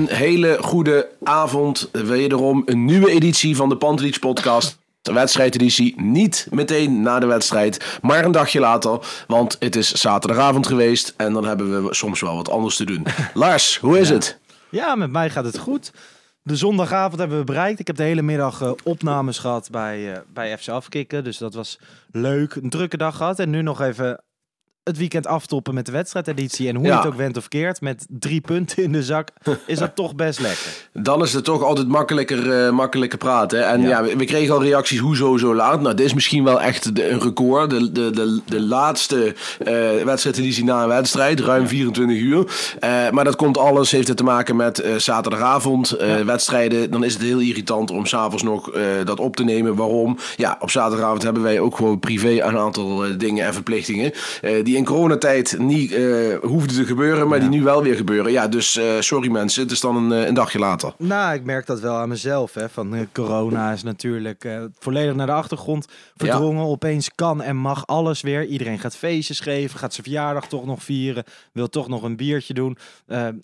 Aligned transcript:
Een 0.00 0.08
hele 0.08 0.58
goede 0.60 1.08
avond. 1.22 1.88
Wederom 1.92 2.62
een 2.66 2.84
nieuwe 2.84 3.10
editie 3.10 3.56
van 3.56 3.68
de 3.68 3.76
Pantelich 3.76 4.18
podcast. 4.18 4.78
De 5.02 5.12
wedstrijdeditie 5.12 6.00
niet 6.00 6.46
meteen 6.50 7.02
na 7.02 7.18
de 7.18 7.26
wedstrijd, 7.26 7.98
maar 8.02 8.24
een 8.24 8.32
dagje 8.32 8.60
later. 8.60 8.98
Want 9.26 9.56
het 9.58 9.76
is 9.76 9.92
zaterdagavond 9.92 10.66
geweest 10.66 11.14
en 11.16 11.32
dan 11.32 11.44
hebben 11.44 11.84
we 11.84 11.94
soms 11.94 12.20
wel 12.20 12.36
wat 12.36 12.50
anders 12.50 12.76
te 12.76 12.84
doen. 12.84 13.06
Lars, 13.34 13.76
hoe 13.78 13.98
is 13.98 14.08
het? 14.08 14.38
Ja, 14.70 14.94
met 14.94 15.10
mij 15.10 15.30
gaat 15.30 15.44
het 15.44 15.58
goed. 15.58 15.92
De 16.42 16.56
zondagavond 16.56 17.18
hebben 17.18 17.38
we 17.38 17.44
bereikt. 17.44 17.80
Ik 17.80 17.86
heb 17.86 17.96
de 17.96 18.02
hele 18.02 18.22
middag 18.22 18.62
eh, 18.62 18.72
opnames 18.84 19.38
gehad 19.38 19.68
bij, 19.70 20.12
eh, 20.12 20.20
bij 20.32 20.58
FC 20.58 20.68
Afkikken. 20.68 21.24
Dus 21.24 21.38
dat 21.38 21.54
was 21.54 21.78
leuk. 22.10 22.54
Een 22.54 22.70
drukke 22.70 22.96
dag 22.96 23.16
gehad. 23.16 23.38
En 23.38 23.50
nu 23.50 23.62
nog 23.62 23.80
even 23.80 24.20
het 24.84 24.98
weekend 24.98 25.26
aftoppen 25.26 25.74
met 25.74 25.86
de 25.86 25.92
wedstrijdeditie. 25.92 26.68
En 26.68 26.74
hoe 26.74 26.84
Ja. 26.86 26.90
je 26.92 26.98
het 26.98 27.06
ook 27.06 27.14
went 27.14 27.36
of 27.36 27.48
keert, 27.48 27.80
met 27.80 28.06
drie 28.08 28.40
punten 28.40 28.82
in 28.82 28.92
de 28.92 29.02
zak, 29.02 29.28
is 29.66 29.78
dat 29.78 29.96
toch 29.96 30.14
best 30.14 30.40
lekker. 30.40 30.66
Dan 31.02 31.22
is 31.22 31.32
het 31.32 31.44
toch 31.44 31.62
altijd 31.62 31.88
makkelijker, 31.88 32.64
eh, 32.66 32.70
makkelijker 32.72 33.18
praten. 33.18 33.66
En 33.68 33.80
ja, 33.82 34.02
we, 34.02 34.16
we 34.16 34.24
kregen 34.24 34.54
al 34.54 34.62
reacties, 34.62 34.98
hoezo 34.98 35.36
zo 35.36 35.54
laat? 35.54 35.80
Nou, 35.80 35.94
dit 35.94 36.06
is 36.06 36.14
misschien 36.14 36.44
wel 36.44 36.60
echt 36.60 36.96
de, 36.96 37.10
een 37.10 37.20
record. 37.20 37.70
De, 37.70 37.92
de, 37.92 38.10
de, 38.10 38.40
de 38.46 38.60
laatste 38.60 39.34
eh 39.58 40.04
wedstrijdeditie 40.04 40.64
na 40.64 40.82
een 40.82 40.88
wedstrijd, 40.88 41.40
ruim 41.40 41.66
24 41.66 42.16
uur. 42.16 42.44
Eh, 42.80 43.10
maar 43.10 43.24
dat 43.24 43.36
komt 43.36 43.58
alles, 43.58 43.90
heeft 43.90 44.08
het 44.08 44.16
te 44.16 44.24
maken 44.24 44.56
met 44.56 44.84
zaterdagavond 44.96 45.96
wedstrijden. 46.24 46.90
Dan 46.90 47.04
is 47.04 47.12
het 47.12 47.22
heel 47.22 47.38
irritant 47.38 47.90
om 47.90 48.06
s'avonds 48.06 48.42
nog 48.42 48.70
dat 49.04 49.20
op 49.20 49.36
te 49.36 49.44
nemen. 49.44 49.74
Waarom? 49.74 50.16
Ja, 50.36 50.56
op 50.60 50.70
zaterdagavond 50.70 51.22
hebben 51.22 51.42
wij 51.42 51.60
ook 51.60 51.76
gewoon 51.76 51.98
privé 51.98 52.42
een 52.42 52.58
aantal 52.58 53.04
dingen 53.18 53.46
en 53.46 53.52
verplichtingen. 53.54 54.12
die 54.62 54.76
in 54.80 54.86
coronatijd 54.86 55.58
niet 55.58 55.92
eh, 55.92 56.38
hoefden 56.42 56.76
te 56.76 56.84
gebeuren, 56.84 57.28
maar 57.28 57.40
die 57.40 57.48
nu 57.48 57.62
wel 57.62 57.82
weer 57.82 57.94
gebeuren. 57.94 58.32
Ja, 58.32 58.48
dus 58.48 58.76
eh, 58.76 59.00
sorry 59.00 59.30
mensen, 59.30 59.62
het 59.62 59.70
is 59.70 59.80
dan 59.80 59.96
een, 59.96 60.12
eh, 60.12 60.26
een 60.26 60.34
dagje 60.34 60.58
later. 60.58 60.94
Nou, 60.98 61.34
ik 61.34 61.44
merk 61.44 61.66
dat 61.66 61.80
wel 61.80 61.94
aan 61.94 62.08
mezelf. 62.08 62.54
Hè. 62.54 62.68
Van 62.68 63.08
corona 63.12 63.72
is 63.72 63.82
natuurlijk 63.82 64.48
volledig 64.78 65.14
naar 65.14 65.26
de 65.26 65.32
achtergrond 65.32 65.86
verdrongen. 66.16 66.64
Opeens 66.64 67.10
kan 67.14 67.42
en 67.42 67.56
mag 67.56 67.86
alles 67.86 68.20
weer. 68.20 68.46
Iedereen 68.46 68.78
gaat 68.78 68.96
feestjes 68.96 69.40
geven, 69.40 69.78
gaat 69.78 69.92
zijn 69.94 70.06
verjaardag 70.06 70.48
toch 70.48 70.66
nog 70.66 70.82
vieren, 70.82 71.24
wil 71.52 71.68
toch 71.68 71.88
nog 71.88 72.02
een 72.02 72.16
biertje 72.16 72.54
doen. 72.54 72.78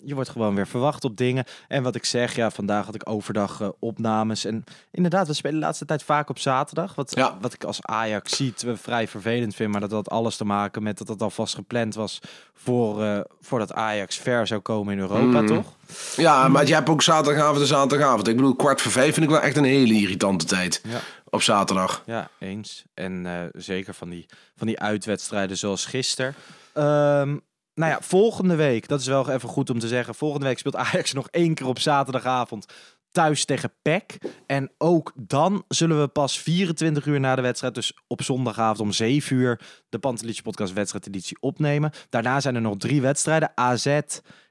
Je 0.05 0.15
wordt 0.15 0.29
gewoon 0.29 0.55
weer 0.55 0.67
verwacht 0.67 1.03
op 1.03 1.17
dingen. 1.17 1.45
En 1.67 1.83
wat 1.83 1.95
ik 1.95 2.05
zeg, 2.05 2.35
ja, 2.35 2.51
vandaag 2.51 2.85
had 2.85 2.95
ik 2.95 3.09
overdag 3.09 3.71
opnames. 3.79 4.45
En 4.45 4.63
inderdaad, 4.91 5.27
we 5.27 5.33
spelen 5.33 5.59
de 5.59 5.65
laatste 5.65 5.85
tijd 5.85 6.03
vaak 6.03 6.29
op 6.29 6.39
zaterdag. 6.39 6.95
Wat, 6.95 7.15
Ja. 7.15 7.37
wat 7.41 7.53
ik 7.53 7.63
als 7.63 7.79
Ajax 7.81 8.35
ziet 8.35 8.65
vrij 8.73 9.07
vervelend 9.07 9.55
vind. 9.55 9.71
Maar 9.71 9.81
dat 9.81 9.91
had 9.91 10.09
alles 10.09 10.35
te 10.37 10.45
maken 10.45 10.83
met 10.83 10.97
dat 11.07 11.16
het 11.17 11.29
alvast 11.29 11.55
gepland 11.55 11.95
was 11.95 12.21
voor, 12.53 13.03
eh, 13.03 13.19
voordat 13.41 13.73
Ajax 13.73 14.17
ver 14.17 14.47
zou 14.47 14.61
komen 14.61 14.93
in 14.93 14.99
Europa, 14.99 15.43
toch? 15.43 15.73
Ja, 16.15 16.47
maar 16.47 16.67
je 16.67 16.73
hebt 16.73 16.89
ook 16.89 17.01
zaterdagavond 17.01 17.59
en 17.59 17.67
zaterdagavond. 17.67 18.27
Ik 18.27 18.35
bedoel, 18.35 18.55
kwart 18.55 18.81
voor 18.81 18.91
vijf 18.91 19.13
vind 19.13 19.25
ik 19.25 19.31
wel 19.31 19.41
echt 19.41 19.57
een 19.57 19.63
hele 19.63 19.93
irritante 19.93 20.45
tijd. 20.45 20.81
Ja. 20.87 20.99
Op 21.29 21.41
zaterdag. 21.41 22.03
Ja, 22.05 22.29
eens. 22.39 22.83
En 22.93 23.25
eh, 23.25 23.33
zeker 23.51 23.93
van 23.93 24.09
die, 24.09 24.25
van 24.55 24.67
die 24.67 24.79
uitwedstrijden 24.79 25.57
zoals 25.57 25.85
gisteren. 25.85 26.35
Ehm, 26.73 27.37
nou 27.73 27.91
ja, 27.91 27.97
volgende 28.01 28.55
week, 28.55 28.87
dat 28.87 28.99
is 28.99 29.07
wel 29.07 29.29
even 29.29 29.49
goed 29.49 29.69
om 29.69 29.79
te 29.79 29.87
zeggen. 29.87 30.15
Volgende 30.15 30.45
week 30.45 30.59
speelt 30.59 30.75
Ajax 30.75 31.13
nog 31.21 31.27
één 31.31 31.53
keer 31.53 31.67
op 31.67 31.79
zaterdagavond 31.79 32.65
thuis 33.11 33.45
tegen 33.45 33.73
PEC. 33.81 34.17
En 34.45 34.71
ook 34.77 35.13
dan 35.15 35.63
zullen 35.67 35.99
we 36.01 36.07
pas 36.07 36.39
24 36.39 37.05
uur 37.05 37.19
na 37.19 37.35
de 37.35 37.41
wedstrijd, 37.41 37.75
dus 37.75 37.93
op 38.07 38.21
zondagavond 38.23 38.79
om 38.79 38.91
7 38.91 39.35
uur, 39.35 39.59
de 39.89 39.99
Pantelich 39.99 40.41
Podcast 40.41 40.73
wedstrijdeditie 40.73 41.37
opnemen. 41.39 41.91
Daarna 42.09 42.39
zijn 42.39 42.55
er 42.55 42.61
nog 42.61 42.77
drie 42.77 43.01
wedstrijden. 43.01 43.51
AZ, 43.55 43.99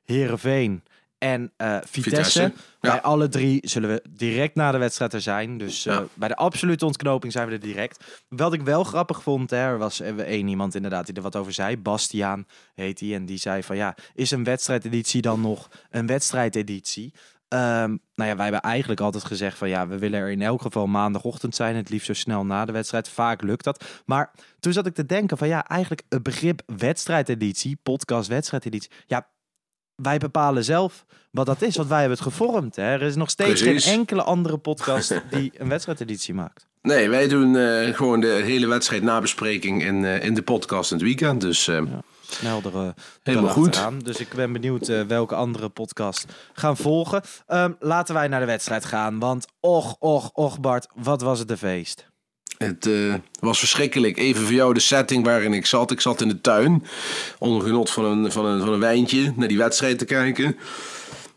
Heerenveen 0.04 0.82
en 1.18 1.52
eh, 1.56 1.76
Vitesse. 1.84 1.90
Vitesse, 2.02 2.40
ja. 2.40 2.52
Bij 2.80 3.02
alle 3.02 3.28
drie 3.28 3.68
zullen 3.68 3.90
we 3.90 4.02
direct 4.10 4.54
na 4.54 4.72
de 4.72 4.78
wedstrijd 4.78 5.12
er 5.12 5.20
zijn. 5.20 5.58
Dus 5.58 5.86
eh, 5.86 5.94
Ja. 5.94 6.04
bij 6.14 6.28
de 6.28 6.36
absolute 6.36 6.84
ontknoping 6.86 7.32
zijn 7.32 7.46
we 7.46 7.52
er 7.52 7.60
direct. 7.60 8.22
Wat 8.28 8.52
ik 8.52 8.62
wel 8.62 8.84
grappig 8.84 9.22
vond, 9.22 9.50
hè, 9.50 9.56
er 9.56 9.78
was 9.78 10.00
er 10.00 10.20
één 10.20 10.48
iemand 10.48 10.74
inderdaad 10.74 11.06
die 11.06 11.14
er 11.14 11.22
wat 11.22 11.36
over 11.36 11.52
zei. 11.52 11.76
Bastiaan 11.76 12.46
heet 12.74 13.00
hij. 13.00 13.14
En 13.14 13.26
die 13.26 13.38
zei 13.38 13.62
van 13.62 13.76
ja, 13.76 13.94
is 14.14 14.30
een 14.30 14.44
wedstrijdeditie 14.44 15.22
dan 15.22 15.40
nog 15.40 15.68
een 15.90 16.06
wedstrijdeditie? 16.06 17.12
Ehm, 17.48 17.96
nou 18.14 18.30
ja, 18.30 18.34
wij 18.36 18.44
hebben 18.44 18.60
eigenlijk 18.60 19.00
altijd 19.00 19.24
gezegd 19.24 19.58
van 19.58 19.68
ja, 19.68 19.88
we 19.88 19.98
willen 19.98 20.20
er 20.20 20.30
in 20.30 20.42
elk 20.42 20.62
geval 20.62 20.86
maandagochtend 20.86 21.54
zijn. 21.54 21.76
Het 21.76 21.88
liefst 21.88 22.06
zo 22.06 22.14
snel 22.14 22.44
na 22.44 22.64
de 22.64 22.72
wedstrijd. 22.72 23.08
Vaak 23.08 23.42
lukt 23.42 23.64
dat. 23.64 23.84
Maar 24.06 24.30
toen 24.60 24.72
zat 24.72 24.86
ik 24.86 24.94
te 24.94 25.06
denken 25.06 25.38
van 25.38 25.48
ja, 25.48 25.68
eigenlijk 25.68 26.02
het 26.08 26.22
begrip 26.22 26.62
wedstrijdeditie, 26.76 27.78
podcast 27.82 28.28
wedstrijdeditie. 28.28 28.90
Ja, 29.06 29.28
wij 29.94 30.18
bepalen 30.18 30.64
zelf 30.64 31.04
wat 31.30 31.46
dat 31.46 31.62
is, 31.62 31.76
want 31.76 31.88
wij 31.88 32.00
hebben 32.00 32.18
het 32.18 32.26
gevormd. 32.26 32.76
Hè? 32.76 32.82
Er 32.82 33.02
is 33.02 33.16
nog 33.16 33.30
steeds 33.30 33.62
Precies. 33.62 33.84
geen 33.84 33.98
enkele 33.98 34.22
andere 34.22 34.58
podcast 34.58 35.22
die 35.30 35.52
een 35.56 35.68
wedstrijdeditie 35.68 36.34
maakt. 36.34 36.66
Nee, 36.82 37.08
wij 37.08 37.28
doen 37.28 37.56
eh, 37.56 37.94
gewoon 37.94 38.20
de 38.20 38.40
hele 38.44 38.66
wedstrijd 38.66 39.02
nabespreking 39.02 39.84
in, 39.84 40.04
eh, 40.04 40.24
in 40.24 40.34
de 40.34 40.42
podcast 40.42 40.90
in 40.90 40.96
het 40.96 41.06
weekend. 41.06 41.40
Dus 41.40 41.68
eh, 41.68 41.76
Snel 41.76 42.04
er, 42.42 42.74
eh, 42.74 42.88
Helemaal 43.22 43.52
goed. 43.52 43.80
Dus 44.04 44.16
ik 44.16 44.34
ben 44.34 44.52
benieuwd 44.52 44.88
eh, 44.88 45.00
welke 45.00 45.34
andere 45.34 45.68
podcast 45.68 46.26
gaan 46.52 46.76
volgen. 46.76 47.22
Ehm, 47.46 47.72
laten 47.78 48.14
wij 48.14 48.28
naar 48.28 48.40
de 48.40 48.46
wedstrijd 48.46 48.84
gaan, 48.84 49.18
want 49.18 49.46
och, 49.60 49.96
och, 49.98 50.30
och 50.32 50.60
Bart, 50.60 50.88
wat 50.94 51.22
was 51.22 51.38
het 51.38 51.50
een 51.50 51.58
feest. 51.58 52.06
het 52.58 52.86
eh, 52.86 53.14
was 53.40 53.58
verschrikkelijk. 53.58 54.16
Even 54.16 54.42
voor 54.42 54.54
jou 54.54 54.74
de 54.74 54.80
setting 54.80 55.24
waarin 55.24 55.52
ik 55.52 55.66
zat. 55.66 55.90
Ik 55.90 56.00
zat 56.00 56.20
in 56.20 56.28
de 56.28 56.40
tuin, 56.40 56.84
onder 57.38 57.62
genot 57.62 57.90
van 57.90 58.04
een, 58.04 58.32
van 58.32 58.44
een, 58.44 58.60
van 58.60 58.72
een 58.72 58.80
wijntje, 58.80 59.32
naar 59.36 59.48
die 59.48 59.58
wedstrijd 59.58 59.98
te 59.98 60.04
kijken. 60.04 60.56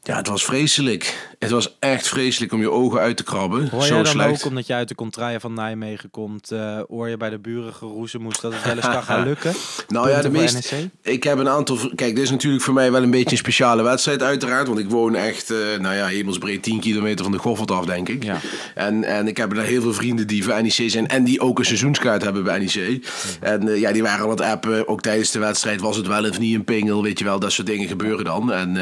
Ja, 0.04 0.16
het 0.16 0.28
was 0.28 0.46
vreselijk. 0.46 1.28
Het 1.40 1.50
was 1.52 1.76
echt 1.80 2.08
vreselijk 2.08 2.54
om 2.54 2.60
je 2.62 2.72
ogen 2.72 3.00
uit 3.00 3.18
te 3.18 3.24
krabben. 3.24 3.70
Hoor 3.70 3.84
Zo 3.84 3.96
dan 3.96 4.06
slecht. 4.06 4.30
ook, 4.30 4.46
omdat 4.50 4.68
je 4.68 4.74
uit 4.74 4.88
de 4.88 4.96
contraille 4.96 5.40
van 5.40 5.54
Nijmegen 5.54 6.10
komt, 6.10 6.52
eh 6.52 6.80
hoor 6.88 7.10
je 7.10 7.18
bij 7.18 7.30
de 7.30 7.40
buren 7.40 7.74
geroezen 7.74 8.22
moest 8.22 8.42
dat 8.42 8.54
het 8.54 8.64
wel 8.64 8.76
eens 8.76 8.86
kan 8.86 9.04
gaan 9.10 9.24
lukken? 9.24 9.54
Nou 9.88 10.10
ja, 10.10 10.22
de 10.22 10.30
meeste. 10.30 10.90
Ik 11.02 11.24
heb 11.24 11.38
een 11.38 11.50
aantal. 11.50 11.78
Kijk, 11.96 12.16
dit 12.16 12.24
is 12.24 12.30
natuurlijk 12.30 12.64
voor 12.64 12.74
mij 12.74 12.92
wel 12.92 13.04
een 13.04 13.12
beetje 13.12 13.32
een 13.32 13.38
speciale 13.38 13.84
wedstrijd, 13.84 14.24
uiteraard. 14.24 14.68
Want 14.68 14.80
ik 14.80 14.90
woon 14.90 15.16
echt, 15.16 15.50
eh, 15.52 15.58
nou 15.80 15.96
ja, 15.96 16.06
hemelsbreed 16.08 16.64
10 16.64 16.80
kilometer 16.80 17.24
van 17.24 17.32
de 17.32 17.40
Goffert 17.40 17.72
af, 17.72 17.86
denk 17.86 18.10
ik. 18.10 18.24
Ja. 18.24 18.38
En, 18.76 19.04
en 19.04 19.28
ik 19.28 19.38
heb 19.38 19.54
daar 19.56 19.66
heel 19.66 19.82
veel 19.82 19.94
vrienden 19.94 20.28
die 20.28 20.44
voor 20.44 20.62
NEC 20.62 20.90
zijn. 20.90 21.08
En 21.08 21.24
die 21.24 21.42
ook 21.42 21.60
een 21.60 21.66
seizoenskaart 21.66 22.22
hebben 22.22 22.44
bij 22.44 22.60
NEC. 22.60 23.06
En 23.42 23.68
eh, 23.68 23.80
ja, 23.80 23.92
die 23.92 24.04
waren 24.04 24.24
aan 24.24 24.30
het 24.30 24.42
appen. 24.42 24.88
Ook 24.88 25.02
tijdens 25.02 25.32
de 25.32 25.40
wedstrijd 25.40 25.82
was 25.82 25.98
het 25.98 26.08
wel 26.08 26.28
of 26.30 26.40
niet 26.40 26.56
een 26.56 26.64
pingel. 26.64 27.04
Weet 27.04 27.20
je 27.20 27.26
wel, 27.26 27.40
dat 27.40 27.52
soort 27.52 27.68
dingen 27.68 27.88
gebeuren 27.88 28.26
dan. 28.26 28.52
En, 28.52 28.74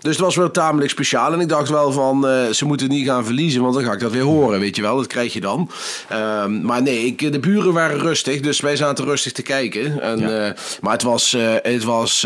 dus 0.00 0.12
het 0.12 0.18
was 0.18 0.36
wel 0.36 0.50
gezamenlijk 0.62 0.90
speciaal. 0.92 1.32
En 1.32 1.40
ik 1.40 1.48
dacht 1.48 1.68
wel 1.68 1.92
van, 1.92 2.26
eh, 2.28 2.48
ze 2.48 2.64
moeten 2.64 2.88
niet 2.88 3.06
gaan 3.06 3.24
verliezen, 3.24 3.62
want 3.62 3.74
dan 3.74 3.84
ga 3.84 3.92
ik 3.92 4.00
dat 4.00 4.12
weer 4.12 4.22
horen, 4.22 4.60
weet 4.60 4.76
je 4.76 4.82
wel. 4.82 4.96
Dat 4.96 5.06
krijg 5.06 5.32
je 5.32 5.40
dan. 5.40 5.70
Ehm, 6.08 6.60
maar 6.60 6.82
nee, 6.82 7.06
ik, 7.06 7.32
de 7.32 7.38
buren 7.38 7.72
waren 7.72 7.98
rustig, 7.98 8.40
dus 8.40 8.60
wij 8.60 8.76
zaten 8.76 9.04
rustig 9.04 9.32
te 9.32 9.42
kijken. 9.42 10.00
En, 10.00 10.46
eh, 10.46 10.52
maar 10.80 10.92
het 10.92 11.02
was, 11.02 11.34
eh, 11.34 11.54
het 11.62 11.84
was 11.84 12.20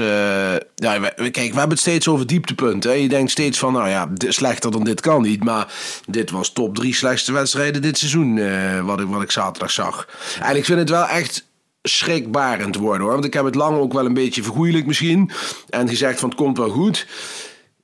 ja, 0.75 1.01
we- 1.01 1.31
kijk, 1.31 1.35
we 1.35 1.59
hebben 1.59 1.69
het 1.69 1.79
steeds 1.79 2.09
over 2.09 2.27
dieptepunten. 2.27 2.91
Hè. 2.91 2.97
Je 2.97 3.09
denkt 3.09 3.31
steeds 3.31 3.59
van, 3.59 3.73
nou 3.73 3.89
ja, 3.89 4.09
slechter 4.29 4.71
dan 4.71 4.85
dit 4.85 5.01
kan 5.01 5.23
niet. 5.23 5.45
Maar 5.45 5.67
dit 6.07 6.31
was 6.31 6.53
top 6.53 6.75
drie 6.75 6.95
slechtste 6.95 7.33
wedstrijden 7.33 7.83
dit 7.83 7.99
seizoen, 7.99 8.41
wat, 8.85 9.01
ik, 9.01 9.07
wat 9.07 9.23
ik 9.23 9.31
zaterdag 9.31 9.71
zag. 9.71 10.09
En 10.41 10.57
ik 10.57 10.65
vind 10.65 10.79
het 10.79 10.89
wel 10.91 11.07
echt 11.07 11.45
schrikbarend 11.83 12.77
worden 12.77 13.03
hoor. 13.03 13.13
Want 13.13 13.25
ik 13.25 13.33
heb 13.33 13.45
het 13.45 13.55
lang 13.55 13.79
ook 13.79 13.93
wel 13.93 14.05
een 14.07 14.15
beetje 14.15 14.43
vergoeilijk 14.43 14.87
misschien. 14.87 15.31
En 15.71 15.89
gezegd 15.89 16.21
van 16.21 16.29
het 16.29 16.39
komt 16.39 16.59
wel 16.59 16.69
goed. 16.71 17.07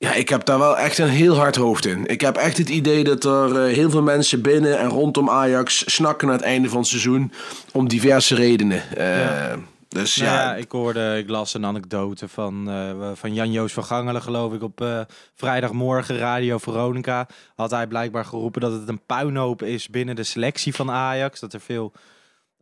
Ja, 0.03 0.13
ik 0.13 0.29
heb 0.29 0.45
daar 0.45 0.59
wel 0.59 0.77
echt 0.77 0.97
een 0.97 1.07
heel 1.07 1.35
hard 1.35 1.55
hoofd 1.55 1.85
in. 1.85 2.05
Ik 2.05 2.21
heb 2.21 2.35
echt 2.35 2.57
het 2.57 2.69
idee 2.69 3.03
dat 3.03 3.23
er 3.23 3.65
eh, 3.65 3.73
heel 3.73 3.89
veel 3.89 4.01
mensen 4.01 4.41
binnen 4.41 4.79
en 4.79 4.89
rondom 4.89 5.29
Ajax 5.29 5.83
snakken 5.85 6.27
naar 6.27 6.37
het 6.37 6.45
einde 6.45 6.69
van 6.69 6.77
het 6.77 6.87
seizoen. 6.87 7.31
Om 7.71 7.87
diverse 7.87 8.35
redenen. 8.35 8.97
Eh, 8.97 9.53
Dus 9.89 10.15
Nou 10.15 10.31
ja, 10.31 10.41
ja, 10.41 10.55
ik 10.55 10.71
hoorde, 10.71 11.17
ik 11.17 11.29
las 11.29 11.53
een 11.53 11.65
anekdote 11.65 12.27
van, 12.27 12.69
eh, 12.69 13.11
van 13.13 13.33
Jan-Joos 13.33 13.73
van 13.73 13.83
Gangelen, 13.83 14.21
geloof 14.21 14.53
ik, 14.53 14.63
op 14.63 15.05
vrijdagmorgen 15.35 16.17
Radio 16.17 16.57
Veronica. 16.57 17.27
Had 17.55 17.71
hij 17.71 17.87
blijkbaar 17.87 18.25
geroepen 18.25 18.61
dat 18.61 18.71
het 18.71 18.87
een 18.87 19.05
puinhoop 19.05 19.61
is 19.61 19.89
binnen 19.89 20.15
de 20.15 20.23
selectie 20.23 20.75
van 20.75 20.91
Ajax. 20.91 21.39
Dat 21.39 21.53
er 21.53 21.61
veel 21.61 21.93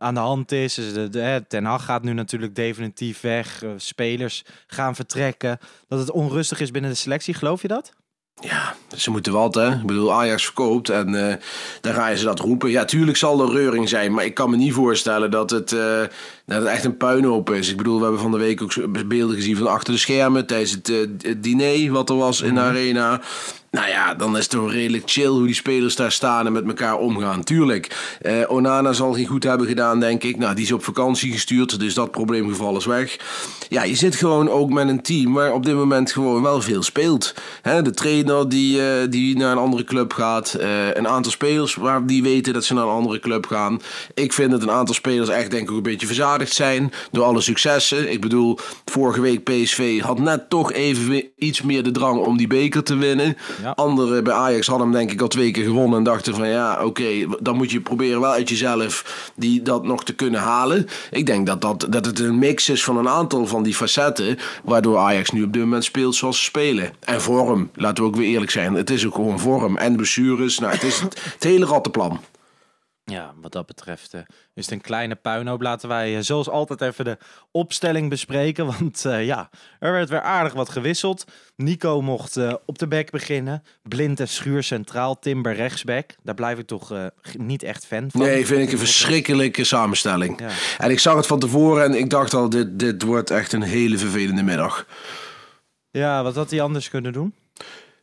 aan 0.02 0.14
de 0.14 0.20
hand 0.20 0.52
is. 0.52 0.74
Dus 0.74 0.92
de, 0.92 1.44
Ten 1.48 1.64
Hag 1.64 1.84
gaat 1.84 2.02
nu 2.02 2.12
natuurlijk 2.12 2.54
definitief 2.54 3.20
weg. 3.20 3.62
eh, 3.62 3.70
spelers 3.76 4.44
gaan 4.66 4.94
vertrekken. 4.94 5.58
Dat 5.88 5.98
het 5.98 6.10
onrustig 6.10 6.60
is 6.60 6.70
binnen 6.70 6.90
de 6.90 6.96
selectie. 6.96 7.34
Geloof 7.34 7.62
je 7.62 7.68
dat? 7.68 7.92
Ja, 8.40 8.74
ze 8.96 9.10
moeten 9.10 9.32
wat, 9.32 9.54
hè. 9.54 9.70
Ik 9.72 9.86
bedoel, 9.86 10.12
Ajax 10.12 10.44
verkoopt 10.44 10.88
en 10.88 11.28
eh 11.28 11.36
dan 11.80 11.94
gaan 11.94 12.16
ze 12.16 12.24
dat 12.24 12.38
roepen. 12.40 12.70
Ja, 12.70 12.84
tuurlijk 12.84 13.16
zal 13.16 13.40
er 13.42 13.52
reuring 13.52 13.88
zijn, 13.88 14.12
maar 14.12 14.24
ik 14.24 14.34
kan 14.34 14.50
me 14.50 14.56
niet 14.56 14.72
voorstellen 14.72 15.30
dat 15.30 15.50
het, 15.50 15.72
eh, 15.72 16.00
dat 16.46 16.58
het 16.58 16.64
echt 16.64 16.84
een 16.84 16.96
puinhoop 16.96 17.50
is. 17.50 17.70
Ik 17.70 17.76
bedoel, 17.76 17.96
we 17.96 18.02
hebben 18.02 18.20
van 18.20 18.30
de 18.30 18.38
week 18.38 18.62
ook 18.62 19.08
beelden 19.08 19.36
gezien 19.36 19.56
van 19.56 19.66
achter 19.66 19.92
de 19.92 19.98
schermen 19.98 20.46
tijdens 20.46 20.70
het, 20.70 20.86
het 21.22 21.42
diner 21.42 21.92
wat 21.92 22.10
er 22.10 22.16
was 22.16 22.40
in 22.40 22.54
de 22.54 22.60
arena. 22.60 23.20
Nou 23.72 23.88
ja, 23.88 24.14
dan 24.14 24.36
is 24.36 24.42
het 24.42 24.50
toch 24.50 24.72
redelijk 24.72 25.02
chill 25.06 25.26
hoe 25.26 25.46
die 25.46 25.54
spelers 25.54 25.96
daar 25.96 26.12
staan 26.12 26.46
en 26.46 26.52
met 26.52 26.66
elkaar 26.66 26.98
omgaan. 26.98 27.44
Tuurlijk, 27.44 28.16
eh, 28.20 28.34
Onana 28.50 28.92
zal 28.92 29.12
geen 29.12 29.26
goed 29.26 29.44
hebben 29.44 29.66
gedaan, 29.66 30.00
denk 30.00 30.22
ik. 30.22 30.38
Nou, 30.38 30.54
die 30.54 30.64
is 30.64 30.72
op 30.72 30.84
vakantie 30.84 31.32
gestuurd, 31.32 31.80
dus 31.80 31.94
dat 31.94 32.10
probleemgeval 32.10 32.76
is 32.76 32.84
weg. 32.84 33.16
Ja, 33.68 33.82
je 33.82 33.94
zit 33.94 34.16
gewoon 34.16 34.48
ook 34.48 34.70
met 34.70 34.88
een 34.88 35.02
team 35.02 35.32
waar 35.32 35.52
op 35.52 35.64
dit 35.64 35.74
moment 35.74 36.12
gewoon 36.12 36.42
wel 36.42 36.60
veel 36.60 36.82
speelt. 36.82 37.34
De 37.62 37.90
trainer 37.90 38.48
die, 38.48 38.82
eh, 38.86 39.10
die 39.10 39.36
naar 39.36 39.52
een 39.52 39.58
andere 39.58 39.84
club 39.84 40.12
gaat. 40.12 40.54
eh, 40.54 40.94
een 40.94 41.08
aantal 41.08 41.32
spelers 41.32 41.74
waar 41.74 42.06
die 42.06 42.22
weten 42.22 42.52
dat 42.52 42.64
ze 42.64 42.74
naar 42.74 42.84
een 42.84 42.90
andere 42.90 43.18
club 43.18 43.46
gaan. 43.46 43.80
Ik 44.14 44.32
vind 44.32 44.50
dat 44.50 44.62
een 44.62 44.70
aantal 44.70 44.94
spelers 44.94 45.28
echt 45.28 45.50
denk 45.50 45.70
ik 45.70 45.76
een 45.76 45.82
beetje 45.82 46.06
verzadigd 46.06 46.52
zijn 46.52 46.92
door 47.10 47.24
alle 47.24 47.40
successen. 47.40 48.12
Ik 48.12 48.20
bedoel, 48.20 48.58
vorige 48.84 49.20
week 49.20 49.44
PSV 49.44 50.00
had 50.00 50.18
net 50.18 50.50
toch 50.50 50.72
even 50.72 51.24
iets 51.36 51.62
meer 51.62 51.82
de 51.82 51.90
drang 51.90 52.18
om 52.18 52.36
die 52.36 52.46
beker 52.46 52.82
te 52.82 52.96
winnen. 52.96 53.36
Ja. 53.62 53.70
Anderen 53.70 54.24
bij 54.24 54.32
Ajax 54.32 54.66
hadden 54.66 54.86
hem 54.86 54.96
denk 54.96 55.10
ik 55.10 55.20
al 55.20 55.28
twee 55.28 55.50
keer 55.50 55.64
gewonnen 55.64 55.98
en 55.98 56.04
dachten 56.04 56.34
van 56.34 56.48
ja, 56.48 56.84
oké, 56.84 57.26
dan 57.40 57.56
moet 57.56 57.70
je 57.70 57.80
proberen 57.80 58.20
wel 58.20 58.30
uit 58.30 58.48
jezelf 58.48 59.30
die, 59.34 59.62
dat 59.62 59.84
nog 59.84 60.04
te 60.04 60.14
kunnen 60.14 60.40
halen. 60.40 60.86
Ik 61.10 61.26
denk 61.26 61.46
dat, 61.46 61.60
dat, 61.60 61.86
dat 61.90 62.06
het 62.06 62.18
een 62.18 62.38
mix 62.38 62.68
is 62.68 62.84
van 62.84 62.96
een 62.96 63.08
aantal 63.08 63.46
van 63.46 63.62
die 63.62 63.74
facetten, 63.74 64.38
waardoor 64.64 64.98
Ajax 64.98 65.30
nu 65.30 65.42
op 65.42 65.52
dit 65.52 65.62
moment 65.62 65.84
speelt 65.84 66.14
zoals 66.14 66.38
ze 66.38 66.44
spelen. 66.44 66.92
En 67.00 67.20
vorm, 67.20 67.70
laten 67.74 68.04
we 68.04 68.10
ook 68.10 68.16
weer 68.16 68.28
eerlijk 68.28 68.50
zijn, 68.50 68.74
het 68.74 68.90
is 68.90 69.06
ook 69.06 69.14
gewoon 69.14 69.40
vorm. 69.40 69.76
En 69.76 69.96
blessures, 69.96 70.58
nou 70.58 70.72
het 70.72 70.82
is 70.82 71.00
het, 71.00 71.20
het 71.24 71.42
hele 71.42 71.66
rattenplan. 71.66 72.20
Ja, 73.12 73.34
wat 73.40 73.52
dat 73.52 73.66
betreft 73.66 74.14
eh, 74.14 74.20
is 74.54 74.64
het 74.64 74.70
een 74.70 74.80
kleine 74.80 75.14
puinhoop. 75.14 75.62
Laten 75.62 75.88
wij 75.88 76.16
eh, 76.16 76.22
zoals 76.22 76.48
altijd 76.48 76.80
even 76.80 77.04
de 77.04 77.18
opstelling 77.50 78.08
bespreken. 78.08 78.66
Want 78.78 79.04
eh, 79.04 79.26
ja, 79.26 79.50
er 79.78 79.92
werd 79.92 80.08
weer 80.08 80.20
aardig 80.20 80.52
wat 80.52 80.68
gewisseld. 80.68 81.24
Nico 81.56 82.00
mocht 82.00 82.38
op 82.66 82.78
de 82.78 82.86
back 82.86 83.10
beginnen. 83.10 83.62
Blind 83.82 84.20
en 84.20 84.28
Schuur 84.28 84.62
centraal. 84.62 85.18
Timber 85.18 85.54
rechtsback. 85.54 86.14
Daar 86.22 86.34
blijf 86.34 86.58
ik 86.58 86.66
toch 86.66 86.92
niet 87.32 87.62
echt 87.62 87.86
fan 87.86 88.10
van. 88.10 88.20
Nee, 88.20 88.46
vind 88.46 88.62
ik 88.62 88.72
een 88.72 88.78
verschrikkelijke 88.78 89.64
samenstelling. 89.64 90.40
Ja. 90.40 90.48
En 90.78 90.90
ik 90.90 90.98
zag 90.98 91.16
het 91.16 91.26
van 91.26 91.38
tevoren 91.38 91.84
en 91.84 91.94
ik 91.94 92.10
dacht 92.10 92.34
al, 92.34 92.48
dit, 92.48 92.78
dit 92.78 93.02
wordt 93.02 93.30
echt 93.30 93.52
een 93.52 93.62
hele 93.62 93.98
vervelende 93.98 94.42
middag. 94.42 94.86
Ja, 95.90 96.22
wat 96.22 96.34
had 96.34 96.50
hij 96.50 96.60
anders 96.60 96.90
kunnen 96.90 97.12
doen? 97.12 97.34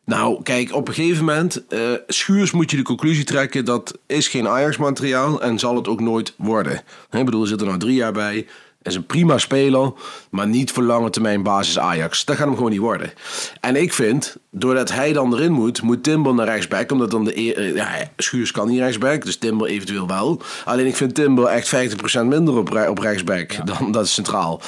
Nou, 0.09 0.43
kijk, 0.43 0.73
op 0.73 0.87
een 0.87 0.93
gegeven 0.93 1.25
moment, 1.25 1.67
eh, 1.67 1.79
Schuurs 2.07 2.51
moet 2.51 2.71
je 2.71 2.77
de 2.77 2.83
conclusie 2.83 3.23
trekken, 3.23 3.65
dat 3.65 3.97
is 4.07 4.27
geen 4.27 4.47
Ajax-materiaal 4.47 5.41
en 5.41 5.59
zal 5.59 5.75
het 5.75 5.87
ook 5.87 5.99
nooit 5.99 6.33
worden. 6.37 6.81
Ik 7.11 7.25
bedoel, 7.25 7.41
er 7.41 7.47
zit 7.47 7.61
er 7.61 7.67
nou 7.67 7.79
drie 7.79 7.95
jaar 7.95 8.11
bij, 8.11 8.47
is 8.81 8.95
een 8.95 9.05
prima 9.05 9.37
speler, 9.37 9.91
maar 10.31 10.47
niet 10.47 10.71
voor 10.71 10.83
lange 10.83 11.09
termijn 11.09 11.43
basis 11.43 11.79
Ajax. 11.79 12.25
Dat 12.25 12.35
gaat 12.35 12.45
hem 12.45 12.55
gewoon 12.55 12.71
niet 12.71 12.79
worden. 12.79 13.13
En 13.59 13.75
ik 13.75 13.93
vind, 13.93 14.37
doordat 14.51 14.91
hij 14.91 15.13
dan 15.13 15.33
erin 15.33 15.51
moet, 15.51 15.81
moet 15.81 16.03
Timber 16.03 16.33
naar 16.33 16.45
rechtsback, 16.45 16.91
omdat 16.91 17.11
dan 17.11 17.23
de, 17.23 17.39
e- 17.39 17.51
eh, 17.51 17.75
ja, 17.75 18.11
Schuurs 18.17 18.51
kan 18.51 18.67
niet 18.67 18.79
rechtsback, 18.79 19.25
dus 19.25 19.37
Timber 19.37 19.67
eventueel 19.67 20.07
wel. 20.07 20.41
Alleen 20.65 20.87
ik 20.87 20.95
vind 20.95 21.15
Timber 21.15 21.45
echt 21.45 21.67
50% 21.67 22.27
minder 22.27 22.57
op, 22.57 22.85
op 22.89 22.99
rechtsback 22.99 23.65
dan 23.65 23.91
dat 23.91 24.05
is 24.05 24.13
centraal. 24.13 24.61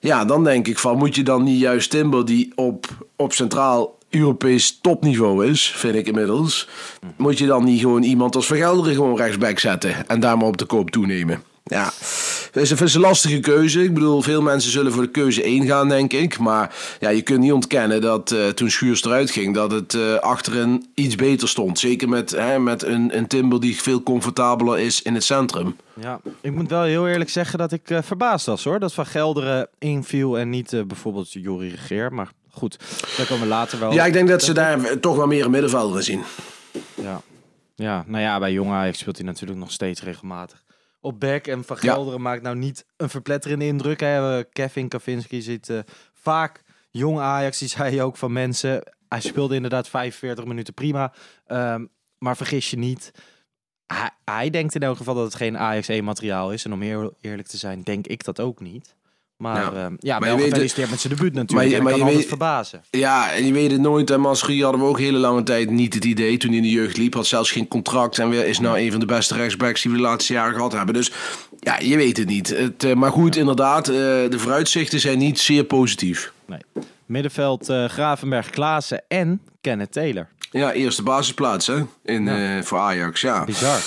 Ja, 0.00 0.24
dan 0.24 0.44
denk 0.44 0.68
ik 0.68 0.78
van, 0.78 0.98
moet 0.98 1.14
je 1.14 1.22
dan 1.22 1.42
niet 1.42 1.60
juist 1.60 1.90
Timber 1.90 2.24
die 2.24 2.52
op, 2.54 2.86
op 3.16 3.32
centraal 3.32 3.98
Europees 4.10 4.78
topniveau 4.80 5.46
is, 5.46 5.72
vind 5.76 5.94
ik 5.94 6.06
inmiddels. 6.06 6.68
Moet 7.16 7.38
je 7.38 7.46
dan 7.46 7.64
niet 7.64 7.80
gewoon 7.80 8.02
iemand 8.02 8.36
als 8.36 8.46
Vergelderen 8.46 8.94
gewoon 8.94 9.16
rechtsback 9.16 9.58
zetten 9.58 10.08
en 10.08 10.20
daar 10.20 10.36
maar 10.36 10.46
op 10.46 10.56
de 10.56 10.64
koop 10.64 10.90
toenemen? 10.90 11.42
Ja, 11.64 11.84
het 12.52 12.80
is, 12.80 12.94
een 12.94 13.00
lastige 13.00 13.40
keuze. 13.40 13.82
Ik 13.82 13.94
bedoel, 13.94 14.22
veel 14.22 14.42
mensen 14.42 14.70
zullen 14.70 14.92
voor 14.92 15.02
de 15.02 15.10
keuze 15.10 15.42
1 15.42 15.66
gaan, 15.66 15.88
denk 15.88 16.12
ik. 16.12 16.38
Maar 16.38 16.74
ja, 17.00 17.08
je 17.08 17.22
kunt 17.22 17.40
niet 17.40 17.52
ontkennen 17.52 18.00
dat 18.00 18.30
eh, 18.30 18.48
toen 18.48 18.70
Schuurs 18.70 19.04
eruit 19.04 19.30
ging, 19.30 19.54
dat 19.54 19.70
het 19.70 19.94
eh, 19.94 20.14
achterin 20.14 20.86
iets 20.94 21.14
beter 21.14 21.48
stond. 21.48 21.78
Zeker 21.78 22.08
met, 22.08 22.30
hè, 22.30 22.58
met 22.58 22.82
een, 22.82 23.16
een 23.16 23.26
Timber 23.26 23.60
die 23.60 23.82
veel 23.82 24.02
comfortabeler 24.02 24.78
is 24.78 25.02
in 25.02 25.14
het 25.14 25.24
centrum. 25.24 25.76
Ja, 26.00 26.20
ik 26.40 26.52
moet 26.52 26.70
wel 26.70 26.82
heel 26.82 27.08
eerlijk 27.08 27.30
zeggen 27.30 27.58
dat 27.58 27.72
ik 27.72 27.90
eh, 27.90 27.98
verbaasd 28.02 28.46
was 28.46 28.64
hoor. 28.64 28.78
Dat 28.78 28.94
Van 28.94 29.06
Gelderen 29.06 29.68
inviel 29.78 30.38
en 30.38 30.50
niet 30.50 30.82
bijvoorbeeld 30.86 31.32
Jori 31.32 31.68
Regeer. 31.68 32.12
Maar 32.12 32.32
goed, 32.50 32.78
daar 33.16 33.26
komen 33.26 33.42
we 33.42 33.48
later 33.48 33.78
wel 33.78 33.92
Ja, 33.92 34.04
ik 34.04 34.12
denk 34.12 34.28
dat 34.28 34.42
ze 34.42 34.52
daar 34.52 35.00
toch 35.00 35.16
wel 35.16 35.26
meer 35.26 35.44
een 35.44 35.50
middenvelder 35.50 35.96
in 35.96 36.02
zien. 36.02 36.22
Ja. 36.94 37.20
ja, 37.74 38.04
nou 38.06 38.22
ja, 38.22 38.38
bij 38.38 38.52
Jong 38.52 38.70
Ajax 38.70 38.98
speelt 38.98 39.16
hij 39.16 39.26
natuurlijk 39.26 39.58
nog 39.60 39.72
steeds 39.72 40.02
regelmatig. 40.02 40.64
Op 41.00 41.20
back 41.20 41.46
en 41.46 41.64
Van 41.64 41.76
Ja. 41.80 41.92
Gelderen 41.92 42.20
maakt 42.20 42.42
nou 42.42 42.56
niet 42.56 42.86
een 42.96 43.08
verpletterende 43.08 43.66
indruk. 43.66 44.00
Hè. 44.00 44.44
Kevin 44.44 44.88
Kavinski 44.88 45.42
zit 45.42 45.68
eh, 45.68 45.78
vaak 46.12 46.62
Jong 46.90 47.18
Ajax, 47.18 47.58
die 47.58 47.68
zei 47.68 47.94
je 47.94 48.02
ook 48.02 48.16
van 48.16 48.32
mensen. 48.32 48.82
Hij 49.08 49.20
speelde 49.20 49.54
inderdaad 49.54 49.88
45 49.88 50.44
minuten 50.44 50.74
prima. 50.74 51.12
Ehm, 51.46 51.84
maar 52.18 52.36
vergis 52.36 52.70
je 52.70 52.78
niet, 52.78 53.12
hij, 53.86 54.10
hij 54.24 54.50
denkt 54.50 54.74
in 54.74 54.82
elk 54.82 54.96
geval 54.96 55.14
dat 55.14 55.24
het 55.24 55.34
geen 55.34 55.58
Ajax 55.58 55.88
1 55.88 56.04
materiaal 56.04 56.52
is. 56.52 56.64
En 56.64 56.72
om 56.72 56.80
heel 56.80 57.16
eerlijk 57.20 57.48
te 57.48 57.56
zijn, 57.56 57.82
denk 57.82 58.06
ik 58.06 58.24
dat 58.24 58.40
ook 58.40 58.60
niet. 58.60 58.94
Maar 59.40 59.56
Ja. 59.74 59.80
ja, 59.80 59.90
ja 59.98 60.18
Maar 60.18 60.28
wel 60.28 60.36
je 60.36 60.42
weet- 60.42 60.50
gefeliciteerd 60.52 60.90
met 60.90 61.00
zijn 61.00 61.14
debuut 61.14 61.32
natuurlijk. 61.34 61.58
Maar 61.58 61.68
je- 61.68 61.76
en 61.76 61.82
maar 61.82 61.92
kan 61.98 62.10
je 62.10 62.16
weet- 62.16 62.28
verbazen. 62.28 62.82
Ja, 62.90 63.32
en 63.32 63.46
je 63.46 63.52
weet 63.52 63.70
het 63.70 63.80
nooit. 63.80 64.10
En 64.10 64.20
Masri 64.20 64.62
hadden 64.62 64.80
we 64.80 64.86
ook 64.86 64.98
hele 64.98 65.18
lange 65.18 65.42
tijd 65.42 65.70
niet 65.70 65.94
het 65.94 66.04
idee. 66.04 66.36
Toen 66.36 66.48
hij 66.48 66.58
in 66.58 66.64
de 66.64 66.70
jeugd 66.70 66.96
liep, 66.96 67.14
had 67.14 67.26
zelfs 67.26 67.50
geen 67.50 67.68
contract. 67.68 68.18
En 68.18 68.28
weer 68.28 68.46
is 68.46 68.58
nou 68.60 68.78
een 68.78 68.90
van 68.90 69.00
de 69.00 69.06
beste 69.06 69.34
rechtsbacks 69.34 69.82
die 69.82 69.90
we 69.90 69.96
de 69.96 70.02
laatste 70.02 70.32
jaren 70.32 70.54
gehad 70.54 70.72
hebben. 70.72 70.94
Dus 70.94 71.12
ja, 71.60 71.78
je 71.78 71.96
weet 71.96 72.16
het 72.16 72.28
niet. 72.28 72.48
Het, 72.48 72.84
eh, 72.84 72.94
maar 72.94 73.10
goed, 73.10 73.36
inderdaad, 73.36 73.88
eh, 73.88 73.94
de 73.94 74.38
vooruitzichten 74.38 75.00
zijn 75.00 75.18
niet 75.18 75.38
zeer 75.40 75.64
positief. 75.64 76.32
Nee. 76.46 76.60
Middenveld 77.06 77.68
eh, 77.68 77.84
Gravenberg, 77.84 78.50
Klaassen 78.50 79.02
en 79.08 79.40
Kenneth 79.60 79.92
Taylor. 79.92 80.28
Ja, 80.50 80.72
eerste 80.72 81.02
basisplaats 81.02 81.66
hè, 81.66 81.82
in, 82.04 82.30
voor 82.64 82.78
Ajax. 82.78 83.20
Ja. 83.20 83.44
Bizar 83.44 83.80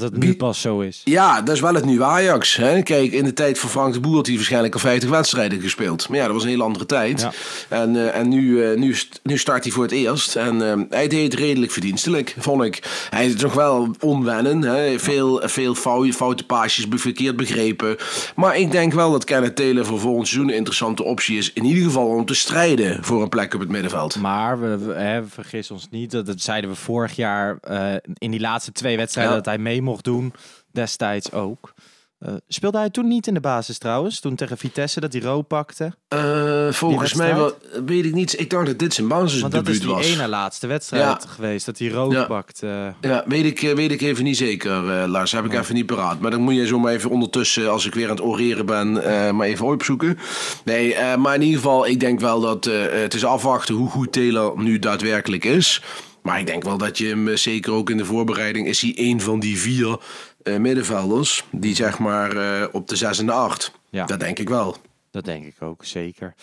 dat 0.00 0.10
het 0.12 0.16
nu 0.22 0.34
pas 0.36 0.60
zo 0.60 0.80
is. 0.80 1.00
Ja, 1.04 1.42
dat 1.42 1.54
is 1.54 1.60
wel 1.60 1.74
het 1.74 1.84
nieuwe 1.84 2.04
Ajax. 2.04 2.56
Hè? 2.56 2.82
Kijk, 2.82 3.12
in 3.12 3.24
de 3.24 3.32
tijd 3.32 3.58
van 3.58 3.70
Frank 3.70 3.92
de 3.94 4.00
Boer 4.00 4.16
had 4.16 4.26
hij 4.26 4.34
waarschijnlijk 4.36 4.74
al 4.74 4.80
50 4.80 5.10
wedstrijden 5.10 5.60
gespeeld. 5.60 6.08
Maar 6.08 6.18
ja, 6.18 6.24
dat 6.24 6.34
was 6.34 6.42
een 6.42 6.48
hele 6.48 6.62
andere 6.62 6.86
tijd. 6.86 7.20
Ja. 7.20 7.32
En, 7.68 7.96
eh, 7.96 8.16
en 8.20 8.28
nu, 8.28 8.64
eh, 8.64 8.76
nu, 8.78 8.94
nu 9.22 9.38
start 9.38 9.64
hij 9.64 9.72
voor 9.72 9.82
het 9.82 9.92
eerst. 9.92 10.36
En 10.36 10.70
eh, 10.70 10.80
hij 10.90 11.08
deed 11.08 11.32
het 11.32 11.40
redelijk 11.40 11.72
verdienstelijk, 11.72 12.34
vond 12.38 12.62
ik. 12.62 13.06
Hij 13.10 13.26
is 13.26 13.36
nog 13.36 13.52
wel 13.54 13.90
onwennen. 14.00 14.62
Hè? 14.62 14.98
Veel, 14.98 15.40
veel 15.44 15.74
fou- 15.74 16.12
foute 16.12 16.44
paasjes, 16.44 16.86
verkeerd 16.90 17.36
begrepen. 17.36 17.96
Maar 18.36 18.56
ik 18.58 18.70
denk 18.70 18.92
wel 18.92 19.10
dat 19.12 19.24
Kenneth 19.24 19.56
Taylor 19.56 19.84
voor 19.86 20.00
volgend 20.00 20.28
seizoen 20.28 20.50
een 20.50 20.56
interessante 20.56 21.02
optie 21.04 21.38
is. 21.38 21.52
In 21.52 21.64
ieder 21.64 21.82
geval 21.84 22.06
om 22.06 22.24
te 22.24 22.34
strijden 22.34 22.98
voor 23.04 23.22
een 23.22 23.28
plek 23.28 23.54
op 23.54 23.60
het 23.60 23.68
middenveld. 23.68 24.16
Maar 24.20 24.60
we, 24.60 24.78
we- 24.78 24.92
hè, 24.94 25.24
vergis 25.28 25.70
ons 25.70 25.86
niet, 25.90 26.10
dat, 26.10 26.26
dat 26.26 26.40
zeiden 26.40 26.70
we 26.70 26.76
vorig 26.76 27.16
jaar 27.16 27.58
eh, 27.60 27.92
in 28.18 28.30
die 28.30 28.40
laatste 28.40 28.72
twee 28.72 28.96
wedstrijden 28.96 29.32
Ja. 29.32 29.38
dat 29.38 29.46
hij 29.54 29.58
mee 29.58 29.82
mocht 29.84 30.04
doen. 30.04 30.32
Destijds 30.72 31.32
ook. 31.32 31.74
Eh, 32.18 32.34
speelde 32.48 32.78
hij 32.78 32.90
toen 32.90 33.08
niet 33.08 33.26
in 33.26 33.34
de 33.34 33.40
basis 33.40 33.78
trouwens? 33.78 34.20
Toen 34.20 34.34
tegen 34.34 34.58
Vitesse 34.58 35.00
dat 35.00 35.12
hij 35.12 35.22
rood 35.22 35.46
pakte? 35.46 35.92
Eh, 36.08 36.68
volgens 36.70 37.14
mij 37.14 37.34
wel, 37.34 37.44
wedstrijd? 37.44 37.84
weet 37.84 38.04
ik 38.04 38.14
niet. 38.14 38.40
Ik 38.40 38.50
dacht 38.50 38.66
dat 38.66 38.78
dit 38.78 38.94
zijn 38.94 39.08
Want 39.08 39.20
dat 39.30 39.34
is 39.34 39.40
basisdebuut 39.50 39.80
die 39.80 39.94
was. 39.94 40.06
ene 40.18 40.28
laatste 40.28 40.66
wedstrijd 40.66 41.22
Ja. 41.22 41.28
geweest. 41.28 41.66
Dat 41.66 41.78
hij 41.78 41.88
rood 41.88 42.12
Ja. 42.12 42.24
pakte. 42.24 42.94
Ja, 43.00 43.24
weet 43.26 43.44
ik, 43.44 43.62
eh, 43.62 43.74
weet 43.74 43.90
ik 43.90 44.00
even 44.00 44.24
niet 44.24 44.36
zeker, 44.36 44.90
eh, 45.00 45.08
Lars. 45.08 45.32
Heb 45.32 45.44
ik 45.44 45.52
even 45.54 45.74
niet 45.74 45.86
paraat. 45.86 46.20
Maar 46.20 46.30
dan 46.30 46.40
moet 46.40 46.54
je 46.54 46.66
zo 46.66 46.78
maar 46.78 46.92
even 46.92 47.10
ondertussen, 47.10 47.70
als 47.70 47.86
ik 47.86 47.94
weer 47.94 48.04
aan 48.04 48.16
het 48.16 48.24
oreren 48.24 48.66
ben, 48.66 49.04
eh, 49.04 49.30
maar 49.30 49.46
even 49.46 49.66
opzoeken. 49.66 50.18
Nee, 50.64 50.94
eh, 50.94 51.16
maar 51.16 51.34
in 51.34 51.42
ieder 51.42 51.56
geval, 51.60 51.86
ik 51.86 52.00
denk 52.00 52.20
wel 52.20 52.40
dat 52.40 52.66
eh, 52.66 52.82
het 52.90 53.14
is 53.14 53.24
afwachten 53.24 53.74
hoe 53.74 53.90
goed 53.90 54.12
Taylor 54.12 54.52
nu 54.62 54.78
daadwerkelijk 54.78 55.44
is. 55.44 55.82
Maar 56.24 56.38
ik 56.38 56.46
denk 56.46 56.62
wel 56.62 56.78
dat 56.78 56.98
je 56.98 57.06
hem, 57.06 57.28
eh, 57.28 57.36
zeker 57.36 57.72
ook 57.72 57.90
in 57.90 57.96
de 57.96 58.04
voorbereiding, 58.04 58.66
is 58.66 58.80
hij 58.80 58.92
een 58.96 59.20
van 59.20 59.40
die 59.40 59.58
vier 59.58 59.98
eh, 60.42 60.56
middenvelders. 60.56 61.44
Die 61.50 61.74
zeg 61.74 61.98
maar 61.98 62.36
eh, 62.36 62.68
op 62.72 62.88
de 62.88 62.96
6 62.96 63.18
en 63.18 63.26
de 63.26 63.32
8. 63.32 63.72
Ja. 63.90 64.06
Dat 64.06 64.20
denk 64.20 64.38
ik 64.38 64.48
wel. 64.48 64.76
Dat 65.10 65.24
denk 65.24 65.44
ik 65.44 65.62
ook, 65.62 65.84
zeker. 65.84 66.34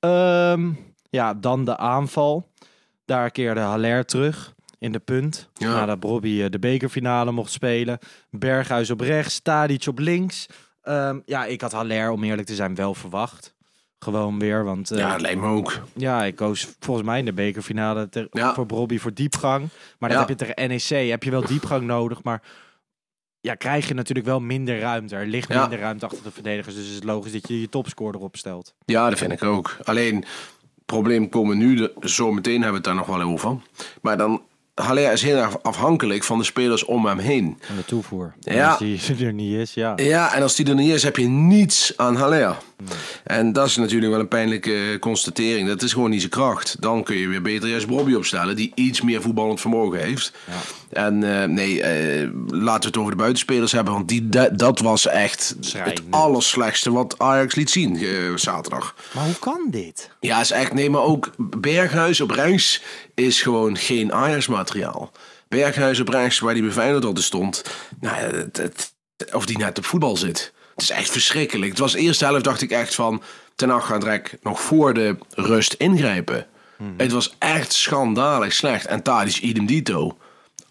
Ehm, 0.00 0.70
ja, 1.10 1.34
dan 1.34 1.64
de 1.64 1.76
aanval. 1.76 2.48
Daar 3.04 3.30
keerde 3.30 3.60
Haller 3.60 4.04
terug 4.04 4.54
in 4.78 4.92
de 4.92 4.98
punt. 4.98 5.48
Ja. 5.54 5.72
Nadat 5.72 6.00
Bobby 6.00 6.42
eh, 6.42 6.50
de 6.50 6.58
bekerfinale 6.58 7.32
mocht 7.32 7.52
spelen. 7.52 7.98
Berghuis 8.30 8.90
op 8.90 9.00
rechts, 9.00 9.40
Tadic 9.40 9.86
op 9.86 9.98
links. 9.98 10.46
Ehm, 10.82 11.20
ja, 11.24 11.44
ik 11.44 11.60
had 11.60 11.72
Haller, 11.72 12.10
om 12.10 12.24
eerlijk 12.24 12.46
te 12.46 12.54
zijn, 12.54 12.74
wel 12.74 12.94
verwacht. 12.94 13.54
Gewoon 13.98 14.38
weer, 14.38 14.64
want 14.64 14.90
eh, 14.90 14.98
Ja, 14.98 15.16
lijkt 15.16 15.40
me 15.40 15.46
ook. 15.46 15.80
ja, 15.94 16.24
ik 16.24 16.36
koos 16.36 16.68
volgens 16.80 17.06
mij 17.06 17.18
in 17.18 17.24
de 17.24 17.32
bekerfinale 17.32 18.08
ter- 18.08 18.26
Ja. 18.30 18.54
voor 18.54 18.66
Bobby 18.66 18.98
voor 18.98 19.14
diepgang. 19.14 19.68
Maar 19.98 20.08
dat 20.10 20.18
Ja. 20.18 20.26
heb 20.26 20.38
je 20.38 20.46
tegen 20.46 20.68
NEC, 20.68 21.08
heb 21.10 21.22
je 21.22 21.30
wel 21.30 21.46
diepgang 21.52 21.82
nodig, 21.82 22.22
maar 22.22 22.42
ja, 23.40 23.54
krijg 23.54 23.88
je 23.88 23.94
natuurlijk 23.94 24.26
wel 24.26 24.40
minder 24.40 24.78
ruimte. 24.78 25.16
Er 25.16 25.26
ligt 25.26 25.52
Ja. 25.52 25.60
minder 25.60 25.78
ruimte 25.78 26.04
achter 26.06 26.22
de 26.22 26.30
verdedigers, 26.30 26.74
dus 26.74 26.88
is 26.88 26.94
het 26.94 27.04
logisch 27.04 27.32
dat 27.32 27.48
je 27.48 27.60
je 27.60 27.68
topscorer 27.68 28.20
opstelt. 28.20 28.74
Ja, 28.84 29.08
dat 29.08 29.18
vind 29.18 29.32
ik 29.32 29.42
ook. 29.44 29.76
Alleen, 29.84 30.24
probleem 30.86 31.28
komen 31.28 31.58
nu, 31.58 31.74
de, 31.74 31.92
zo 32.00 32.32
meteen 32.32 32.62
hebben 32.62 32.70
we 32.70 32.76
het 32.76 32.84
daar 32.84 32.94
nog 32.94 33.06
wel 33.06 33.20
over. 33.22 33.56
Maar 34.02 34.16
dan, 34.16 34.42
Haller 34.82 35.12
is 35.12 35.22
heel 35.22 35.36
erg 35.36 35.62
afhankelijk 35.62 36.24
van 36.24 36.38
de 36.38 36.44
spelers 36.44 36.84
om 36.84 37.06
hem 37.06 37.18
heen. 37.18 37.58
Aan 37.70 37.76
de 37.76 37.84
toevoer. 37.84 38.34
Ja. 38.40 38.68
Als 38.68 38.78
die 38.78 39.26
er 39.26 39.32
niet 39.32 39.54
is, 39.54 39.74
ja. 39.74 39.92
Ja, 39.96 40.34
en 40.34 40.42
als 40.42 40.54
die 40.54 40.68
er 40.68 40.74
niet 40.74 40.92
is, 40.92 41.02
heb 41.02 41.16
je 41.16 41.28
niets 41.28 41.92
aan 41.96 42.16
Haller. 42.16 42.56
En 43.24 43.52
dat 43.52 43.66
is 43.66 43.76
natuurlijk 43.76 44.12
wel 44.12 44.20
een 44.20 44.28
pijnlijke 44.28 44.74
eh, 44.74 44.98
constatering. 44.98 45.68
Dat 45.68 45.82
is 45.82 45.92
gewoon 45.92 46.10
niet 46.10 46.20
zijn 46.20 46.32
kracht. 46.32 46.76
Dan 46.80 47.02
kun 47.02 47.16
je 47.16 47.28
weer 47.28 47.42
beter 47.42 47.68
juist 47.68 47.86
Bobby 47.86 48.14
opstellen, 48.14 48.56
die 48.56 48.72
iets 48.74 49.00
meer 49.00 49.22
voetballend 49.22 49.60
vermogen 49.60 49.98
heeft. 50.00 50.32
En 50.90 51.40
eh, 51.42 51.48
nee, 51.48 51.82
eh, 51.82 52.28
laten 52.48 52.80
we 52.80 52.86
het 52.86 52.96
over 52.96 53.10
de 53.10 53.16
buitenspelers 53.16 53.72
hebben, 53.72 53.92
want 53.94 54.08
die, 54.08 54.28
dat, 54.28 54.58
dat 54.58 54.78
was 54.80 55.06
echt 55.06 55.48
het 55.56 55.66
Schrijnend. 55.66 56.00
allerslechtste 56.10 56.92
wat 56.92 57.14
Ajax 57.18 57.54
liet 57.54 57.70
zien 57.70 57.96
eh, 57.96 58.34
zaterdag. 58.34 58.94
Maar 59.14 59.24
hoe 59.24 59.38
kan 59.38 59.66
dit? 59.70 60.10
Ja, 60.20 60.40
is 60.40 60.50
echt. 60.50 60.72
Nee, 60.72 60.90
maar 60.90 61.02
ook 61.02 61.30
Berghuis 61.60 62.20
op 62.20 62.30
rechts 62.30 62.82
is 63.14 63.42
gewoon 63.42 63.76
geen 63.76 64.12
Ajax-materiaal. 64.12 65.12
Berghuis 65.48 66.00
op 66.00 66.08
rechts, 66.08 66.38
waar 66.38 66.54
die 66.54 66.62
bij 66.62 66.72
Feyenoord 66.72 67.04
altijd 67.04 67.24
stond. 67.24 67.64
Nou, 68.00 68.16
het, 68.16 68.56
het- 68.56 68.94
of 69.32 69.46
die 69.46 69.58
net 69.58 69.78
op 69.78 69.84
voetbal 69.84 70.16
zit. 70.16 70.52
Het 70.74 70.82
is 70.82 70.90
echt 70.90 71.10
verschrikkelijk. 71.10 71.70
Het 71.70 71.78
was 71.80 71.92
de 71.92 71.98
eerste 71.98 72.24
helft, 72.24 72.44
dacht 72.44 72.62
ik 72.62 72.70
echt 72.70 72.94
van. 72.94 73.22
Ten 73.54 73.68
Hag 73.68 73.86
gaat 73.86 74.00
direct 74.00 74.36
nog 74.42 74.60
voor 74.60 74.94
de 74.94 75.16
rust 75.30 75.72
ingrijpen. 75.72 76.46
Het 76.96 77.12
was 77.12 77.34
echt 77.38 77.72
schandalig 77.72 78.52
slecht. 78.52 78.86
En 78.86 79.02
Tadic 79.02 79.36
idem 79.38 79.66
dito. 79.66 80.16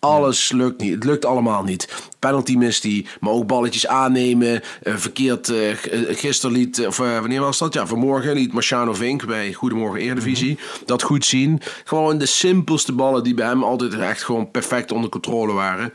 Alles 0.06 0.52
lukt 0.52 0.82
niet. 0.82 0.94
Het 0.94 1.04
lukt 1.04 1.26
allemaal 1.26 1.64
niet. 1.64 2.10
Penalty 2.20 2.56
mist 2.56 2.84
hij. 2.84 3.06
Maar 3.20 3.32
ook 3.32 3.48
balletjes 3.48 3.88
aannemen. 3.88 4.62
Eh, 4.84 4.96
verkeerd. 4.96 5.50
eh, 5.50 5.78
gisteren 6.10 6.56
liet. 6.56 6.88
Of 6.88 6.98
wanneer 6.98 7.42
was 7.42 7.58
dat? 7.58 7.74
Ja, 7.74 7.88
vanmorgen 7.88 8.34
liet 8.34 8.54
Marciano 8.54 8.94
Vink 8.94 9.26
bij 9.26 9.54
Goedemorgen 9.54 10.00
Eredivisie. 10.00 10.60
Dat 10.86 11.02
goed 11.04 11.26
zien. 11.26 11.62
Gewoon 11.84 12.18
de 12.18 12.26
simpelste 12.26 12.92
ballen 12.92 13.24
die 13.24 13.34
bij 13.34 13.48
hem 13.48 13.64
altijd 13.64 13.94
echt 13.94 14.24
gewoon 14.24 14.52
perfect 14.52 14.92
onder 14.92 15.10
controle 15.10 15.54
waren. 15.54 15.94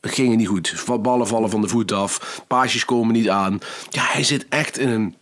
Gingen 0.00 0.36
niet 0.38 0.48
goed. 0.48 0.84
Ballen 1.00 1.26
vallen 1.26 1.50
van 1.50 1.60
de 1.60 1.68
voet 1.68 1.92
af. 1.92 2.42
Paasjes 2.46 2.84
komen 2.84 3.12
niet 3.12 3.28
aan. 3.28 3.58
Ja, 3.88 4.02
hij 4.06 4.24
zit 4.24 4.46
echt 4.48 4.78
in 4.78 4.88
een 4.88 5.14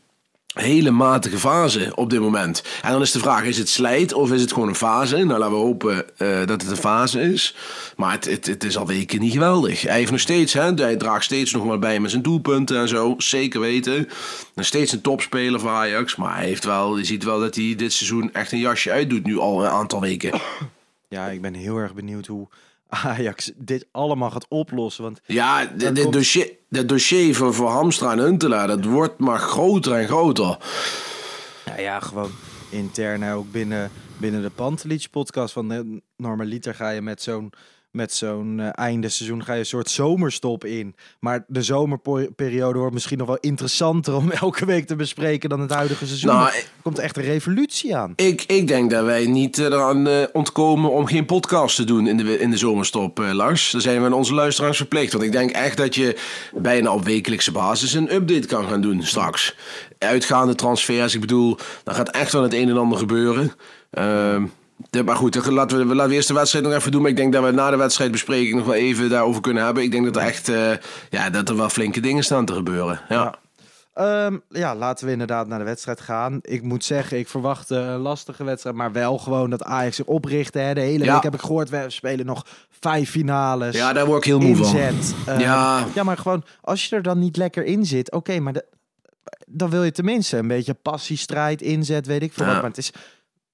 hele 0.60 0.90
matige 0.90 1.38
fase 1.38 1.92
op 1.94 2.10
dit 2.10 2.20
moment. 2.20 2.62
En 2.82 2.92
dan 2.92 3.02
is 3.02 3.12
de 3.12 3.18
vraag, 3.18 3.44
is 3.44 3.58
het 3.58 3.68
slijt 3.68 4.12
of 4.12 4.32
is 4.32 4.40
het 4.40 4.52
gewoon 4.52 4.68
een 4.68 4.74
fase? 4.74 5.16
Nou, 5.16 5.38
laten 5.38 5.54
we 5.54 5.60
hopen 5.60 6.18
eh, 6.18 6.46
dat 6.46 6.62
het 6.62 6.70
een 6.70 6.76
fase 6.76 7.20
is. 7.20 7.54
Maar 7.96 8.12
het, 8.12 8.24
het, 8.24 8.46
het 8.46 8.64
is 8.64 8.76
al 8.76 8.86
weken 8.86 9.20
niet 9.20 9.32
geweldig. 9.32 9.82
Hij 9.82 9.98
heeft 9.98 10.10
nog 10.10 10.20
steeds, 10.20 10.52
hè, 10.52 10.74
hij 10.74 10.96
draagt 10.96 11.24
steeds 11.24 11.52
nog 11.52 11.64
wel 11.64 11.78
bij 11.78 12.00
met 12.00 12.10
zijn 12.10 12.22
doelpunten 12.22 12.78
en 12.78 12.88
zo. 12.88 13.14
Zeker 13.18 13.60
weten. 13.60 14.08
Nog 14.54 14.66
steeds 14.66 14.92
een 14.92 15.00
topspeler 15.00 15.60
voor 15.60 15.70
Ajax. 15.70 16.16
Maar 16.16 16.36
hij 16.36 16.46
heeft 16.46 16.64
wel, 16.64 16.98
je 16.98 17.04
ziet 17.04 17.24
wel 17.24 17.40
dat 17.40 17.54
hij 17.54 17.74
dit 17.76 17.92
seizoen 17.92 18.32
echt 18.32 18.52
een 18.52 18.58
jasje 18.58 18.90
uitdoet 18.90 19.24
nu 19.24 19.38
al 19.38 19.64
een 19.64 19.70
aantal 19.70 20.00
weken. 20.00 20.40
Ja, 21.08 21.26
ik 21.26 21.40
ben 21.40 21.54
heel 21.54 21.76
erg 21.76 21.94
benieuwd 21.94 22.26
hoe 22.26 22.48
Ajax 22.88 23.52
dit 23.56 23.86
allemaal 23.92 24.30
gaat 24.30 24.46
oplossen. 24.48 25.02
Want 25.04 25.20
Ja, 25.26 25.66
dit, 25.66 25.80
Dan 25.80 25.94
dit 25.94 26.02
komt- 26.02 26.14
dossier, 26.14 26.50
dit 26.68 26.88
dossier 26.88 27.34
voor, 27.34 27.54
voor 27.54 27.68
Hamstra 27.68 28.12
en 28.12 28.18
Huntelaar, 28.18 28.66
dat 28.66 28.84
wordt 28.84 29.18
maar 29.18 29.38
groter 29.38 29.92
en 29.92 30.06
groter. 30.06 30.56
Ja, 31.64 31.78
ja, 31.78 32.00
gewoon 32.00 32.30
intern 32.70 33.32
ook 33.32 33.50
binnen, 33.52 33.90
binnen 34.16 34.42
de 34.42 34.50
Pantelich 34.50 35.10
podcast 35.10 35.52
van 35.52 36.00
normaliter 36.16 36.74
ga 36.74 36.90
je 36.90 37.02
met 37.02 37.22
zo'n 37.22 37.52
met 37.90 38.12
zo'n 38.12 38.60
eh, 38.60 38.68
einde 38.72 39.08
seizoen 39.08 39.44
ga 39.44 39.52
je 39.52 39.58
een 39.58 39.66
soort 39.66 39.90
zomerstop 39.90 40.64
in. 40.64 40.94
Maar 41.20 41.44
de 41.46 41.62
zomerperiode 41.62 42.78
wordt 42.78 42.94
misschien 42.94 43.18
nog 43.18 43.26
wel 43.26 43.38
interessanter 43.40 44.14
om 44.14 44.30
elke 44.42 44.64
week 44.64 44.86
te 44.86 44.96
bespreken 44.96 45.48
dan 45.48 45.60
het 45.60 45.70
huidige 45.70 46.06
seizoen. 46.06 46.30
Nou, 46.30 46.46
er 46.46 46.70
komt 46.82 46.98
echt 46.98 47.16
een 47.16 47.22
revolutie 47.22 47.96
aan. 47.96 48.12
Ik, 48.16 48.42
ik 48.42 48.68
denk 48.68 48.90
dat 48.90 49.04
wij 49.04 49.26
niet 49.26 49.58
eraan 49.58 50.06
eh, 50.06 50.22
ontkomen 50.32 50.90
om 50.90 51.06
geen 51.06 51.24
podcast 51.24 51.76
te 51.76 51.84
doen 51.84 52.06
in 52.06 52.16
de, 52.16 52.38
in 52.38 52.50
de 52.50 52.56
zomerstop, 52.56 53.20
eh, 53.20 53.32
Lars. 53.32 53.70
Daar 53.70 53.80
zijn 53.80 54.00
we 54.00 54.06
aan 54.06 54.12
onze 54.12 54.34
luisteraars 54.34 54.76
verplicht. 54.76 55.12
Want 55.12 55.24
ik 55.24 55.32
denk 55.32 55.50
echt 55.50 55.76
dat 55.76 55.94
je 55.94 56.16
bijna 56.54 56.92
op 56.92 57.04
wekelijkse 57.04 57.52
basis 57.52 57.94
een 57.94 58.14
update 58.14 58.46
kan 58.46 58.68
gaan 58.68 58.80
doen 58.80 59.02
straks. 59.02 59.56
Uitgaande 59.98 60.54
transfers, 60.54 61.14
ik 61.14 61.20
bedoel, 61.20 61.56
dan 61.84 61.94
gaat 61.94 62.10
echt 62.10 62.32
wel 62.32 62.42
het 62.42 62.54
een 62.54 62.68
en 62.68 62.76
ander 62.76 62.98
gebeuren. 62.98 63.52
Ehm, 63.90 64.44
de- 64.90 65.02
maar 65.02 65.16
goed, 65.16 65.44
dan 65.44 65.52
laten 65.52 65.88
we, 65.88 65.94
laten 65.94 66.08
we 66.10 66.14
eerst 66.16 66.28
de 66.28 66.34
wedstrijd 66.34 66.64
nog 66.64 66.74
even 66.74 66.92
doen. 66.92 67.00
Maar 67.02 67.10
ik 67.10 67.16
denk 67.16 67.32
dat 67.32 67.44
we 67.44 67.50
na 67.50 67.70
de 67.70 67.76
wedstrijdbespreking 67.76 68.54
nog 68.56 68.64
wel 68.66 68.74
even 68.74 69.10
daarover 69.10 69.40
kunnen 69.40 69.64
hebben. 69.64 69.82
Ik 69.82 69.90
denk 69.90 70.04
dat 70.04 70.16
er 70.16 70.22
echt 70.22 70.48
eh, 70.48 70.70
ja, 71.10 71.30
dat 71.30 71.48
er 71.48 71.56
wel 71.56 71.68
flinke 71.68 72.00
dingen 72.00 72.24
staan 72.24 72.44
te 72.44 72.52
gebeuren. 72.54 73.00
Ja. 73.08 73.14
Ja. 73.14 73.34
Ehm, 74.26 74.36
ja, 74.48 74.74
laten 74.76 75.06
we 75.06 75.12
inderdaad 75.12 75.46
naar 75.46 75.58
de 75.58 75.64
wedstrijd 75.64 76.00
gaan. 76.00 76.38
Ik 76.42 76.62
moet 76.62 76.84
zeggen, 76.84 77.18
ik 77.18 77.28
verwacht 77.28 77.70
eh, 77.70 77.78
een 77.78 77.98
lastige 77.98 78.44
wedstrijd. 78.44 78.76
Maar 78.76 78.92
wel 78.92 79.18
gewoon 79.18 79.50
dat 79.50 79.62
Ajax 79.64 79.96
zich 79.96 80.04
opricht. 80.06 80.54
Hè. 80.54 80.74
De 80.74 80.80
hele 80.80 81.04
Ja. 81.04 81.12
week 81.14 81.22
heb 81.22 81.34
ik 81.34 81.40
gehoord, 81.40 81.70
we 81.70 81.84
spelen 81.86 82.26
nog 82.26 82.46
vijf 82.80 83.10
finales. 83.10 83.74
ja, 83.76 83.92
daar 83.92 84.06
word 84.06 84.18
ik 84.18 84.24
heel 84.24 84.38
moe 84.40 84.56
van. 84.56 84.66
inzet. 84.76 85.14
Ehm, 85.26 85.40
Ja. 85.40 85.84
ja, 85.94 86.02
maar 86.02 86.16
gewoon 86.16 86.44
als 86.60 86.84
je 86.88 86.96
er 86.96 87.02
dan 87.02 87.18
niet 87.18 87.36
lekker 87.36 87.64
in 87.64 87.86
zit, 87.86 88.12
oké, 88.12 88.38
maar 88.40 88.52
de- 88.52 88.66
dan 89.46 89.70
wil 89.70 89.82
je 89.84 89.92
tenminste 89.92 90.36
een 90.36 90.48
beetje 90.48 90.74
passie, 90.74 91.16
strijd, 91.16 91.62
inzet, 91.62 92.06
weet 92.06 92.22
ik 92.22 92.32
veel 92.32 92.44
Ja. 92.46 92.52
wat. 92.52 92.60
Maar 92.60 92.70
het 92.70 92.78
is 92.78 92.92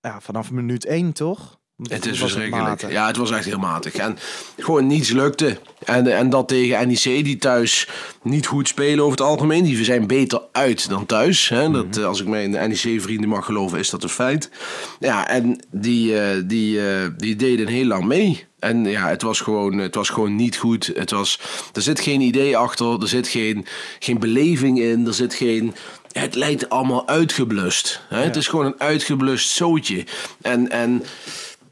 ja, 0.04 0.20
vanaf 0.20 0.50
minuut 0.50 0.84
één 0.84 1.12
toch? 1.12 1.58
Het 1.82 2.06
is 2.06 2.18
verschrikkelijk. 2.18 2.90
ja, 2.90 3.06
het 3.06 3.16
was 3.16 3.30
echt 3.30 3.44
heel 3.44 3.58
matig. 3.58 3.94
En 3.94 4.18
gewoon 4.58 4.86
niets 4.86 5.10
lukte. 5.10 5.58
En, 5.84 6.16
en 6.16 6.30
dat 6.30 6.48
tegen 6.48 6.88
NEC, 6.88 7.02
die 7.02 7.36
thuis 7.36 7.88
niet 8.22 8.46
goed 8.46 8.68
spelen 8.68 9.04
over 9.04 9.18
het 9.18 9.26
algemeen. 9.26 9.64
Die 9.64 9.84
zijn 9.84 10.06
beter 10.06 10.42
uit 10.52 10.88
dan 10.88 11.06
thuis. 11.06 11.48
Hè? 11.48 11.70
Dat, 11.70 11.96
eh, 11.96 12.04
als 12.04 12.20
ik 12.20 12.26
mijn 12.26 12.50
NEC-vrienden 12.50 13.28
mag 13.28 13.44
geloven, 13.44 13.78
is 13.78 13.90
dat 13.90 14.02
een 14.02 14.08
feit. 14.08 14.50
Ja, 15.00 15.28
en 15.28 15.64
die, 15.70 16.18
eh, 16.20 16.42
die, 16.44 16.88
eh, 16.88 17.08
die 17.16 17.36
deden 17.36 17.66
heel 17.66 17.86
lang 17.86 18.04
mee. 18.04 18.46
En 18.58 18.84
ja, 18.84 19.08
het 19.08 19.22
was 19.22 19.40
gewoon, 19.40 19.78
het 19.78 19.94
was 19.94 20.08
gewoon 20.08 20.36
niet 20.36 20.56
goed. 20.56 20.92
Het 20.94 21.10
was, 21.10 21.40
er 21.72 21.82
zit 21.82 22.00
geen 22.00 22.20
idee 22.20 22.56
achter. 22.56 23.00
Er 23.02 23.08
zit 23.08 23.28
geen, 23.28 23.66
geen 23.98 24.18
beleving 24.18 24.80
in. 24.80 25.06
Er 25.06 25.14
zit 25.14 25.34
geen... 25.34 25.74
Het 26.20 26.34
lijkt 26.34 26.68
allemaal 26.68 27.08
uitgeblust. 27.08 28.00
Hè? 28.08 28.22
Het 28.22 28.36
is 28.36 28.48
gewoon 28.48 28.66
een 28.66 28.80
uitgeblust 28.80 29.50
zootje. 29.50 30.04
En, 30.42 30.70
en 30.70 31.02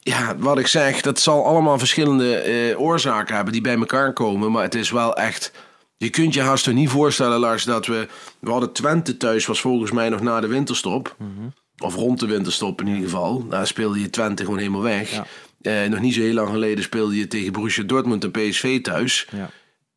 ja, 0.01 0.37
wat 0.39 0.59
ik 0.59 0.67
zeg, 0.67 1.01
dat 1.01 1.21
zal 1.21 1.47
allemaal 1.47 1.79
verschillende 1.79 2.37
eh, 2.37 2.81
oorzaken 2.81 3.35
hebben 3.35 3.53
die 3.53 3.63
bij 3.63 3.77
elkaar 3.77 4.13
komen. 4.13 4.53
Maar 4.53 4.63
het 4.63 4.75
is 4.75 4.91
wel 4.91 5.17
echt. 5.17 5.53
Je 5.97 6.11
kunt 6.11 6.35
je 6.35 6.41
haast 6.41 6.65
toch 6.65 6.75
niet 6.75 6.89
voorstellen, 6.89 7.39
Lars, 7.39 7.65
dat 7.65 7.87
we. 7.87 8.09
We 8.39 8.51
hadden 8.51 8.73
Twente 8.73 9.17
thuis, 9.17 9.47
was 9.47 9.61
volgens 9.61 9.91
mij 9.91 10.09
nog 10.09 10.21
na 10.21 10.41
de 10.41 10.47
winterstop. 10.47 11.17
Of 11.79 11.95
rond 11.95 12.21
de 12.21 12.27
winterstop 12.27 12.81
in 12.81 12.87
ieder 12.87 13.03
geval. 13.03 13.49
Daar 13.49 13.67
speelde 13.67 14.01
je 14.01 14.11
Twente 14.11 14.45
gewoon 14.45 14.59
helemaal 14.59 14.83
weg. 14.83 15.11
Ja. 15.11 15.27
Eh, 15.63 15.91
nog 15.91 16.01
niet 16.01 16.15
zo 16.15 16.21
heel 16.21 16.35
lang 16.35 16.49
geleden 16.49 16.85
speelde 16.85 17.17
je 17.17 17.27
tegen 17.27 17.53
Borussia 17.53 17.83
Dortmund 17.83 18.25
en 18.25 18.31
PSV 18.31 18.81
thuis. 18.81 19.27
Ja. 19.37 19.51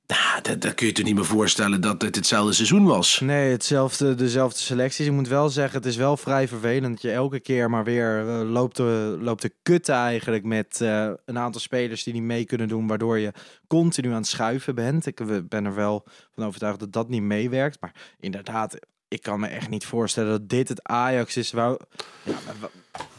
Nou, 0.07 0.41
dat, 0.41 0.61
dat 0.61 0.73
kun 0.73 0.87
je 0.87 0.93
toch 0.93 1.05
niet 1.05 1.15
meer 1.15 1.25
voorstellen 1.25 1.81
dat 1.81 2.01
het 2.01 2.15
hetzelfde 2.15 2.53
seizoen 2.53 2.85
was. 2.85 3.19
Nee, 3.19 3.51
hetzelfde, 3.51 4.15
dezelfde 4.15 4.59
selecties. 4.59 5.05
Ik 5.05 5.11
moet 5.11 5.27
wel 5.27 5.49
zeggen, 5.49 5.77
het 5.77 5.85
is 5.87 5.95
wel 5.95 6.17
vrij 6.17 6.47
vervelend 6.47 6.91
dat 6.93 7.01
je 7.01 7.11
elke 7.11 7.39
keer 7.39 7.69
maar 7.69 7.83
weer 7.83 8.27
eh, 8.27 8.49
loopt, 8.49 8.75
te, 8.75 9.17
loopt 9.21 9.41
te 9.41 9.53
kutten 9.63 9.95
eigenlijk 9.95 10.43
met 10.43 10.81
eh, 10.81 11.09
een 11.25 11.37
aantal 11.37 11.61
spelers 11.61 12.03
die 12.03 12.13
niet 12.13 12.23
mee 12.23 12.45
kunnen 12.45 12.67
doen, 12.67 12.87
waardoor 12.87 13.19
je 13.19 13.31
continu 13.67 14.09
aan 14.09 14.15
het 14.15 14.27
schuiven 14.27 14.75
bent. 14.75 15.05
Ik 15.05 15.47
ben 15.49 15.65
er 15.65 15.75
wel 15.75 16.03
van 16.35 16.45
overtuigd 16.45 16.79
dat 16.79 16.93
dat 16.93 17.09
niet 17.09 17.21
meewerkt. 17.21 17.77
Maar 17.81 17.93
inderdaad, 18.19 18.77
ik 19.07 19.21
kan 19.21 19.39
me 19.39 19.47
echt 19.47 19.69
niet 19.69 19.85
voorstellen 19.85 20.29
dat 20.31 20.49
dit 20.49 20.69
het 20.69 20.83
Ajax 20.83 21.37
is 21.37 21.51
waar... 21.51 21.77
Ja, 22.23 22.33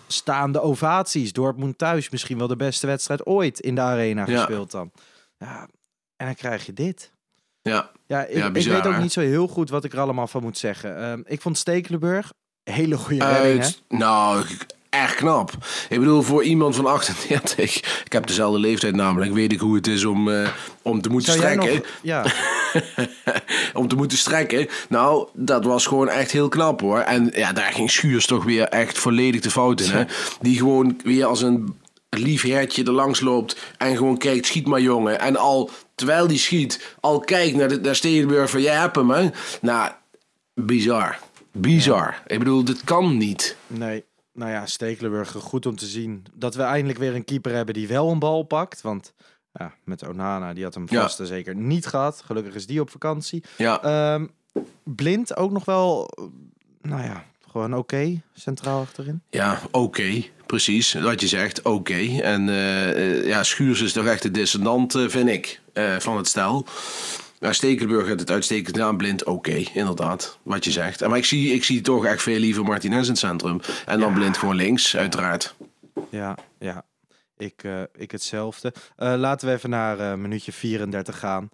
staande 0.07 0.61
ovaties, 0.61 1.33
Dortmund 1.33 1.79
thuis, 1.79 2.11
misschien 2.11 2.39
wel 2.39 2.47
de 2.47 2.57
beste 2.57 2.87
wedstrijd 2.87 3.27
ooit 3.27 3.61
in 3.61 3.75
de 3.75 3.81
arena 3.81 4.27
Ja. 4.27 4.37
gespeeld 4.37 4.71
dan. 4.71 4.91
Ja, 5.39 5.69
en 6.17 6.27
dan 6.27 6.35
krijg 6.35 6.67
je 6.67 6.73
dit. 6.73 7.11
Ja, 7.63 7.91
Ja, 8.07 8.25
ik, 8.25 8.37
Ja, 8.37 8.47
ik 8.47 8.53
bizar, 8.53 8.73
weet 8.75 8.87
ook 8.87 8.93
hè? 8.93 9.01
niet 9.01 9.13
zo 9.13 9.21
heel 9.21 9.49
goed 9.49 9.71
wat 9.71 9.85
ik 9.85 9.93
er 9.93 10.01
allemaal 10.01 10.27
van 10.27 10.43
moet 10.43 10.59
zeggen. 10.59 10.99
Ehm, 10.99 11.21
ik 11.25 11.41
vond 11.41 11.59
Stekelenburg 11.59 12.33
hele 12.71 12.97
goede 12.97 13.25
redding, 13.25 13.59
hè? 13.59 13.65
Uit, 13.65 13.83
nou, 13.89 14.45
echt 14.91 15.15
knap. 15.15 15.53
Ik 15.89 15.99
bedoel, 15.99 16.23
voor 16.23 16.43
iemand 16.45 16.77
van 16.77 16.87
38, 16.87 17.77
ik 18.05 18.13
heb 18.13 18.27
dezelfde 18.27 18.59
leeftijd 18.59 18.95
namelijk, 18.95 19.33
weet 19.33 19.53
ik 19.53 19.61
hoe 19.61 19.75
het 19.75 19.87
is 19.87 20.05
om, 20.05 20.31
eh, 20.31 20.49
om 20.83 21.01
te 21.01 21.09
moeten 21.09 21.33
Zou 21.33 21.45
strekken. 21.45 21.75
nog... 21.75 21.87
Ja, 22.03 22.25
om 23.81 23.89
te 23.89 23.97
moeten 23.97 24.19
strekken. 24.19 24.69
Nou, 24.89 25.29
dat 25.33 25.65
was 25.65 25.87
gewoon 25.87 26.09
echt 26.09 26.31
heel 26.31 26.49
knap 26.49 26.81
hoor. 26.81 26.99
En 26.99 27.31
ja, 27.35 27.53
daar 27.53 27.73
ging 27.73 27.91
Schuurs 27.91 28.27
toch 28.27 28.45
weer 28.45 28.65
echt 28.65 28.99
volledig 28.99 29.41
de 29.41 29.51
fout 29.51 29.81
in. 29.81 29.91
Hè? 29.91 30.05
Die 30.41 30.57
gewoon 30.59 31.01
weer 31.05 31.25
als 31.25 31.43
een 31.43 31.75
lief 32.19 32.43
hertje 32.43 32.85
er 32.85 32.93
langs 32.93 33.21
loopt 33.21 33.57
en 33.79 33.97
gewoon 33.97 34.19
kijkt, 34.19 34.47
schiet 34.47 34.67
maar 34.67 34.81
jongen. 34.81 35.21
En 35.21 35.37
al, 35.37 35.71
terwijl 35.95 36.27
die 36.27 36.39
schiet, 36.39 36.95
al 37.01 37.21
kijkt 37.21 37.57
naar, 37.57 37.69
de, 37.69 37.81
naar 37.81 38.49
van, 38.49 38.61
jij 38.63 38.77
hebt 38.77 38.97
hem 38.97 39.11
hè. 39.11 39.31
Nou, 39.61 39.91
bizar. 40.55 41.19
Bizar. 41.53 42.23
Ik 42.27 42.39
bedoel, 42.39 42.65
dit 42.65 42.85
kan 42.85 43.17
niet. 43.17 43.57
nee. 43.67 44.05
Nou 44.33 44.51
ja, 44.51 44.67
Stekelenburg, 44.67 45.31
goed 45.33 45.67
om 45.67 45.77
te 45.77 45.87
zien 45.87 46.25
dat 46.35 46.55
we 46.55 46.63
eindelijk 46.63 46.99
weer 46.99 47.15
een 47.15 47.25
keeper 47.25 47.53
hebben 47.55 47.75
die 47.75 47.89
wel 47.89 48.11
een 48.11 48.19
bal 48.19 48.43
pakt. 48.43 48.81
Want 48.81 49.13
ja, 49.53 49.75
met 49.85 50.09
Onana, 50.09 50.53
die 50.55 50.65
had 50.65 50.75
hem 50.75 50.87
Ja. 50.89 51.01
vast 51.03 51.21
en 51.21 51.27
zeker 51.27 51.55
niet 51.55 51.87
gehad. 51.87 52.23
Gelukkig 52.25 52.55
is 52.55 52.67
die 52.67 52.81
op 52.81 52.91
vakantie. 52.91 53.45
Ja, 53.57 53.83
Ehm, 53.83 54.27
blind 54.85 55.37
ook 55.37 55.51
nog 55.51 55.65
wel, 55.65 56.11
nou 56.83 57.03
ja, 57.03 57.25
gewoon 57.57 57.79
oké, 57.79 58.21
centraal 58.35 58.81
achterin. 58.81 59.23
ja 59.31 59.61
oké. 59.71 60.25
Precies, 60.47 60.93
wat 60.93 61.21
je 61.21 61.27
zegt, 61.27 61.63
oké. 61.63 62.21
En 62.23 62.49
eh, 62.49 62.91
eh, 62.91 63.27
ja, 63.27 63.43
Schuurs 63.43 63.81
is 63.81 63.93
toch 63.93 64.07
echt 64.07 64.23
de 64.23 64.31
dissonant, 64.31 64.95
eh, 64.95 65.09
vind 65.09 65.29
ik, 65.29 65.61
van 65.99 66.17
het 66.17 66.29
stel. 66.29 66.67
Ja, 67.41 67.53
Stekelenburg 67.53 68.09
had 68.09 68.21
het 68.21 68.31
uitstekend 68.31 68.77
gedaan, 68.77 68.97
blind, 68.97 69.25
oké, 69.25 69.63
inderdaad, 69.75 70.39
wat 70.43 70.65
je 70.65 70.71
zegt. 70.71 71.07
Maar 71.07 71.19
ik 71.19 71.25
zie, 71.25 71.53
ik 71.53 71.65
zie 71.65 71.81
toch 71.81 72.05
echt 72.05 72.23
veel 72.23 72.39
liever 72.39 72.65
Martinez 72.65 73.03
in 73.03 73.11
het 73.11 73.19
centrum. 73.19 73.61
En 73.87 74.01
dan 74.01 74.15
blind 74.15 74.39
gewoon 74.39 74.57
links, 74.57 74.97
uiteraard. 74.97 75.55
Ja, 76.11 76.39
ja. 76.59 76.85
Ik, 77.39 77.63
ik 77.97 78.11
hetzelfde. 78.11 78.73
Laten 78.97 79.49
we 79.49 79.55
even 79.55 79.71
naar 79.71 79.99
eh, 79.99 80.15
minuutje 80.15 80.53
34 80.53 81.19
gaan. 81.19 81.51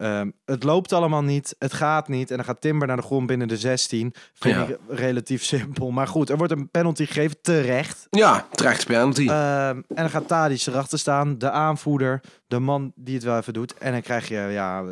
Ehm, 0.00 0.30
het 0.44 0.62
loopt 0.62 0.92
allemaal 0.92 1.22
niet. 1.22 1.54
Het 1.58 1.72
gaat 1.72 2.08
niet. 2.08 2.30
En 2.30 2.36
dan 2.36 2.44
gaat 2.44 2.60
Timber 2.60 2.86
naar 2.86 2.96
de 2.96 3.02
grond 3.02 3.26
binnen 3.26 3.48
de 3.48 3.56
16. 3.56 4.14
Vind 4.34 4.54
Ja. 4.54 4.66
ik 4.66 4.76
relatief 4.88 5.44
simpel. 5.44 5.90
Maar 5.90 6.06
goed, 6.06 6.30
er 6.30 6.36
wordt 6.36 6.52
een 6.52 6.70
penalty 6.70 7.04
gegeven. 7.06 7.36
Terecht. 7.42 8.06
Ja, 8.10 8.46
terecht 8.50 8.86
penalty. 8.86 9.28
Ehm, 9.28 9.76
en 9.76 9.84
dan 9.88 10.10
gaat 10.10 10.28
Tadic 10.28 10.66
erachter 10.66 10.98
staan. 10.98 11.38
De 11.38 11.50
aanvoerder. 11.50 12.20
De 12.46 12.58
man 12.58 12.92
die 12.94 13.14
het 13.14 13.24
wel 13.24 13.36
even 13.38 13.52
doet. 13.52 13.74
En 13.78 13.92
dan 13.92 14.02
krijg 14.02 14.28
je 14.28 14.48
ja, 14.50 14.84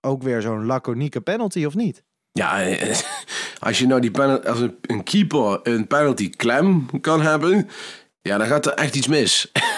ook 0.00 0.22
weer 0.22 0.40
zo'n 0.42 0.64
laconieke 0.66 1.20
penalty, 1.20 1.64
of 1.64 1.74
niet? 1.74 2.02
Ja, 2.32 2.62
eh, 2.62 2.96
als 3.58 3.78
je 3.78 3.86
nou 3.86 4.00
die 4.00 4.10
penalty, 4.10 4.46
als 4.48 4.60
een, 4.60 4.76
een 4.82 5.02
keeper 5.04 5.60
een 5.62 5.86
penalty 5.86 6.30
klem 6.30 7.00
kan 7.00 7.20
hebben, 7.22 7.68
ja, 8.20 8.38
dan 8.38 8.46
gaat 8.46 8.66
er 8.66 8.72
echt 8.72 8.94
iets 8.96 9.06
mis. 9.06 9.50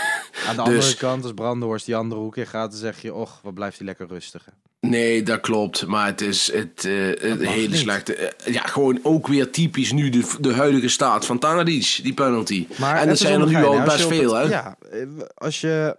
Aan 0.48 0.56
de 0.56 0.62
Dus- 0.62 0.74
andere 0.74 0.94
kant, 0.96 1.22
als 1.22 1.32
Brandenhorst 1.32 1.86
die 1.86 1.96
andere 1.96 2.20
hoek 2.20 2.36
in 2.36 2.46
gaat, 2.46 2.70
dan 2.70 2.80
zeg 2.80 3.02
je... 3.02 3.14
Och, 3.14 3.40
wat 3.42 3.54
blijft 3.54 3.76
hij 3.78 3.86
lekker 3.86 4.06
rustig. 4.06 4.44
hè. 4.44 4.50
Nee, 4.88 5.22
dat 5.22 5.40
klopt. 5.40 5.86
Maar 5.86 6.06
het 6.06 6.20
is 6.20 6.52
het, 6.52 6.84
eh, 6.84 7.06
het 7.06 7.40
hele 7.46 7.68
niet. 7.68 7.76
slechte. 7.76 8.14
eh, 8.14 8.52
ja, 8.52 8.62
gewoon 8.62 8.98
ook 9.02 9.26
weer 9.26 9.50
typisch 9.50 9.92
nu 9.92 10.08
de, 10.10 10.30
de 10.40 10.52
huidige 10.54 10.88
staat 10.88 11.26
van 11.26 11.38
Tadic, 11.38 12.00
die 12.02 12.14
penalty. 12.14 12.66
en 12.80 13.08
dat 13.08 13.18
zijn 13.18 13.40
er 13.40 13.46
nu 13.46 13.64
al 13.64 13.82
best 13.82 14.06
veel, 14.06 14.34
hè? 14.34 14.42
Ja, 14.42 14.76
eh, 14.90 15.00
als 15.34 15.60
je... 15.60 15.96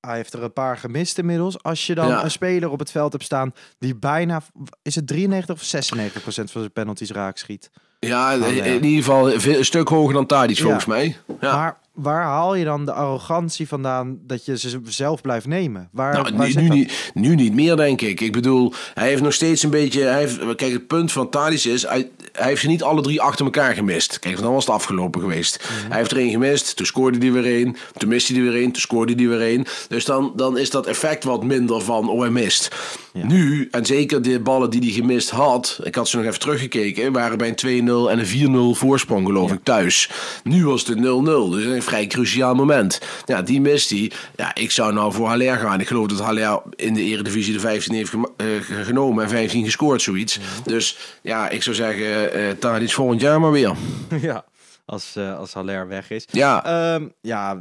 Hij 0.00 0.16
heeft 0.16 0.32
er 0.32 0.42
een 0.42 0.52
paar 0.52 0.76
gemist 0.78 1.18
inmiddels. 1.18 1.62
Als 1.62 1.86
je 1.86 1.94
dan 1.94 2.08
Ja. 2.08 2.24
een 2.24 2.30
speler 2.30 2.70
op 2.70 2.78
het 2.78 2.90
veld 2.90 3.12
hebt 3.12 3.24
staan 3.24 3.54
die 3.78 3.94
bijna... 3.96 4.42
Is 4.82 4.94
het 4.94 5.06
93 5.06 5.54
of 5.54 5.62
96 5.62 6.22
procent 6.22 6.50
van 6.50 6.60
zijn 6.60 6.72
penalties 6.72 7.10
raak 7.10 7.36
schiet? 7.38 7.70
Ja, 8.00 8.32
in, 8.32 8.84
ieder 8.84 9.04
geval 9.04 9.40
veel- 9.40 9.58
een 9.58 9.64
stuk 9.64 9.88
hoger 9.88 10.14
dan 10.14 10.26
Tadic, 10.26 10.56
Ja. 10.56 10.62
volgens 10.62 10.84
mij. 10.84 11.16
Ja. 11.40 11.56
Maar 11.56 11.78
waar 11.96 12.22
haal 12.22 12.54
je 12.54 12.64
dan 12.64 12.84
de 12.84 12.92
arrogantie 12.92 13.68
vandaan 13.68 14.18
dat 14.26 14.44
je 14.44 14.58
ze 14.58 14.80
zelf 14.84 15.20
blijft 15.20 15.46
nemen? 15.46 15.88
Waar, 15.92 16.12
Nou, 16.12 16.36
waar 16.36 16.48
nu, 16.54 16.62
nu, 16.62 16.68
niet, 16.68 17.10
nu 17.14 17.34
niet 17.34 17.54
meer, 17.54 17.76
denk 17.76 18.00
ik. 18.00 18.20
Ik 18.20 18.32
bedoel, 18.32 18.72
hij 18.94 19.08
heeft 19.08 19.22
nog 19.22 19.32
steeds 19.32 19.62
een 19.62 19.70
beetje... 19.70 20.02
Hij 20.02 20.18
heeft, 20.18 20.54
kijk, 20.54 20.72
het 20.72 20.86
punt 20.86 21.12
van 21.12 21.30
Tadic 21.30 21.64
is... 21.64 21.82
Hij, 21.82 22.10
hij 22.32 22.48
heeft 22.48 22.60
ze 22.60 22.66
niet 22.66 22.82
alle 22.82 23.02
drie 23.02 23.20
achter 23.20 23.44
elkaar 23.44 23.74
gemist. 23.74 24.18
Kijk, 24.18 24.40
dan 24.40 24.52
was 24.52 24.66
het 24.66 24.74
afgelopen 24.74 25.20
geweest. 25.20 25.58
Mhm. 25.62 25.88
Hij 25.88 25.98
heeft 25.98 26.10
er 26.10 26.16
één 26.16 26.30
gemist, 26.30 26.76
toen 26.76 26.86
scoorde 26.86 27.18
hij 27.18 27.32
weer 27.32 27.44
één. 27.44 27.76
Toen 27.96 28.08
miste 28.08 28.32
hij 28.32 28.42
er 28.42 28.50
weer 28.50 28.60
één, 28.60 28.72
toen 28.72 28.80
scoorde 28.80 29.14
hij 29.14 29.28
weer 29.28 29.40
één. 29.40 29.64
Dus 29.88 30.04
dan, 30.04 30.32
dan 30.36 30.58
is 30.58 30.70
dat 30.70 30.86
effect 30.86 31.24
wat 31.24 31.44
minder 31.44 31.80
van, 31.80 32.08
oh, 32.08 32.20
hij 32.20 32.30
mist. 32.30 32.74
Nu, 33.12 33.68
en 33.70 33.86
zeker 33.86 34.22
de 34.22 34.40
ballen 34.40 34.70
die 34.70 34.80
hij 34.80 34.90
gemist 34.90 35.30
had... 35.30 35.80
Ik 35.82 35.94
had 35.94 36.08
ze 36.08 36.16
nog 36.16 36.26
even 36.26 36.40
teruggekeken... 36.40 37.12
waren 37.12 37.38
bij 37.38 37.54
een 37.56 37.84
2-0 37.84 38.10
en 38.10 38.18
een 38.18 38.74
4-0 38.74 38.78
voorsprong, 38.78 39.26
geloof 39.26 39.52
ik, 39.52 39.60
thuis. 39.62 40.10
Nu 40.44 40.66
was 40.66 40.86
het 40.86 40.98
0-0, 40.98 41.00
dus 41.02 41.64
vrij 41.86 42.06
cruciaal 42.06 42.54
moment. 42.54 43.00
Ja, 43.24 43.42
die 43.42 43.60
mist 43.60 43.90
hij. 43.90 44.10
Ja, 44.36 44.54
ik 44.54 44.70
zou 44.70 44.92
nou 44.92 45.12
voor 45.12 45.26
Haller 45.28 45.56
gaan. 45.56 45.80
Ik 45.80 45.86
geloof 45.86 46.06
dat 46.06 46.20
Haller 46.20 46.62
in 46.76 46.94
de 46.94 47.02
eredivisie 47.02 47.52
de 47.52 47.60
15 47.60 47.94
heeft 47.94 48.12
eh, 48.36 48.46
genomen 48.84 49.24
en 49.24 49.30
15 49.30 49.64
gescoord, 49.64 50.02
zoiets. 50.02 50.38
Dus 50.64 50.96
ja, 51.22 51.48
ik 51.48 51.62
zou 51.62 51.76
zeggen, 51.76 52.32
eh 52.32 52.50
Tadic 52.50 52.92
volgend 52.92 53.20
jaar 53.20 53.40
maar 53.40 53.50
weer. 53.52 53.74
ja, 54.20 54.44
als, 54.84 55.16
eh 55.16 55.38
als 55.38 55.52
Haller 55.52 55.88
weg 55.88 56.10
is. 56.10 56.24
Ja, 56.30 56.64
Ehm, 56.64 57.08
ja, 57.20 57.58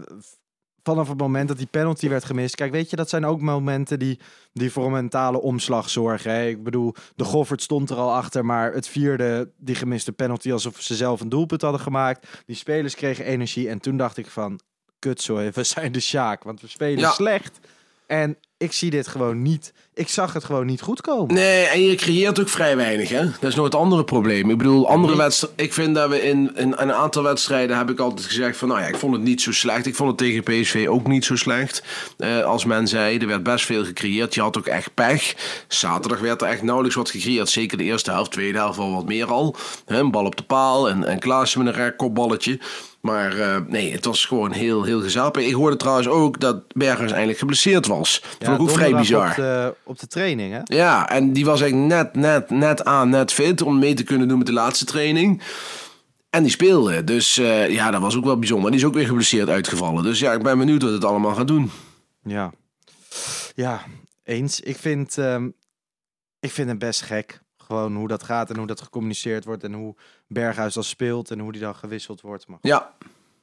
vanaf 0.86 1.10
het 1.10 1.18
moment 1.18 1.48
dat 1.48 1.58
die 1.58 1.68
penalty 1.72 2.10
werd 2.10 2.26
gemist. 2.26 2.56
Kijk, 2.56 2.72
weet 2.72 2.90
je, 2.90 2.96
dat 2.96 3.10
zijn 3.10 3.26
ook 3.26 3.42
momenten 3.42 4.00
die, 4.00 4.20
die 4.54 4.72
voor 4.72 4.86
een 4.86 4.92
mentale 4.92 5.42
omslag 5.42 5.90
zorgen. 5.90 6.32
Hè? 6.32 6.48
Ik 6.48 6.64
bedoel, 6.64 6.94
de 7.16 7.24
Goffert 7.24 7.62
stond 7.62 7.90
er 7.90 7.96
al 7.96 8.14
achter, 8.14 8.46
maar 8.46 8.74
het 8.74 8.88
vierde, 8.88 9.50
die 9.58 9.76
gemiste 9.76 10.12
penalty, 10.12 10.52
alsof 10.52 10.82
ze 10.82 10.96
zelf 10.96 11.22
een 11.22 11.30
doelpunt 11.30 11.62
hadden 11.62 11.82
gemaakt. 11.82 12.28
Die 12.46 12.56
spelers 12.56 12.96
kregen 12.96 13.26
energie 13.26 13.70
en 13.70 13.80
toen 13.80 13.98
dacht 13.98 14.18
ik 14.18 14.28
van, 14.28 14.60
kutzooi, 15.00 15.50
we 15.54 15.64
zijn 15.64 15.92
de 15.92 16.00
Sjaak, 16.00 16.44
want 16.44 16.62
we 16.62 16.68
spelen 16.68 17.00
Ja. 17.00 17.12
slecht. 17.12 17.60
En 18.08 18.38
ik 18.58 18.72
zie 18.72 18.90
dit 18.90 19.08
gewoon 19.08 19.42
niet, 19.42 19.74
ik 19.96 20.10
zag 20.10 20.34
het 20.34 20.44
gewoon 20.44 20.66
niet 20.66 20.82
goed 20.82 21.02
komen. 21.02 21.36
Nee, 21.36 21.66
en 21.66 21.82
je 21.82 21.96
creëert 21.96 22.40
ook 22.40 22.50
vrij 22.50 22.76
weinig, 22.76 23.10
hè? 23.10 23.24
Dat 23.40 23.50
is 23.50 23.56
nog 23.56 23.66
het 23.66 23.76
andere 23.76 24.04
probleem. 24.04 24.50
Ik 24.50 24.58
bedoel, 24.58 24.90
andere 24.90 25.18
wedstrijden... 25.18 25.66
Ik 25.66 25.74
vind 25.74 25.96
dat 25.96 26.10
we 26.10 26.22
in, 26.22 26.52
in 26.56 26.74
een 26.78 26.94
aantal 26.94 27.24
wedstrijden 27.24 27.78
heb 27.78 27.90
ik 27.90 28.00
altijd 28.00 28.28
gezegd 28.28 28.58
van... 28.58 28.68
Nou 28.68 28.80
ja, 28.80 28.88
ik 28.88 28.96
vond 28.96 29.14
het 29.14 29.22
niet 29.22 29.42
zo 29.42 29.52
slecht. 29.52 29.86
Ik 29.86 29.96
vond 29.96 30.10
het 30.10 30.18
tegen 30.18 30.44
PSV 30.44 30.86
ook 30.90 31.08
niet 31.08 31.26
zo 31.26 31.36
slecht. 31.36 31.84
Eh, 32.18 32.44
als 32.44 32.66
men 32.66 32.88
zei, 32.88 33.18
er 33.18 33.28
werd 33.28 33.44
best 33.44 33.66
veel 33.66 33.86
gecreëerd. 33.86 34.34
Je 34.34 34.42
had 34.42 34.58
ook 34.58 34.68
echt 34.68 34.94
pech. 34.94 35.36
Zaterdag 35.68 36.20
werd 36.20 36.42
er 36.42 36.48
echt 36.48 36.62
nauwelijks 36.62 36.98
wat 36.98 37.10
gecreëerd. 37.10 37.50
Zeker 37.50 37.78
de 37.78 37.84
eerste 37.84 38.12
helft, 38.12 38.32
tweede 38.32 38.58
helft 38.58 38.78
wel 38.78 38.94
wat 38.94 39.06
meer 39.06 39.32
al. 39.32 39.56
Een 39.86 40.12
bal 40.12 40.26
op 40.26 40.36
de 40.36 40.44
paal 40.44 40.90
en, 40.90 41.04
en 41.04 41.20
Klaassen 41.20 41.64
met 41.64 41.74
een 41.74 41.80
raar 41.80 41.96
kopballetje. 41.96 42.60
Maar 43.06 43.40
eh, 43.40 43.58
nee, 43.68 43.92
het 43.92 44.06
was 44.06 44.26
gewoon 44.26 44.52
heel, 44.52 44.84
heel 44.84 45.02
gezellig. 45.02 45.32
Ik 45.32 45.54
hoorde 45.54 45.76
trouwens 45.76 46.08
ook 46.08 46.40
dat 46.40 46.74
Bergers 46.74 47.12
eindelijk 47.12 47.40
geblesseerd 47.40 47.88
was. 47.88 48.22
Dat 48.22 48.48
vond 48.48 48.60
ik 48.60 48.62
ook 48.62 48.76
vrij 48.76 48.96
bizar. 48.96 49.30
Op 49.30 49.36
de, 49.36 49.76
op 49.84 50.00
de 50.00 50.08
training, 50.08 50.54
hè? 50.54 50.76
Ja, 50.76 51.10
en 51.10 51.34
die 51.34 51.46
was 51.46 51.62
eigenlijk 51.62 51.94
net, 51.94 52.16
net, 52.16 52.50
net 52.50 52.86
aan, 52.86 53.10
net 53.10 53.32
fit 53.32 53.62
om 53.62 53.80
mee 53.80 53.94
te 53.94 54.04
kunnen 54.04 54.28
doen 54.28 54.38
met 54.38 54.48
de 54.48 54.54
laatste 54.54 54.86
training. 54.86 55.42
En 56.30 56.42
die 56.42 56.52
speelde. 56.52 57.04
Dus 57.04 57.38
eh, 57.38 57.70
ja, 57.70 57.92
dat 57.92 58.02
was 58.02 58.16
ook 58.16 58.24
wel 58.24 58.40
bijzonder. 58.40 58.72
Die 58.72 58.80
is 58.80 58.86
ook 58.86 58.94
weer 58.94 59.06
geblesseerd 59.06 59.50
uitgevallen. 59.50 60.04
Dus 60.04 60.20
ja, 60.20 60.34
ik 60.34 60.44
ben 60.44 60.58
benieuwd 60.58 60.82
wat 60.82 60.92
het 60.92 61.06
allemaal 61.06 61.36
gaat 61.36 61.48
doen. 61.48 61.72
Ja. 62.24 62.54
Ja, 63.56 63.82
eens. 64.24 64.60
Ik 64.60 64.78
vind, 64.78 65.18
ehm, 65.18 65.50
ik 66.40 66.52
vind 66.52 66.70
het 66.70 66.80
best 66.80 67.02
gek. 67.02 67.42
Gewoon 67.58 67.96
hoe 67.96 68.08
dat 68.08 68.24
gaat 68.24 68.50
en 68.50 68.58
hoe 68.58 68.68
dat 68.68 68.82
gecommuniceerd 68.82 69.46
wordt. 69.46 69.64
En 69.64 69.74
hoe 69.74 69.96
Berghuis 70.28 70.74
dan 70.74 70.84
speelt 70.84 71.32
en 71.32 71.40
hoe 71.40 71.52
die 71.52 71.62
dan 71.62 71.76
gewisseld 71.76 72.22
wordt. 72.22 72.48
Maar 72.48 72.58
Ja, 72.62 72.94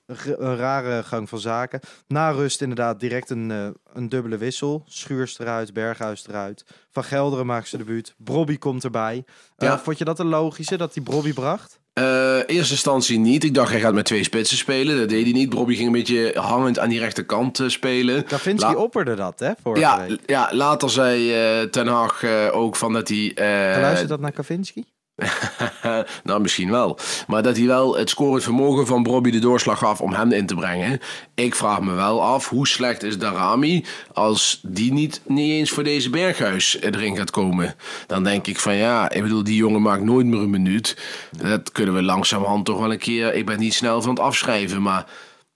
een, 0.07 0.57
rare 0.57 1.03
gang 1.03 1.29
van 1.29 1.39
zaken. 1.39 1.81
Na 2.07 2.31
rust 2.31 2.61
inderdaad 2.61 3.01
direct 3.01 3.31
een, 3.31 3.51
eh, 3.51 3.67
een 3.93 4.09
dubbele 4.09 4.37
wissel. 4.37 4.83
Schuurs 4.87 5.39
eruit, 5.39 5.73
Berghuis 5.73 6.27
eruit. 6.29 6.65
Van 6.91 7.05
Gelderen 7.05 7.47
maakt 7.47 7.69
zijn 7.69 7.83
debuut. 7.83 8.15
Brobby 8.19 8.59
komt 8.59 8.85
erbij. 8.85 9.25
Eh. 9.57 9.79
Vond 9.79 9.99
je 9.99 10.05
dat 10.05 10.19
een 10.19 10.27
logische, 10.27 10.77
dat 10.77 10.95
die 10.95 11.03
Brobby 11.03 11.33
bracht? 11.33 11.81
Eh, 11.93 12.37
eerste 12.37 12.73
instantie 12.73 13.19
niet. 13.19 13.45
Ik 13.45 13.55
dacht, 13.55 13.71
hij 13.71 13.81
gaat 13.81 13.95
met 13.95 14.05
twee 14.05 14.25
spitsen 14.25 14.57
spelen. 14.57 14.97
Dat 14.99 15.09
deed 15.09 15.25
hij 15.25 15.33
niet. 15.33 15.51
Bobby 15.51 15.75
ging 15.75 15.87
een 15.87 15.93
beetje 15.93 16.33
hangend 16.41 16.79
aan 16.79 16.89
die 16.89 16.99
rechterkant 16.99 17.61
eh, 17.61 17.69
spelen. 17.69 18.25
Kavinski 18.25 18.73
La- 18.73 18.79
opperde 18.79 19.15
dat, 19.15 19.41
hè, 19.41 19.53
vorige 19.63 19.83
ja, 19.85 20.07
week. 20.07 20.21
ja, 20.27 20.49
later 20.53 20.91
zei 20.91 21.71
Ten 21.71 21.87
Hag 21.87 22.25
ook 22.53 22.77
van 22.77 22.93
dat 22.93 23.09
hij... 23.09 23.33
eh, 23.35 23.81
Luistert 23.81 24.09
dat 24.09 24.21
naar 24.21 24.33
Kavinski? 24.33 24.85
nou, 26.25 26.41
misschien 26.41 26.71
wel. 26.71 26.99
Maar 27.27 27.43
dat 27.43 27.57
hij 27.57 27.67
wel 27.67 27.97
het 27.97 28.11
scorend 28.11 28.43
vermogen 28.43 28.87
van 28.87 29.03
Bobby 29.03 29.31
de 29.31 29.39
doorslag 29.39 29.79
gaf 29.79 30.01
om 30.01 30.13
hem 30.13 30.33
in 30.33 30.47
te 30.47 30.55
brengen. 30.55 31.01
Ik 31.35 31.55
vraag 31.55 31.81
me 31.81 31.95
wel 31.95 32.23
af, 32.23 32.49
hoe 32.49 32.69
slecht 32.69 33.03
is 33.03 33.19
Darami 33.19 33.85
als 34.13 34.61
die 34.63 34.93
niet, 34.93 35.21
niet 35.27 35.51
eens 35.51 35.71
voor 35.71 35.85
deze 35.85 36.11
Berghuis 36.11 36.81
erin 36.81 37.17
gaat 37.17 37.31
komen? 37.31 37.75
Dan 38.07 38.25
denk 38.25 38.47
ik 38.47 38.59
van 38.59 38.75
ja, 38.75 39.11
ik 39.11 39.23
bedoel, 39.23 39.45
die 39.45 39.57
jongen 39.57 39.83
maakt 39.83 40.03
nooit 40.03 40.27
meer 40.27 40.41
een 40.41 40.51
minuut. 40.51 40.97
Dat 41.31 41.73
kunnen 41.73 41.95
we 41.95 42.03
langzamerhand 42.03 42.65
toch 42.65 42.79
wel 42.79 42.93
een 42.93 42.99
keer... 42.99 43.35
Ik 43.35 43.47
ben 43.47 43.59
niet 43.59 43.75
snel 43.75 44.03
van 44.03 44.11
het 44.11 44.21
afschrijven, 44.21 44.83
maar... 44.83 45.07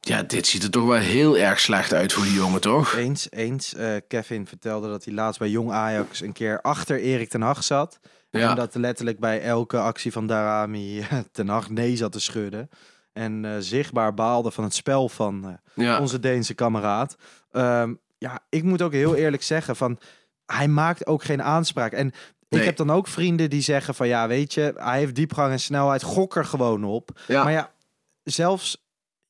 Ja, 0.00 0.22
dit 0.22 0.46
ziet 0.46 0.62
er 0.62 0.70
toch 0.70 0.87
wel 0.87 0.98
heel 0.98 1.38
erg 1.38 1.61
slecht 1.61 1.92
uit 1.92 2.12
voor 2.12 2.24
die 2.24 2.35
jongen, 2.35 2.61
toch? 2.61 2.96
Eens, 2.96 3.26
eens. 3.31 3.74
Eh, 3.74 3.96
Kevin 4.09 4.46
vertelde 4.46 4.88
dat 4.88 5.05
hij 5.05 5.14
laatst 5.14 5.38
bij 5.38 5.48
Jong 5.48 5.70
Ajax 5.70 6.20
een 6.20 6.33
keer 6.33 6.61
achter 6.61 7.00
Erik 7.00 7.29
ten 7.29 7.40
Hag 7.40 7.64
zat. 7.64 7.98
Ja. 8.38 8.51
En 8.51 8.57
dat 8.57 8.75
letterlijk 8.75 9.18
bij 9.18 9.42
elke 9.42 9.79
actie 9.79 10.12
van 10.12 10.27
Darami 10.27 11.07
ten 11.33 11.49
Hag 11.49 11.70
nee 11.70 11.96
zat 11.96 12.12
te 12.12 12.20
schudden. 12.20 12.68
En 13.12 13.44
eh, 13.44 13.53
zichtbaar 13.59 14.14
baalde 14.14 14.51
van 14.51 14.64
het 14.64 14.75
spel 14.75 15.09
van 15.09 15.44
eh, 15.44 15.85
Ja. 15.85 16.01
onze 16.01 16.20
Deense 16.20 16.55
kameraad. 16.55 17.16
Ehm, 17.51 17.94
ja, 18.18 18.40
ik 18.49 18.62
moet 18.62 18.83
ook 18.83 18.92
heel 18.92 19.14
eerlijk 19.14 19.42
zeggen 19.42 19.77
van... 19.77 19.99
Hij 20.46 20.68
maakt 20.68 21.07
ook 21.07 21.25
geen 21.25 21.42
aanspraak. 21.42 21.92
En 21.92 22.12
ik 22.49 22.64
heb 22.64 22.77
dan 22.77 22.90
ook 22.90 23.07
vrienden 23.07 23.51
die 23.51 23.61
zeggen 23.61 23.94
van... 23.94 24.09
Ja, 24.09 24.29
weet 24.29 24.55
je, 24.55 24.72
hij 24.77 24.99
heeft 24.99 25.14
diepgang 25.14 25.53
en 25.53 25.61
snelheid. 25.61 26.03
Gok 26.03 26.37
er 26.37 26.44
gewoon 26.44 26.85
op. 26.85 27.20
Ja. 27.27 27.42
Maar 27.42 27.53
ja, 27.53 27.70
zelfs... 28.22 28.86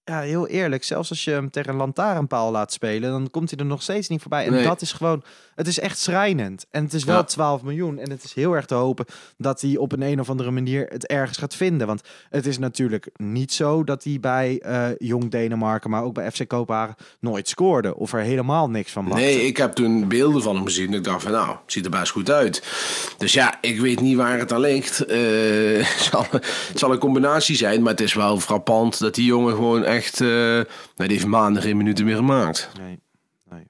Ja, 0.09 0.21
heel 0.21 0.47
eerlijk. 0.47 0.85
Zelfs 0.85 1.11
als 1.11 1.25
je 1.25 1.31
hem 1.31 1.51
tegen 1.51 1.71
een 1.71 1.77
lantaarnpaal 1.77 2.51
laat 2.51 2.73
spelen... 2.73 3.11
dan 3.11 3.31
komt 3.31 3.51
hij 3.51 3.59
er 3.59 3.65
nog 3.65 3.83
steeds 3.83 4.09
niet 4.09 4.21
voorbij. 4.21 4.45
En 4.47 4.53
Nee. 4.53 4.65
dat 4.65 4.81
is 4.81 4.93
gewoon... 4.93 5.23
Het 5.55 5.67
is 5.67 5.79
echt 5.79 5.99
schrijnend. 5.99 6.67
En 6.71 6.85
het 6.85 6.95
is 6.95 7.05
wel 7.05 7.17
Ja. 7.17 7.23
12 7.25 7.63
miljoen. 7.63 7.99
En 7.99 8.11
het 8.11 8.25
is 8.25 8.33
heel 8.35 8.53
erg 8.53 8.67
te 8.67 8.75
hopen 8.75 9.07
dat 9.37 9.61
hij 9.61 9.77
op 9.77 9.93
een, 9.93 10.03
een 10.03 10.21
of 10.21 10.31
andere 10.31 10.51
manier 10.51 10.87
het 10.89 11.07
ergens 11.07 11.39
gaat 11.39 11.55
vinden. 11.55 11.87
Want 11.87 12.01
het 12.31 12.47
is 12.47 12.59
natuurlijk 12.59 13.09
niet 13.17 13.53
zo 13.53 13.85
dat 13.85 14.05
hij 14.05 14.19
bij 14.21 14.59
eh, 14.59 14.87
Jong 14.99 15.31
Denemarken... 15.31 15.91
maar 15.91 16.03
ook 16.03 16.15
bij 16.15 16.31
FC 16.31 16.47
Kopenhagen 16.49 16.95
nooit 17.21 17.49
scoorde. 17.49 17.97
Of 17.97 18.13
er 18.13 18.21
helemaal 18.21 18.71
niks 18.71 18.93
van 18.93 19.05
maakte. 19.05 19.21
Nee, 19.21 19.47
ik 19.47 19.57
heb 19.57 19.73
toen 19.73 20.09
beelden 20.09 20.43
van 20.43 20.55
hem 20.55 20.65
gezien. 20.65 20.87
En 20.87 20.95
ik 20.99 21.05
dacht 21.05 21.23
van, 21.23 21.33
nou, 21.33 21.49
het 21.49 21.73
ziet 21.73 21.85
er 21.85 21.91
best 21.91 22.13
goed 22.13 22.31
uit. 22.31 22.63
Dus 23.19 23.33
ja, 23.33 23.59
ik 23.61 23.81
weet 23.81 24.01
niet 24.01 24.17
waar 24.17 24.39
het 24.39 24.53
aan 24.53 24.61
ligt. 24.61 25.05
Eh, 25.05 25.19
het, 25.89 26.09
zal, 26.11 26.27
het 26.31 26.79
zal 26.79 26.93
een 26.93 26.99
combinatie 26.99 27.57
zijn, 27.57 27.83
maar 27.83 27.91
het 27.93 28.01
is 28.01 28.15
wel 28.15 28.41
frappant 28.41 28.99
dat 28.99 29.15
die 29.15 29.25
jongen 29.25 29.55
gewoon 29.55 29.85
echt... 29.85 29.95
eh 30.05 30.27
nou, 30.27 30.65
die 30.97 31.09
heeft 31.09 31.27
maanden 31.27 31.63
geen 31.63 31.77
minuten 31.77 32.05
meer 32.05 32.17
gemaakt. 32.17 32.71
Nee, 32.81 32.99
nee. 33.51 33.67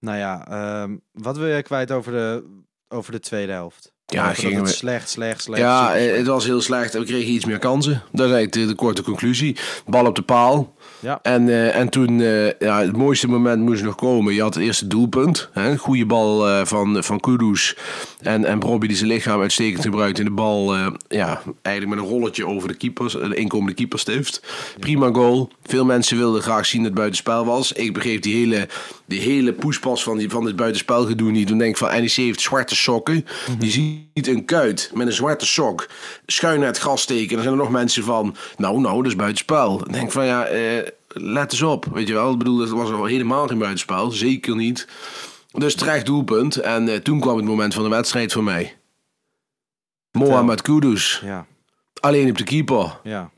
Nou 0.00 0.18
ja, 0.18 0.46
ehm, 0.48 0.96
wat 1.12 1.36
wil 1.36 1.46
jij 1.48 1.62
kwijt 1.62 1.90
over 1.92 2.12
de, 2.12 2.44
over 2.88 3.12
de 3.12 3.20
tweede 3.20 3.52
helft? 3.52 3.94
Ja, 4.06 4.32
gingen 4.34 4.56
het 4.58 4.68
we- 4.68 4.74
slecht, 4.74 5.08
slecht, 5.08 5.42
slecht. 5.42 5.60
Ja, 5.62 5.94
eh, 5.94 6.02
slecht. 6.02 6.16
het 6.16 6.26
was 6.26 6.44
heel 6.44 6.60
slecht. 6.60 6.92
We 6.92 7.04
kregen 7.04 7.32
iets 7.32 7.44
meer 7.44 7.58
kansen. 7.58 7.92
Dat 8.12 8.26
is 8.28 8.32
eigenlijk 8.34 8.52
de, 8.52 8.66
de 8.66 8.74
korte 8.74 9.02
conclusie. 9.02 9.56
Bal 9.86 10.06
op 10.06 10.14
de 10.14 10.22
paal. 10.22 10.74
Ja. 11.00 11.18
En, 11.22 11.48
eh, 11.48 11.76
en 11.76 11.88
toen, 11.88 12.20
eh, 12.20 12.58
ja, 12.58 12.80
het 12.80 12.96
mooiste 12.96 13.28
moment 13.28 13.62
moest 13.62 13.82
nog 13.82 13.94
komen. 13.94 14.34
Je 14.34 14.42
had 14.42 14.54
het 14.54 14.64
eerste 14.64 14.86
doelpunt. 14.86 15.48
Hè? 15.52 15.76
Goede 15.76 16.06
bal 16.06 16.48
eh, 16.48 16.64
van, 16.64 17.04
van 17.04 17.20
Kudus. 17.20 17.76
En, 18.20 18.44
en 18.44 18.58
Bobby 18.58 18.86
die 18.86 18.96
zijn 18.96 19.10
lichaam 19.10 19.40
uitstekend 19.40 19.82
gebruikt 19.82 20.18
in 20.18 20.24
de 20.24 20.30
bal. 20.30 20.76
ja, 21.08 21.42
eigenlijk 21.62 21.96
met 21.96 22.04
een 22.04 22.12
rolletje 22.12 22.46
over 22.46 22.68
de 22.68 22.74
keepers, 22.74 23.12
de 23.12 23.34
inkomende 23.34 23.74
keeperstift. 23.74 24.42
Prima 24.78 25.10
goal. 25.12 25.50
Veel 25.62 25.84
mensen 25.84 26.16
wilden 26.16 26.42
graag 26.42 26.66
zien 26.66 26.80
dat 26.80 26.90
het 26.90 26.98
buitenspel 26.98 27.44
was. 27.44 27.72
Ik 27.72 27.92
begreep 27.92 28.22
die 28.22 28.34
hele, 28.34 28.68
die 29.06 29.20
hele 29.20 29.52
poespas 29.52 30.02
van, 30.02 30.16
die, 30.18 30.30
van 30.30 30.44
dit 30.44 30.56
buitenspelgedoe 30.56 31.30
niet. 31.30 31.46
Toen 31.46 31.58
denk 31.58 31.70
ik 31.70 31.76
van 31.76 31.88
NEC 31.88 32.10
heeft 32.10 32.40
zwarte 32.40 32.76
sokken. 32.76 33.26
Die 33.58 33.70
ziet 33.70 34.26
een 34.28 34.44
kuit 34.44 34.90
met 34.94 35.06
een 35.06 35.12
zwarte 35.12 35.46
sok 35.46 35.88
schuin 36.26 36.58
naar 36.58 36.68
het 36.68 36.78
gras 36.78 37.02
steken. 37.02 37.28
En 37.28 37.34
dan 37.34 37.42
zijn 37.42 37.54
er 37.54 37.60
nog 37.60 37.70
mensen 37.70 38.04
van, 38.04 38.36
nou, 38.56 38.80
nou, 38.80 38.96
dat 38.96 39.06
is 39.06 39.16
buitenspel. 39.16 39.78
Dan 39.78 39.92
denk 39.92 40.04
ik 40.04 40.12
van, 40.12 40.26
ja, 40.26 40.44
eh, 40.44 40.88
let 41.08 41.52
eens 41.52 41.62
op. 41.62 41.86
Weet 41.92 42.08
je 42.08 42.14
wel, 42.14 42.32
ik 42.32 42.38
bedoel, 42.38 42.58
het 42.58 42.70
was 42.70 42.90
al 42.90 43.04
helemaal 43.04 43.46
geen 43.46 43.58
buitenspel. 43.58 44.10
Zeker 44.10 44.56
niet. 44.56 44.88
Dus 45.52 45.74
terecht 45.74 46.06
doelpunt. 46.06 46.56
En 46.56 46.88
eh, 46.88 46.96
toen 46.96 47.20
kwam 47.20 47.36
het 47.36 47.44
moment 47.44 47.74
van 47.74 47.82
de 47.82 47.90
wedstrijd 47.90 48.32
voor 48.32 48.44
mij. 48.44 48.76
Mohamed 50.12 50.62
Kudus. 50.62 51.20
Ja, 51.24 51.46
Alleen 52.00 52.30
op 52.30 52.38
de 52.38 52.44
keeper. 52.44 53.00
ja. 53.02 53.30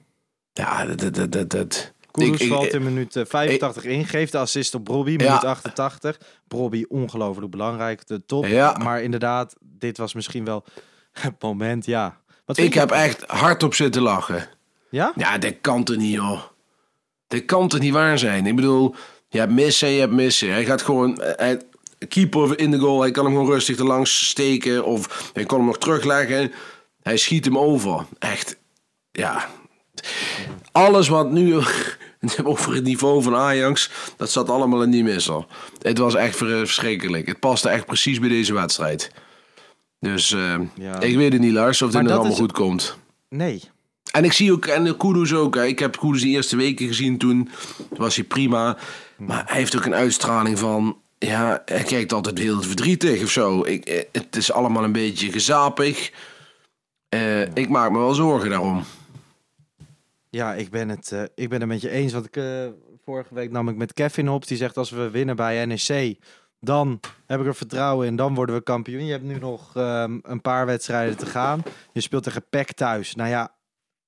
Ja, 0.52 0.84
dat... 0.86 1.14
dat, 1.14 1.32
dat, 1.32 1.50
dat, 1.50 1.92
Ik- 2.20 2.40
ik- 2.40 2.48
valt 2.48 2.72
in 2.74 2.82
minuut 2.82 3.16
eh, 3.16 3.24
85 3.26 3.84
in, 3.84 4.06
geeft 4.06 4.32
de 4.32 4.38
assist 4.38 4.74
op 4.74 4.84
Brobby, 4.84 5.10
Ja. 5.10 5.16
minuut 5.16 5.44
88. 5.44 6.18
Brobby 6.48 6.84
ongelooflijk 6.88 7.50
belangrijk, 7.50 8.06
de 8.06 8.24
top. 8.26 8.46
Ja. 8.46 8.76
Maar 8.82 9.02
inderdaad, 9.02 9.54
dit 9.60 9.98
was 9.98 10.14
misschien 10.14 10.44
wel 10.44 10.64
het 11.12 11.42
moment, 11.42 11.86
ja. 11.86 12.20
Wat 12.44 12.58
Ik 12.58 12.74
heb 12.74 12.90
echt 12.90 13.24
hardop 13.26 13.74
zitten 13.74 14.02
lachen. 14.02 14.48
Ja? 14.90 15.12
Ja, 15.16 15.38
dat 15.38 15.54
kan 15.60 15.84
toch 15.84 15.96
niet, 15.96 16.12
joh. 16.14 16.40
Dat 17.26 17.44
kan 17.44 17.68
toch 17.68 17.80
niet 17.80 17.92
waar 17.92 18.18
zijn? 18.18 18.46
Ik 18.46 18.56
bedoel, 18.56 18.94
je 19.28 19.38
hebt 19.38 19.52
missen 19.52 19.88
en 19.88 19.94
je 19.94 20.00
hebt 20.00 20.12
missen. 20.12 20.52
Hij 20.52 20.64
gaat 20.64 20.82
gewoon... 20.82 21.20
eh, 21.20 21.32
Hij, 21.36 21.60
keeper 22.08 22.58
in 22.58 22.70
de 22.70 22.78
goal, 22.78 23.00
hij 23.00 23.10
kan 23.10 23.24
hem 23.24 23.34
gewoon 23.34 23.50
rustig 23.50 23.78
erlangs 23.78 24.28
steken. 24.28 24.84
Of 24.84 25.30
hij 25.34 25.44
kan 25.44 25.58
hem 25.58 25.66
nog 25.66 25.78
terugleggen. 25.78 26.52
Hij 27.02 27.16
schiet 27.16 27.44
hem 27.44 27.58
over. 27.58 28.06
Echt, 28.18 28.56
ja. 29.12 29.48
Alles 30.72 31.08
wat 31.08 31.30
nu 31.30 31.56
over 32.44 32.74
het 32.74 32.84
niveau 32.84 33.22
van 33.22 33.34
Ajax, 33.34 33.90
dat 34.16 34.30
zat 34.30 34.50
allemaal 34.50 34.82
in 34.82 34.90
die 34.90 35.04
misser. 35.04 35.46
Het 35.82 35.98
was 35.98 36.14
echt 36.14 36.36
ver- 36.36 36.58
verschrikkelijk. 36.58 37.26
Het 37.26 37.38
paste 37.40 37.68
echt 37.68 37.86
precies 37.86 38.18
bij 38.20 38.28
deze 38.28 38.54
wedstrijd. 38.54 39.10
Dus 40.00 40.32
eh, 40.32 40.54
Ja. 40.74 41.00
ik 41.00 41.16
weet 41.16 41.32
het 41.32 41.40
niet, 41.42 41.52
Lars, 41.52 41.82
of 41.82 41.90
dit 41.90 42.02
nog 42.02 42.12
allemaal 42.12 42.32
is- 42.32 42.38
goed 42.38 42.52
komt. 42.52 42.96
Nee. 43.28 43.62
En 44.12 44.24
ik 44.24 44.32
zie 44.32 44.52
ook, 44.52 44.66
en 44.66 44.96
Kudus 44.96 45.32
ook. 45.34 45.54
Hè. 45.54 45.64
Ik 45.66 45.78
heb 45.78 45.96
Kudus 45.98 46.20
de 46.22 46.28
eerste 46.28 46.56
weken 46.56 46.86
gezien 46.86 47.18
toen. 47.18 47.48
Was 47.96 48.14
hij 48.16 48.24
prima. 48.24 48.76
Maar 49.16 49.42
hij 49.46 49.56
heeft 49.56 49.76
ook 49.76 49.84
een 49.84 49.94
uitstraling 49.94 50.58
van. 50.58 50.96
Ja, 51.18 51.62
hij 51.64 51.82
kijkt 51.82 52.12
altijd 52.12 52.38
heel 52.38 52.62
verdrietig 52.62 53.22
of 53.22 53.30
zo. 53.30 53.64
Ik, 53.64 53.84
eh, 53.84 54.02
het 54.12 54.36
is 54.36 54.52
allemaal 54.52 54.84
een 54.84 54.92
beetje 54.92 55.32
gezapig. 55.32 56.10
Eh, 57.08 57.40
Ik 57.40 57.68
maak 57.68 57.90
me 57.90 57.98
wel 57.98 58.14
zorgen 58.14 58.50
daarom. 58.50 58.84
Ja, 60.30 60.54
ik 60.54 60.70
ben 60.70 60.88
het, 60.88 61.12
eh, 61.12 61.22
ik 61.34 61.48
ben 61.48 61.60
het 61.60 61.68
met 61.68 61.80
je 61.80 61.90
eens. 61.90 62.12
Want 62.12 62.26
ik, 62.26 62.36
eh, 62.36 62.68
vorige 63.04 63.34
week 63.34 63.50
nam 63.50 63.68
ik 63.68 63.76
met 63.76 63.92
Kevin 63.92 64.28
op. 64.28 64.46
Die 64.46 64.56
zegt 64.56 64.76
als 64.76 64.90
we 64.90 65.10
winnen 65.10 65.36
bij 65.36 65.66
NEC, 65.66 66.18
dan 66.60 67.00
heb 67.26 67.40
ik 67.40 67.46
er 67.46 67.54
vertrouwen 67.54 68.06
in. 68.06 68.16
Dan 68.16 68.34
worden 68.34 68.54
we 68.54 68.62
kampioen. 68.62 69.04
Je 69.04 69.12
hebt 69.12 69.24
nu 69.24 69.38
nog 69.38 69.76
ehm, 69.76 70.18
een 70.22 70.40
paar 70.40 70.66
wedstrijden 70.66 71.16
te 71.16 71.26
gaan. 71.26 71.62
Je 71.92 72.00
speelt 72.00 72.22
tegen 72.22 72.48
PEC 72.48 72.72
thuis. 72.72 73.14
Nou 73.14 73.28
ja, 73.28 73.54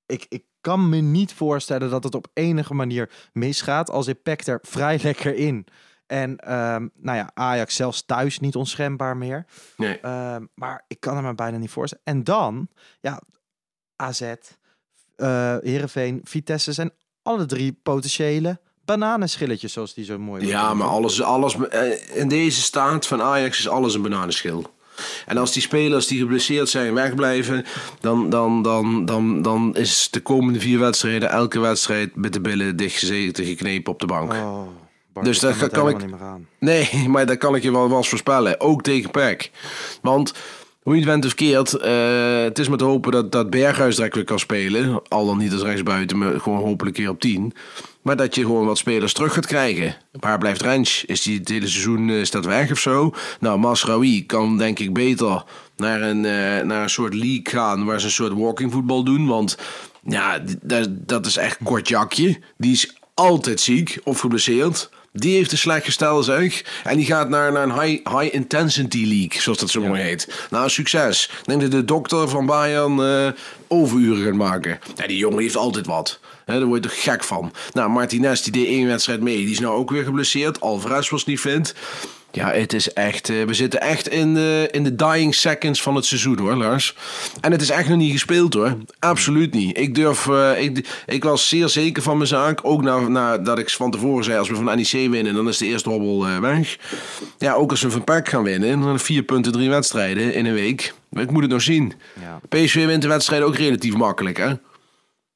ik, 0.07 0.27
ik 0.29 0.45
kan 0.61 0.89
me 0.89 0.97
niet 0.97 1.33
voorstellen 1.33 1.91
dat 1.91 2.05
het 2.05 2.15
op 2.15 2.27
enige 2.33 2.75
manier 2.75 3.11
misgaat. 3.33 3.91
Als 3.91 4.05
zit 4.05 4.23
PEC 4.23 4.47
er 4.47 4.59
vrij 4.63 4.99
lekker 5.03 5.35
in. 5.35 5.67
En 6.07 6.37
ehm, 6.37 6.89
nou 6.95 7.17
ja, 7.17 7.31
Ajax 7.35 7.75
zelfs 7.75 8.05
thuis 8.05 8.39
niet 8.39 8.57
onschendbaar 8.57 9.17
meer. 9.17 9.47
Nee. 9.77 10.01
Ehm, 10.01 10.47
maar 10.55 10.85
ik 10.89 11.01
kan 11.01 11.17
het 11.17 11.25
me 11.25 11.35
bijna 11.35 11.59
niet 11.59 11.71
voorstellen. 11.71 12.05
En 12.05 12.25
dan, 12.25 12.69
ja, 13.01 13.21
AZ, 13.97 14.33
eh 15.21 15.57
Heerenveen, 15.63 16.21
Vitesse 16.25 16.73
zijn 16.73 16.91
alle 17.23 17.47
drie 17.47 17.79
potentiële 17.83 18.59
bananenschilletjes, 18.85 19.73
zoals 19.73 19.95
die 19.95 20.05
zo 20.05 20.19
mooi 20.19 20.47
Ja, 20.47 20.75
maar 20.75 20.87
alles, 20.89 21.23
alles 21.23 21.57
eh, 21.69 22.17
in 22.17 22.29
deze 22.29 22.61
staat 22.63 23.07
van 23.07 23.23
Ajax 23.23 23.59
is 23.59 23.69
alles 23.69 23.95
een 23.95 24.03
bananenschil. 24.03 24.65
En 25.27 25.37
als 25.37 25.53
die 25.53 25.63
spelers 25.63 26.07
die 26.07 26.19
geblesseerd 26.19 26.69
zijn 26.69 26.95
wegblijven, 26.95 27.65
dan, 28.01 28.31
dan, 28.31 28.63
dan, 28.63 29.05
dan, 29.05 29.43
dan 29.43 29.77
is 29.77 30.09
de 30.11 30.21
komende 30.21 30.61
vier 30.61 30.79
wedstrijden 30.79 31.31
elke 31.31 31.59
wedstrijd 31.61 32.17
met 32.17 32.33
de 32.33 32.41
billen 32.41 32.77
dichtgezeten 32.77 33.45
geknepen 33.45 33.93
op 33.93 34.01
de 34.01 34.07
bank. 34.07 34.33
Oh, 34.33 34.63
Bart, 35.13 35.27
Dus 35.27 35.39
dat 35.39 35.57
kan 35.57 35.69
kan 35.69 35.89
ik- 35.89 35.99
niet 35.99 36.11
meer 36.11 36.23
aan. 36.23 36.47
Nee, 36.59 36.91
maar 37.09 37.27
dat 37.27 37.39
kan 37.39 37.55
ik 37.55 37.63
je 37.63 37.73
wel 37.73 37.97
eens 37.97 38.09
voorspellen. 38.09 38.61
Ook 38.61 38.83
tegen 38.83 39.11
PEC. 39.11 39.51
Want 40.03 40.35
hoe 40.91 40.99
het 40.99 41.09
went 41.09 41.25
of 41.25 41.35
keert, 41.35 41.73
eh, 41.73 42.43
het 42.43 42.59
is 42.59 42.69
maar 42.69 42.79
te 42.79 42.85
hopen 42.85 43.13
dat, 43.13 43.33
dat 43.33 43.51
Berghuis 43.51 43.97
direct 43.97 44.15
weer 44.15 44.25
kan 44.25 44.39
spelen. 44.39 45.03
Al 45.09 45.27
dan 45.27 45.39
niet 45.39 45.53
als 45.53 45.63
rechtsbuiten, 45.63 46.19
maar 46.19 46.41
gewoon 46.41 46.59
hopelijk 46.59 46.97
keer 46.97 47.09
op 47.09 47.21
10. 47.21 47.53
Maar 48.03 48.17
dat 48.17 48.35
je 48.35 48.41
gewoon 48.41 48.67
wat 48.67 48.79
spelers 48.79 49.13
terug 49.13 49.33
gaat 49.33 49.47
krijgen. 49.47 49.97
Waar 50.13 50.39
blijft 50.39 50.63
Rens? 50.63 51.05
Is 51.05 51.23
die 51.23 51.39
het 51.39 51.49
hele 51.49 51.69
seizoen 51.69 52.11
eh, 52.11 52.25
staat 52.25 52.45
weg 52.45 52.71
of 52.71 52.79
zo? 52.79 53.15
Nou, 53.41 53.59
Masraoui 53.59 54.27
kan 54.27 54.59
denk 54.59 54.79
ik 54.79 54.93
beter 54.93 55.45
naar 55.77 56.03
een, 56.03 56.25
eh, 56.25 56.65
naar 56.65 56.83
een 56.83 56.91
soort 56.91 57.15
league 57.15 57.49
gaan 57.51 57.85
waar 57.85 58.01
ze 58.01 58.07
een 58.07 58.13
soort 58.13 58.33
walking 58.33 58.73
voetbal 58.73 59.05
doen. 59.05 59.27
Want 59.27 59.59
ja, 60.03 60.43
dat, 60.63 60.89
dat 60.91 61.27
is 61.27 61.37
echt 61.37 61.59
kort 61.65 61.89
jakje. 61.89 62.41
Die 62.57 62.73
is 62.73 62.95
altijd 63.15 63.61
ziek 63.61 63.99
of 64.05 64.21
geblesseerd. 64.21 64.91
Die 65.13 65.37
heeft 65.37 65.53
een 65.53 65.59
slecht 65.59 65.85
gestel, 65.85 66.23
zeg. 66.23 66.65
En 66.85 66.97
die 66.97 67.07
gaat 67.07 67.29
naar, 67.29 67.53
naar 67.53 67.63
een 67.63 67.81
high, 67.81 68.19
high 68.19 68.35
intensity 68.35 69.05
league, 69.07 69.41
zoals 69.41 69.59
dat 69.59 69.71
zo 69.71 69.81
mooi 69.81 70.01
heet. 70.01 70.47
Nou, 70.51 70.69
succes. 70.69 71.31
Denk 71.45 71.61
dat 71.61 71.71
de 71.71 71.85
dokter 71.85 72.29
van 72.29 72.47
Bayern 72.47 73.03
eh, 73.03 73.33
overuren 73.69 74.25
gaat 74.25 74.35
maken. 74.35 74.79
Ja, 74.95 75.07
die 75.07 75.17
jongen 75.17 75.43
heeft 75.43 75.57
altijd 75.57 75.87
wat. 75.87 76.21
Hè, 76.45 76.59
daar 76.59 76.69
word 76.69 76.85
je 76.85 76.91
toch 76.91 77.03
gek 77.03 77.25
van. 77.25 77.53
Nou, 77.73 77.91
Martinez 77.91 78.41
die 78.41 78.53
deed 78.53 78.67
één 78.67 78.87
wedstrijd 78.87 79.21
mee. 79.21 79.37
Die 79.37 79.51
is 79.51 79.61
nou 79.61 79.75
ook 79.77 79.91
weer 79.91 80.05
geblesseerd. 80.05 80.61
Alvarez 80.61 81.09
was 81.09 81.25
niet 81.25 81.41
fit. 81.41 81.75
Ja, 82.33 82.51
het 82.53 82.73
is 82.73 82.93
echt. 82.93 83.29
eh, 83.29 83.43
we 83.45 83.55
zitten 83.55 83.81
echt 83.81 84.09
in 84.09 84.35
de, 84.35 84.69
in 84.71 84.85
de 84.85 84.95
dying 84.97 85.35
seconds 85.35 85.83
van 85.83 85.95
het 85.95 86.05
seizoen 86.05 86.39
hoor, 86.39 86.55
Lars. 86.55 86.95
En 87.41 87.53
het 87.53 87.63
is 87.63 87.71
echt 87.71 87.89
nog 87.89 87.99
niet 87.99 88.13
gespeeld 88.13 88.55
hoor. 88.55 88.77
Absoluut 88.99 89.53
niet. 89.55 89.79
Ik 89.79 89.95
durf. 89.95 90.29
eh, 90.29 90.63
ik, 90.63 91.03
ik 91.07 91.25
was 91.25 91.49
zeer 91.49 91.69
zeker 91.69 92.03
van 92.03 92.17
mijn 92.17 92.29
zaak. 92.29 92.59
Ook 92.63 92.83
na, 92.83 92.99
nadat 93.09 93.59
ik 93.59 93.71
van 93.71 93.91
tevoren 93.91 94.25
zei: 94.25 94.39
als 94.39 94.49
we 94.49 94.55
van 94.55 94.65
NEC 94.65 95.11
winnen, 95.11 95.35
dan 95.35 95.49
is 95.49 95.59
de 95.59 95.67
eerste 95.67 95.89
hobbel 95.89 96.27
eh, 96.27 96.39
weg. 96.39 96.77
Ja, 97.39 97.53
ook 97.53 97.71
als 97.71 97.83
we 97.83 97.91
van 97.91 98.05
PAC 98.05 98.29
gaan 98.29 98.43
winnen, 98.43 98.81
dan 98.81 98.99
vier 98.99 99.23
punten, 99.23 99.53
drie 99.53 99.69
wedstrijden 99.71 100.35
in 100.35 100.47
een 100.47 100.55
week. 100.55 100.95
Ik 101.13 101.31
moet 101.31 101.43
het 101.43 101.51
nog 101.51 101.63
zien. 101.63 101.93
Ja. 102.21 102.41
PSV 102.49 102.87
wint 102.87 103.03
de 103.03 103.09
wedstrijd 103.09 103.43
ook 103.43 103.57
relatief 103.57 103.95
makkelijk, 103.95 104.37
hè? 104.37 104.53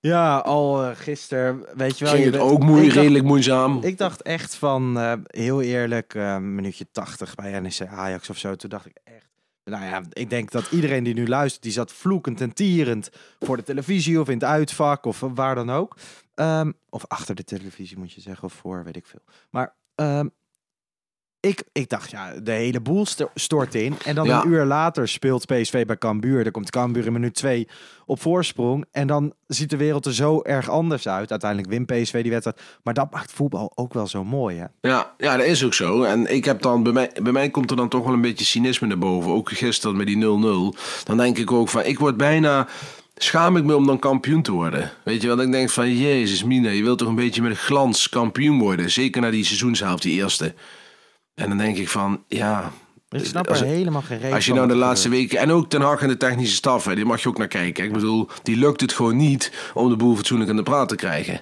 Ja, 0.06 0.36
al 0.38 0.84
eh, 0.84 0.96
gisteren, 0.96 1.64
weet 1.76 1.98
je 1.98 2.04
wel. 2.04 2.14
Ging 2.14 2.24
je 2.24 2.30
het 2.30 2.40
bent- 2.40 2.52
ook 2.52 2.62
moeilijk, 2.62 2.88
dacht- 2.88 3.00
redelijk 3.00 3.24
moeizaam. 3.24 3.78
Ik 3.82 3.98
dacht 3.98 4.22
echt 4.22 4.54
van, 4.54 4.98
eh, 4.98 5.12
heel 5.26 5.60
eerlijk, 5.62 6.14
eh 6.14 6.38
minuutje 6.38 6.86
80 6.92 7.34
bij 7.34 7.60
NEC 7.60 7.80
Ajax 7.90 8.30
of 8.30 8.38
zo. 8.38 8.54
Toen 8.56 8.70
dacht 8.70 8.86
ik 8.86 8.96
echt, 9.04 9.26
nou 9.64 9.84
ja, 9.84 10.02
ik 10.12 10.30
denk 10.30 10.50
dat 10.50 10.70
iedereen 10.70 11.04
die 11.04 11.14
nu 11.14 11.28
luistert, 11.28 11.62
die 11.62 11.72
zat 11.72 11.92
vloekend 11.92 12.40
en 12.40 12.52
tierend 12.52 13.10
voor 13.40 13.56
de 13.56 13.62
televisie 13.62 14.20
of 14.20 14.28
in 14.28 14.34
het 14.34 14.44
uitvak 14.44 15.04
of 15.04 15.20
waar 15.34 15.54
dan 15.54 15.70
ook. 15.70 15.96
Ehm, 16.34 16.72
of 16.90 17.04
achter 17.08 17.34
de 17.34 17.44
televisie 17.44 17.98
moet 17.98 18.12
je 18.12 18.20
zeggen, 18.20 18.44
of 18.44 18.52
voor, 18.52 18.84
weet 18.84 18.96
ik 18.96 19.06
veel. 19.06 19.22
Maar 19.50 19.74
ehm, 19.94 20.26
ik, 21.44 21.62
ik 21.72 21.88
dacht, 21.88 22.10
ja, 22.10 22.32
de 22.42 22.50
hele 22.52 22.80
boel 22.80 23.06
sto- 23.06 23.30
stort 23.34 23.74
in. 23.74 23.94
En 24.04 24.14
dan 24.14 24.26
Ja. 24.26 24.42
een 24.44 24.48
uur 24.50 24.64
later 24.64 25.08
speelt 25.08 25.46
PSV 25.46 25.84
bij 25.86 25.98
Cambuur. 25.98 26.42
Dan 26.42 26.52
komt 26.52 26.70
Cambuur 26.70 27.06
in 27.06 27.12
minuut 27.12 27.34
2 27.34 27.68
op 28.06 28.20
voorsprong. 28.20 28.84
En 28.92 29.06
dan 29.06 29.32
ziet 29.46 29.70
de 29.70 29.76
wereld 29.76 30.06
er 30.06 30.14
zo 30.14 30.42
erg 30.42 30.68
anders 30.70 31.08
uit. 31.08 31.30
Uiteindelijk 31.30 31.70
wint 31.70 31.86
PSV 31.86 32.22
die 32.22 32.30
wedstrijd. 32.30 32.60
Maar 32.82 32.94
dat 32.94 33.10
maakt 33.12 33.32
voetbal 33.32 33.72
ook 33.74 33.94
wel 33.94 34.06
zo 34.06 34.24
mooi, 34.24 34.56
hè? 34.58 34.88
Ja, 34.88 35.14
ja, 35.18 35.36
dat 35.36 35.46
is 35.46 35.64
ook 35.64 35.74
zo. 35.74 36.02
En 36.02 36.34
ik 36.34 36.44
heb 36.44 36.62
dan, 36.62 36.82
bij 36.82 36.92
mij, 36.92 37.10
bij 37.22 37.32
mij 37.32 37.50
komt 37.50 37.70
er 37.70 37.76
dan 37.76 37.88
toch 37.88 38.04
wel 38.04 38.12
een 38.14 38.20
beetje 38.20 38.44
cynisme 38.44 38.86
naar 38.86 38.98
boven. 38.98 39.30
Ook 39.32 39.50
gisteren 39.50 39.96
met 39.96 40.06
die 40.06 40.16
0-0. 40.16 40.74
Dan 41.04 41.16
denk 41.16 41.38
ik 41.38 41.52
ook 41.52 41.68
van, 41.68 41.84
ik 41.84 41.98
word 41.98 42.16
bijna, 42.16 42.66
schaam 43.16 43.56
ik 43.56 43.64
me 43.64 43.76
om 43.76 43.86
dan 43.86 43.98
kampioen 43.98 44.42
te 44.42 44.52
worden. 44.52 44.90
Weet 45.04 45.20
je 45.22 45.26
wel, 45.26 45.40
ik 45.40 45.52
denk 45.52 45.70
van, 45.70 45.96
jezus 45.96 46.44
mina, 46.44 46.70
je 46.70 46.82
wilt 46.82 46.98
toch 46.98 47.08
een 47.08 47.14
beetje 47.14 47.42
met 47.42 47.58
glans 47.58 48.08
kampioen 48.08 48.58
worden. 48.58 48.90
Zeker 48.90 49.20
na 49.20 49.30
die 49.30 49.44
seizoenshelft, 49.44 50.02
die 50.02 50.12
eerste. 50.14 50.54
En 51.34 51.48
dan 51.48 51.58
denk 51.58 51.76
ik 51.76 51.88
van, 51.88 52.22
ja... 52.28 52.72
Ik 53.08 53.24
snap 53.24 53.48
als- 53.48 53.60
er 53.60 53.66
helemaal 53.66 54.02
geen 54.02 54.18
reden 54.18 54.34
Als 54.34 54.46
je 54.46 54.54
nou 54.54 54.68
de 54.68 54.74
laatste 54.74 55.08
weken... 55.08 55.38
En 55.38 55.50
ook 55.50 55.70
Ten 55.70 55.80
Hag 55.80 56.02
en 56.02 56.08
de 56.08 56.16
technische 56.16 56.54
staf, 56.54 56.84
hè, 56.84 56.94
die 56.94 57.04
mag 57.04 57.22
je 57.22 57.28
ook 57.28 57.38
naar 57.38 57.48
kijken. 57.48 57.84
Ik 57.84 57.92
bedoel, 57.92 58.28
die 58.42 58.56
lukt 58.56 58.80
het 58.80 58.92
gewoon 58.92 59.16
niet 59.16 59.70
om 59.74 59.88
de 59.88 59.96
boel 59.96 60.16
fatsoenlijk 60.16 60.50
aan 60.50 60.56
de 60.56 60.62
praat 60.62 60.88
te 60.88 60.96
krijgen. 60.96 61.40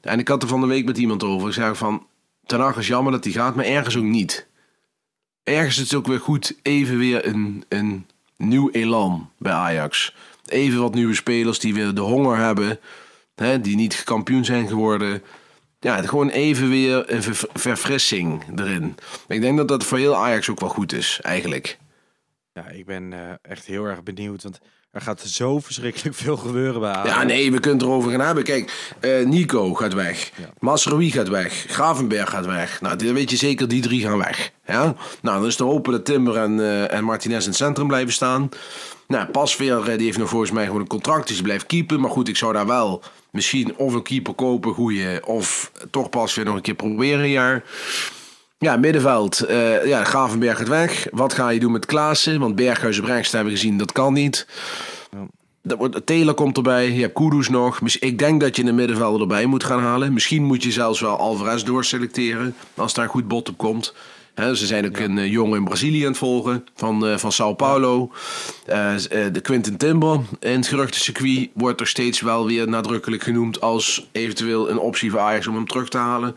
En 0.00 0.18
ik 0.18 0.28
had 0.28 0.42
er 0.42 0.48
van 0.48 0.60
de 0.60 0.66
week 0.66 0.84
met 0.84 0.98
iemand 0.98 1.24
over. 1.24 1.48
Ik 1.48 1.54
zei 1.54 1.74
van, 1.74 2.06
Ten 2.46 2.60
Hag 2.60 2.76
is 2.76 2.86
jammer 2.86 3.12
dat 3.12 3.24
hij 3.24 3.32
gaat, 3.32 3.54
maar 3.54 3.64
ergens 3.64 3.96
ook 3.96 4.02
niet. 4.02 4.46
Ergens 5.42 5.76
is 5.78 5.82
het 5.82 5.94
ook 5.94 6.06
weer 6.06 6.20
goed, 6.20 6.58
even 6.62 6.98
weer 6.98 7.26
een, 7.26 7.64
een 7.68 8.06
nieuw 8.36 8.70
elan 8.70 9.30
bij 9.38 9.52
Ajax. 9.52 10.14
Even 10.46 10.80
wat 10.80 10.94
nieuwe 10.94 11.14
spelers 11.14 11.58
die 11.58 11.74
weer 11.74 11.94
de 11.94 12.00
honger 12.00 12.36
hebben. 12.36 12.78
Hè, 13.34 13.60
die 13.60 13.76
niet 13.76 14.04
kampioen 14.04 14.44
zijn 14.44 14.68
geworden. 14.68 15.22
Ja, 15.82 16.02
gewoon 16.02 16.28
even 16.28 16.68
weer 16.68 17.12
een 17.12 17.22
ver- 17.22 17.48
verfrissing 17.52 18.58
erin. 18.60 18.94
Ik 19.28 19.40
denk 19.40 19.56
dat 19.56 19.68
dat 19.68 19.84
voor 19.84 19.98
heel 19.98 20.16
Ajax 20.16 20.48
ook 20.48 20.60
wel 20.60 20.68
goed 20.68 20.92
is, 20.92 21.18
eigenlijk. 21.22 21.78
Ja, 22.52 22.68
ik 22.68 22.86
ben 22.86 23.12
eh, 23.12 23.32
echt 23.42 23.66
heel 23.66 23.84
erg 23.84 24.02
benieuwd. 24.02 24.42
Want 24.42 24.60
er 24.92 25.00
gaat 25.00 25.20
zo 25.20 25.58
verschrikkelijk 25.58 26.16
veel 26.16 26.36
gebeuren 26.36 26.80
bij 26.80 26.90
Ajax. 26.90 27.08
Ja, 27.08 27.22
nee, 27.22 27.52
we 27.52 27.60
kunnen 27.60 27.78
het 27.78 27.88
erover 27.88 28.10
gaan 28.10 28.20
hebben. 28.20 28.44
Kijk, 28.44 28.92
eh, 29.00 29.26
Nico 29.26 29.74
gaat 29.74 29.92
weg. 29.92 30.32
Masrowi 30.58 31.10
gaat 31.10 31.28
weg. 31.28 31.64
Gravenberg 31.68 32.30
gaat 32.30 32.46
weg. 32.46 32.80
Nou, 32.80 32.96
dan 32.96 33.14
weet 33.14 33.30
je 33.30 33.36
zeker, 33.36 33.68
die 33.68 33.82
drie 33.82 34.02
gaan 34.02 34.18
weg. 34.18 34.52
Ja? 34.66 34.94
Nou, 35.22 35.38
dan 35.38 35.46
is 35.46 35.56
te 35.56 35.64
hopen 35.64 35.92
dat 35.92 36.04
Timber 36.04 36.36
en, 36.36 36.60
eh, 36.60 36.92
en 36.92 37.04
Martinez 37.04 37.42
in 37.42 37.48
het 37.48 37.56
centrum 37.56 37.86
blijven 37.86 38.12
staan. 38.12 38.48
Nou, 39.06 39.26
Pasveer, 39.26 39.78
eh, 39.78 39.96
die 39.96 40.06
heeft 40.06 40.18
nog 40.18 40.28
volgens 40.28 40.50
mij 40.50 40.66
gewoon 40.66 40.80
een 40.80 40.86
contract. 40.86 41.26
Dus 41.26 41.36
die 41.36 41.44
blijft 41.44 41.66
keepen. 41.66 42.00
Maar 42.00 42.10
goed, 42.10 42.28
ik 42.28 42.36
zou 42.36 42.52
daar 42.52 42.66
wel 42.66 43.02
misschien 43.30 43.76
of 43.76 43.94
een 43.94 44.02
keeper 44.02 44.34
kopen, 44.34 44.74
goeie. 44.74 45.26
Of 45.26 45.72
toch 45.90 46.10
Pasveer 46.10 46.44
nog 46.44 46.54
een 46.54 46.62
keer 46.62 46.74
proberen 46.74 47.24
een 47.24 47.30
jaar. 47.30 47.64
Ja, 48.62 48.76
middenveld. 48.76 49.40
eh, 49.40 49.86
ja, 49.86 50.04
Gravenberg 50.04 50.58
gaat 50.58 50.68
weg. 50.68 51.06
Wat 51.10 51.32
ga 51.34 51.48
je 51.48 51.60
doen 51.60 51.72
met 51.72 51.86
Klaassen? 51.86 52.40
Want 52.40 52.54
Berghuis 52.54 52.98
op 52.98 53.04
rechts 53.04 53.32
hebben 53.32 53.52
we 53.52 53.58
gezien, 53.58 53.78
dat 53.78 53.92
kan 53.92 54.12
niet. 54.12 54.46
Dat 55.62 55.78
wordt, 55.78 56.06
Taylor 56.06 56.34
komt 56.34 56.56
erbij, 56.56 56.92
je 56.92 57.00
hebt 57.00 57.14
Kudus 57.14 57.48
nog. 57.48 57.80
Ik 57.98 58.18
denk 58.18 58.40
dat 58.40 58.56
je 58.56 58.64
een 58.64 58.74
middenvelder 58.74 59.20
erbij 59.20 59.46
moet 59.46 59.64
gaan 59.64 59.80
halen. 59.80 60.12
Misschien 60.12 60.44
moet 60.44 60.62
je 60.62 60.72
zelfs 60.72 61.00
wel 61.00 61.16
Alvarez 61.16 61.62
doorselecteren, 61.62 62.54
als 62.74 62.94
daar 62.94 63.04
een 63.04 63.10
goed 63.10 63.28
bot 63.28 63.48
op 63.48 63.58
komt. 63.58 63.94
Ze 64.34 64.66
zijn 64.66 64.86
ook 64.86 64.96
een 64.96 65.18
eh, 65.18 65.30
jongen 65.30 65.58
in 65.58 65.64
Brazilië 65.64 66.02
aan 66.02 66.08
het 66.08 66.18
volgen, 66.18 66.64
van, 66.74 67.06
eh, 67.06 67.16
van 67.16 67.32
Sao 67.32 67.54
Paulo. 67.54 68.12
De 69.32 69.40
Quinten 69.42 69.76
Timber 69.76 70.20
in 70.40 70.56
het 70.56 70.66
geruchtencircuit 70.66 71.50
wordt 71.54 71.80
er 71.80 71.86
steeds 71.86 72.20
wel 72.20 72.46
weer 72.46 72.68
nadrukkelijk 72.68 73.22
genoemd... 73.22 73.60
als 73.60 74.08
eventueel 74.12 74.70
een 74.70 74.78
optie 74.78 75.10
voor 75.10 75.20
Ajax 75.20 75.46
om 75.46 75.54
hem 75.54 75.66
terug 75.66 75.88
te 75.88 75.98
halen. 75.98 76.36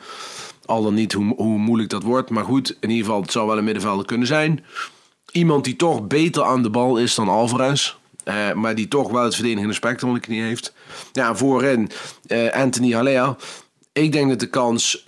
Al 0.65 0.83
dan 0.83 0.93
niet 0.93 1.13
hoe, 1.13 1.33
hoe 1.35 1.57
moeilijk 1.57 1.89
dat 1.89 2.03
wordt. 2.03 2.29
Maar 2.29 2.43
goed, 2.43 2.77
in 2.79 2.89
ieder 2.89 3.05
geval, 3.05 3.21
het 3.21 3.31
zou 3.31 3.47
wel 3.47 3.57
een 3.57 3.63
middenvelder 3.63 4.05
kunnen 4.05 4.27
zijn. 4.27 4.65
Iemand 5.31 5.63
die 5.63 5.75
toch 5.75 6.07
beter 6.07 6.43
aan 6.43 6.63
de 6.63 6.69
bal 6.69 6.97
is 6.97 7.15
dan 7.15 7.27
Alvarez. 7.29 7.95
eh, 8.23 8.53
maar 8.53 8.75
die 8.75 8.87
toch 8.87 9.11
wel 9.11 9.23
het 9.23 9.35
verdedigende 9.35 9.73
spectrum 9.73 10.09
in 10.09 10.15
de 10.15 10.21
knie 10.21 10.41
heeft. 10.41 10.73
Ja, 11.11 11.35
voorin 11.35 11.89
eh, 12.27 12.51
Anthony 12.51 12.91
Haller. 12.91 13.35
Ik 13.93 14.11
denk 14.11 14.29
dat 14.29 14.39
de 14.39 14.49
kans 14.49 15.03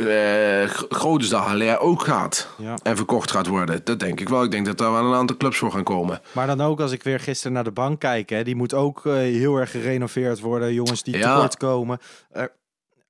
g- 0.68 0.86
groot 0.90 1.22
is 1.22 1.30
dat 1.30 1.42
Haller 1.42 1.80
ook 1.80 2.02
gaat. 2.04 2.48
Ja. 2.58 2.76
En 2.84 2.96
verkocht 2.96 3.32
gaat 3.32 3.48
worden. 3.48 3.82
Dat 3.84 4.00
denk 4.00 4.20
ik 4.20 4.30
wel. 4.30 4.44
Ik 4.44 4.52
denk 4.52 4.66
dat 4.66 4.78
daar 4.78 4.92
wel 4.92 5.04
een 5.06 5.14
aantal 5.14 5.38
clubs 5.38 5.58
voor 5.58 5.72
gaan 5.72 5.84
komen. 5.84 6.22
Maar 6.32 6.48
dan 6.48 6.62
ook 6.62 6.80
als 6.80 6.92
ik 6.92 7.04
weer 7.04 7.20
gisteren 7.20 7.54
naar 7.54 7.64
de 7.64 7.72
bank 7.72 8.00
kijk, 8.00 8.30
hè, 8.30 8.44
die 8.44 8.56
moet 8.56 8.74
ook 8.74 9.02
heel 9.04 9.56
erg 9.58 9.72
gerenoveerd 9.72 10.40
worden. 10.40 10.74
Jongens 10.74 11.04
die 11.04 11.18
Ja. 11.18 11.34
tekort 11.34 11.58
komen. 11.58 12.00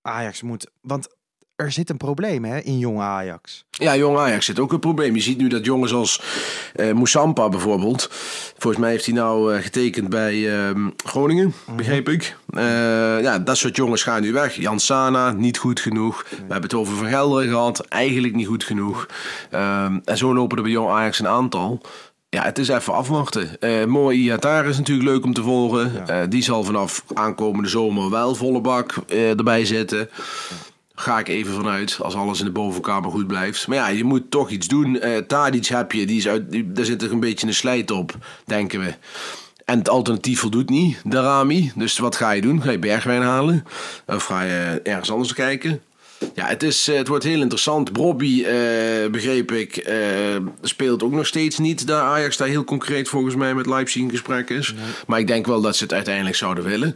Ajax 0.02 0.42
moet, 0.42 0.70
want 0.82 1.08
er 1.58 1.72
zit 1.72 1.90
een 1.90 1.98
probleem 1.98 2.46
hè, 2.46 2.60
in 2.60 2.78
jonge 2.78 3.02
Ajax. 3.02 3.66
Ja, 3.70 3.96
jong 3.96 4.18
Ajax 4.18 4.46
zit 4.46 4.60
ook 4.60 4.74
een 4.74 4.80
probleem. 4.80 5.16
Je 5.16 5.22
ziet 5.22 5.38
nu 5.38 5.48
dat 5.48 5.66
jongens 5.66 5.94
als 5.94 6.22
eh 6.76 6.94
Moussampa 6.94 7.50
bijvoorbeeld. 7.50 8.10
Volgens 8.58 8.82
mij 8.82 8.92
heeft 8.92 9.06
hij 9.06 9.14
nou 9.14 9.54
eh, 9.54 9.64
getekend 9.64 10.10
bij 10.10 10.60
ehm, 10.60 10.90
Groningen, 11.06 11.54
begreep 11.76 12.10
ik. 12.10 12.38
Eh, 12.50 12.64
ja, 13.22 13.40
dat 13.40 13.58
soort 13.58 13.76
jongens 13.76 14.04
gaan 14.04 14.22
nu 14.22 14.34
weg. 14.34 14.56
Jan 14.56 14.80
Sana, 14.80 15.32
niet 15.32 15.58
goed 15.58 15.80
genoeg. 15.80 16.26
We 16.30 16.36
hebben 16.38 16.62
het 16.62 16.74
over 16.74 16.96
Van 16.96 17.08
Gelderen 17.08 17.50
gehad, 17.50 17.80
eigenlijk 17.80 18.36
niet 18.36 18.48
goed 18.48 18.64
genoeg. 18.64 19.08
Ehm, 19.52 20.00
en 20.04 20.18
zo 20.18 20.34
lopen 20.34 20.58
er 20.58 20.64
bij 20.64 20.72
jong 20.72 20.90
Ajax 20.90 21.20
een 21.20 21.28
aantal. 21.28 21.82
Ja, 22.30 22.44
het 22.44 22.58
is 22.58 22.68
even 22.68 22.94
afwachten. 22.94 23.50
Mooi 23.90 24.20
Iatar 24.20 24.66
is 24.66 24.78
natuurlijk 24.78 25.10
leuk 25.10 25.24
om 25.24 25.34
te 25.34 25.42
volgen. 25.42 26.06
Die 26.30 26.44
zal 26.44 26.64
vanaf 26.64 27.04
aankomende 27.14 27.70
zomer 27.70 28.10
wel 28.10 28.36
volle 28.36 28.62
bak 28.62 28.96
erbij 29.08 29.66
zitten. 29.66 30.10
Ga 31.00 31.20
ik 31.20 31.28
even 31.28 31.54
vanuit, 31.54 31.98
als 32.02 32.16
alles 32.16 32.40
in 32.40 32.46
de 32.46 32.52
bovenkamer 32.52 33.12
goed 33.12 33.28
blijft. 33.28 33.68
Maar 33.68 33.78
ja, 33.78 33.88
je 33.88 34.04
moet 34.04 34.32
toch 34.32 34.50
iets 34.50 34.68
doen. 34.68 35.00
Eh 35.00 35.18
Tadic 35.18 35.66
heb 35.66 35.92
je, 35.92 36.06
die 36.06 36.18
is 36.18 36.28
uit, 36.28 36.52
die, 36.52 36.72
daar 36.72 36.86
zit 36.86 37.02
er 37.02 37.12
een 37.12 37.20
beetje 37.20 37.48
een 37.48 37.54
slijt 37.54 37.92
op, 37.92 38.16
denken 38.46 38.80
we. 38.80 38.94
En 39.66 39.78
het 39.78 39.90
alternatief 39.90 40.40
voldoet 40.40 40.70
niet, 40.70 41.02
de 41.04 41.22
Rami. 41.22 41.72
Dus 41.76 41.98
wat 41.98 42.16
ga 42.16 42.32
je 42.32 42.42
doen? 42.42 42.62
Ga 42.62 42.72
je 42.72 42.80
Bergwijn 42.80 43.22
halen? 43.22 43.66
Of 44.06 44.24
ga 44.24 44.44
je 44.44 44.80
ergens 44.84 45.12
anders 45.12 45.34
kijken? 45.34 45.82
Ja, 46.34 46.46
het, 46.46 46.64
is, 46.64 46.88
eh, 46.88 46.98
het 46.98 47.08
wordt 47.08 47.24
heel 47.24 47.42
interessant. 47.42 47.92
Brobby, 47.92 48.44
eh, 48.44 49.10
begreep 49.12 49.52
ik, 49.52 49.90
speelt 50.62 51.04
ook 51.04 51.12
nog 51.12 51.28
steeds 51.28 51.58
niet. 51.58 51.88
Daar 51.88 52.04
Ajax 52.04 52.38
daar 52.38 52.48
heel 52.48 52.64
concreet 52.64 53.10
volgens 53.10 53.36
mij 53.36 53.54
met 53.54 53.66
Leipzig 53.66 54.02
in 54.02 54.10
gesprek 54.10 54.50
is. 54.50 54.74
Maar 55.08 55.20
ik 55.20 55.28
denk 55.28 55.46
wel 55.46 55.62
dat 55.62 55.76
ze 55.76 55.84
het 55.84 55.94
uiteindelijk 55.94 56.36
zouden 56.36 56.64
willen. 56.64 56.96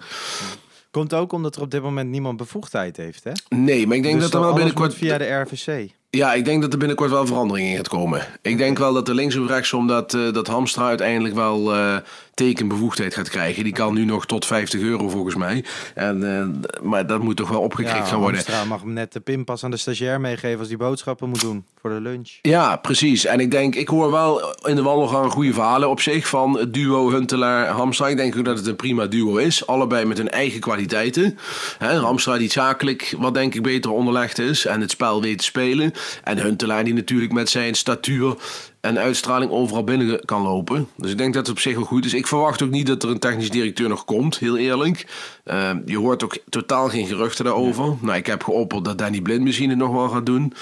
Komt 0.92 1.14
ook 1.14 1.32
omdat 1.32 1.56
er 1.56 1.62
op 1.62 1.72
dit 1.72 1.82
moment 1.82 2.10
niemand 2.10 2.38
bevoegdheid 2.38 2.98
heeft. 2.98 3.24
Hè? 3.24 3.32
Nee, 3.50 3.88
maar 3.88 3.98
ik 3.98 4.04
denk 4.04 4.16
Dus 4.20 4.24
dat 4.30 4.34
er 4.34 4.40
wel 4.48 4.54
binnenkort... 4.56 4.94
via 4.94 5.18
de 5.18 5.34
RVC. 5.34 5.90
Ja, 6.10 6.34
ik 6.34 6.46
denk 6.46 6.62
dat 6.62 6.72
er 6.74 6.80
binnenkort 6.80 7.10
wel 7.10 7.26
verandering 7.26 7.68
in 7.70 7.76
gaat 7.76 7.88
komen. 7.88 8.28
Ik 8.42 8.58
denk 8.58 8.78
wel 8.78 8.94
dat 8.94 9.08
er 9.08 9.16
links 9.16 9.36
of 9.36 9.48
rechtsom 9.48 9.88
dat, 9.88 10.14
eh, 10.14 10.34
dat 10.34 10.48
Hamstra 10.48 10.88
uiteindelijk 10.88 11.36
wel... 11.36 11.74
eh, 11.76 11.98
tekenbevoegdheid 12.34 13.14
gaat 13.14 13.30
krijgen. 13.30 13.64
Die 13.64 13.74
kan 13.74 13.94
nu 13.94 14.06
nog 14.06 14.26
tot 14.26 14.46
50 14.46 14.82
euro 14.82 15.10
volgens 15.10 15.36
mij. 15.36 15.66
En, 15.96 16.40
eh, 16.40 16.82
maar 16.84 17.08
dat 17.08 17.22
moet 17.22 17.38
toch 17.38 17.50
wel 17.50 17.62
opgekrikt 17.62 17.98
Ja, 17.98 18.04
gaan 18.04 18.20
worden. 18.20 18.42
Hamstra 18.46 18.66
mag 18.66 18.82
hem 18.82 18.94
net 18.94 19.14
de 19.14 19.20
pinpas 19.20 19.64
aan 19.64 19.72
de 19.72 19.78
stagiair 19.78 20.22
meegeven 20.22 20.60
als 20.60 20.68
die 20.68 20.78
boodschappen 20.78 21.30
moet 21.30 21.42
doen 21.42 21.66
voor 21.82 21.90
de 21.90 22.02
lunch. 22.02 22.30
Ja, 22.42 22.76
precies. 22.76 23.26
En 23.26 23.40
ik 23.40 23.52
denk, 23.52 23.76
ik 23.76 23.88
hoor 23.88 24.12
wel 24.12 24.56
in 24.64 24.76
de 24.76 24.82
wandelgang 24.82 25.32
goede 25.32 25.54
verhalen 25.54 25.90
op 25.90 26.02
zich 26.02 26.28
van 26.28 26.58
het 26.58 26.74
duo 26.74 27.10
Huntelaar-Hamstra. 27.10 28.08
Ik 28.08 28.18
denk 28.18 28.38
ook 28.38 28.46
dat 28.46 28.58
het 28.58 28.68
een 28.68 28.76
prima 28.76 29.06
duo 29.06 29.38
is. 29.38 29.68
Allebei 29.68 30.06
met 30.06 30.18
hun 30.18 30.30
eigen 30.30 30.60
kwaliteiten. 30.60 31.38
Hè, 31.78 31.96
Hamstra 32.00 32.38
die 32.38 32.52
zakelijk 32.52 33.16
wat 33.18 33.34
denk 33.34 33.56
ik 33.56 33.62
beter 33.62 33.92
onderlegd 33.92 34.40
is 34.40 34.66
en 34.66 34.82
het 34.82 34.92
spel 34.92 35.22
weet 35.22 35.38
te 35.38 35.44
spelen. 35.44 35.94
En 36.24 36.38
Huntelaar 36.38 36.84
die 36.84 36.94
natuurlijk 36.94 37.32
met 37.32 37.50
zijn 37.50 37.76
statuur 37.76 38.36
en 38.82 39.00
uitstraling 39.00 39.52
overal 39.52 39.84
binnen 39.84 40.26
kan 40.26 40.42
lopen. 40.42 40.88
Dus 40.96 41.12
ik 41.12 41.18
denk 41.18 41.34
dat 41.34 41.48
het 41.48 41.56
op 41.56 41.62
zich 41.62 41.76
wel 41.76 41.84
goed 41.84 42.06
is. 42.06 42.14
Ik 42.14 42.28
verwacht 42.28 42.62
ook 42.62 42.70
niet 42.70 42.88
dat 42.88 43.04
er 43.04 43.10
een 43.10 43.20
technisch 43.20 43.50
directeur 43.50 43.90
nog 43.90 44.06
komt, 44.06 44.38
heel 44.38 44.58
eerlijk. 44.58 45.08
Eh, 45.44 45.72
je 45.86 45.98
hoort 45.98 46.24
ook 46.24 46.38
totaal 46.50 46.90
geen 46.90 47.08
geruchten 47.08 47.46
daarover. 47.46 47.96
Nou, 48.00 48.18
ik 48.18 48.26
heb 48.26 48.44
geopperd 48.44 48.86
dat 48.86 48.98
Danny 48.98 49.22
Blind 49.22 49.44
misschien 49.44 49.70
het 49.70 49.78
nog 49.78 49.92
wel 49.92 50.10
gaat 50.10 50.26
doen. 50.26 50.54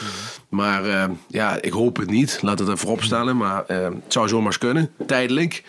Maar 0.50 0.86
eh, 0.86 1.10
ja, 1.28 1.62
ik 1.62 1.72
hoop 1.72 1.98
het 1.98 2.10
niet. 2.10 2.40
Laat 2.42 2.60
het 2.60 2.68
even 2.68 2.80
vooropstellen. 2.80 3.38
Maar 3.38 3.66
eh, 3.66 3.84
het 3.84 4.14
zou 4.14 4.28
zomaar 4.28 4.46
eens 4.46 4.58
kunnen, 4.58 4.92
tijdelijk. 5.06 5.64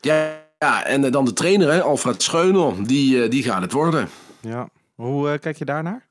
Ja, 0.00 0.44
ja 0.58 0.84
en 0.84 1.04
eh, 1.04 1.12
dan 1.12 1.24
de 1.24 1.32
trainer, 1.32 1.72
hè, 1.72 1.82
Alfred 1.82 2.22
Scheuner. 2.22 2.86
Die, 2.86 3.22
eh, 3.22 3.30
die 3.30 3.42
gaat 3.42 3.62
het 3.62 3.72
worden. 3.72 4.08
Ja. 4.40 4.68
Hoe 4.94 5.30
eh, 5.30 5.38
kijk 5.38 5.56
je 5.56 5.64
daarnaar? 5.64 6.05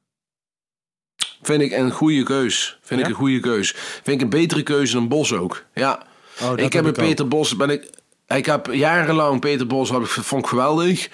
Vind 1.45 1.61
ik 1.61 1.71
een 1.71 1.91
goede 1.91 2.23
keus. 2.23 2.77
Vind 2.81 2.99
Ja? 2.99 3.05
ik 3.05 3.11
een 3.11 3.19
goede 3.19 3.39
keus. 3.39 3.73
Vind 3.75 4.17
ik 4.17 4.21
een 4.21 4.29
betere 4.29 4.63
keuze 4.63 4.93
dan 4.93 5.07
Bos 5.07 5.33
ook. 5.33 5.63
Ja. 5.73 6.03
Oh, 6.41 6.51
ik 6.51 6.59
heb 6.59 6.73
heb 6.73 6.83
met 6.83 6.97
ik 6.97 7.03
Peter 7.03 7.27
Bos 7.27 7.55
ben 7.55 7.69
ik. 7.69 7.89
Ik 8.27 8.45
heb 8.45 8.73
jarenlang 8.73 9.39
Peter 9.39 9.67
Bos 9.67 9.89
heb 9.89 10.01
ik, 10.01 10.07
vond 10.07 10.43
ik 10.43 10.49
geweldig. 10.49 11.09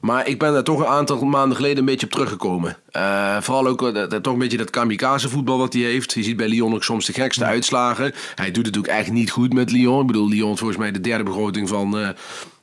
Maar 0.00 0.28
ik 0.28 0.38
ben 0.38 0.52
daar 0.52 0.62
toch 0.62 0.80
een 0.80 0.86
aantal 0.86 1.24
maanden 1.24 1.56
geleden 1.56 1.78
een 1.78 1.84
beetje 1.84 2.06
op 2.06 2.12
teruggekomen. 2.12 2.76
Eh, 2.90 3.36
vooral 3.40 3.66
ook 3.66 3.82
eh, 3.82 4.02
toch 4.02 4.32
een 4.32 4.38
beetje 4.38 4.56
dat 4.56 4.70
kamikaze 4.70 5.28
voetbal 5.28 5.58
wat 5.58 5.72
hij 5.72 5.82
heeft. 5.82 6.12
Je 6.12 6.22
ziet 6.22 6.36
bij 6.36 6.48
Lyon 6.48 6.74
ook 6.74 6.84
soms 6.84 7.06
de 7.06 7.12
gekste 7.12 7.44
uitslagen. 7.44 8.12
Hij 8.34 8.50
doet 8.50 8.66
het 8.66 8.78
ook 8.78 8.86
echt 8.86 9.10
niet 9.10 9.30
goed 9.30 9.52
met 9.52 9.70
Lyon. 9.70 10.00
Ik 10.00 10.06
bedoel, 10.06 10.28
Lyon 10.28 10.52
is 10.52 10.58
volgens 10.58 10.78
mij 10.78 10.90
de 10.92 11.00
derde 11.00 11.24
begroting 11.24 11.68
van, 11.68 11.98
eh, 11.98 12.08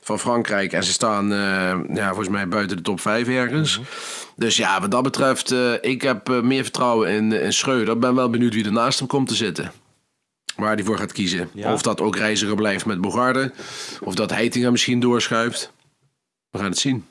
van 0.06 0.18
Frankrijk. 0.18 0.72
En 0.72 0.84
ze 0.84 0.92
staan 0.92 1.32
eh, 1.32 1.78
ja, 1.94 2.06
volgens 2.06 2.28
mij 2.28 2.48
buiten 2.48 2.76
de 2.76 2.82
top 2.82 3.00
5 3.00 3.28
ergens. 3.28 3.80
Dus 4.36 4.56
ja, 4.56 4.80
wat 4.80 4.90
dat 4.90 5.02
betreft, 5.02 5.50
eh, 5.50 5.72
ik 5.80 6.02
heb 6.02 6.30
eh, 6.30 6.40
meer 6.40 6.62
vertrouwen 6.62 7.10
in, 7.10 7.32
in 7.32 7.52
Schreuder. 7.52 7.94
Ik 7.94 8.00
ben 8.00 8.14
wel 8.14 8.30
benieuwd 8.30 8.54
wie 8.54 8.64
er 8.64 8.72
naast 8.72 8.98
hem 8.98 9.08
komt 9.08 9.28
te 9.28 9.34
zitten. 9.34 9.72
Waar 10.56 10.74
hij 10.74 10.84
voor 10.84 10.98
gaat 10.98 11.12
kiezen. 11.12 11.50
Ja. 11.52 11.72
Of 11.72 11.82
dat 11.82 12.00
ook 12.00 12.16
Reiziger 12.16 12.54
blijft 12.54 12.86
met 12.86 13.00
Bogarde. 13.00 13.52
Of 14.00 14.14
dat 14.14 14.30
Heitinga 14.30 14.70
misschien 14.70 15.00
doorschuift. 15.00 15.72
We 16.50 16.58
gaan 16.58 16.68
het 16.68 16.78
zien. 16.78 17.04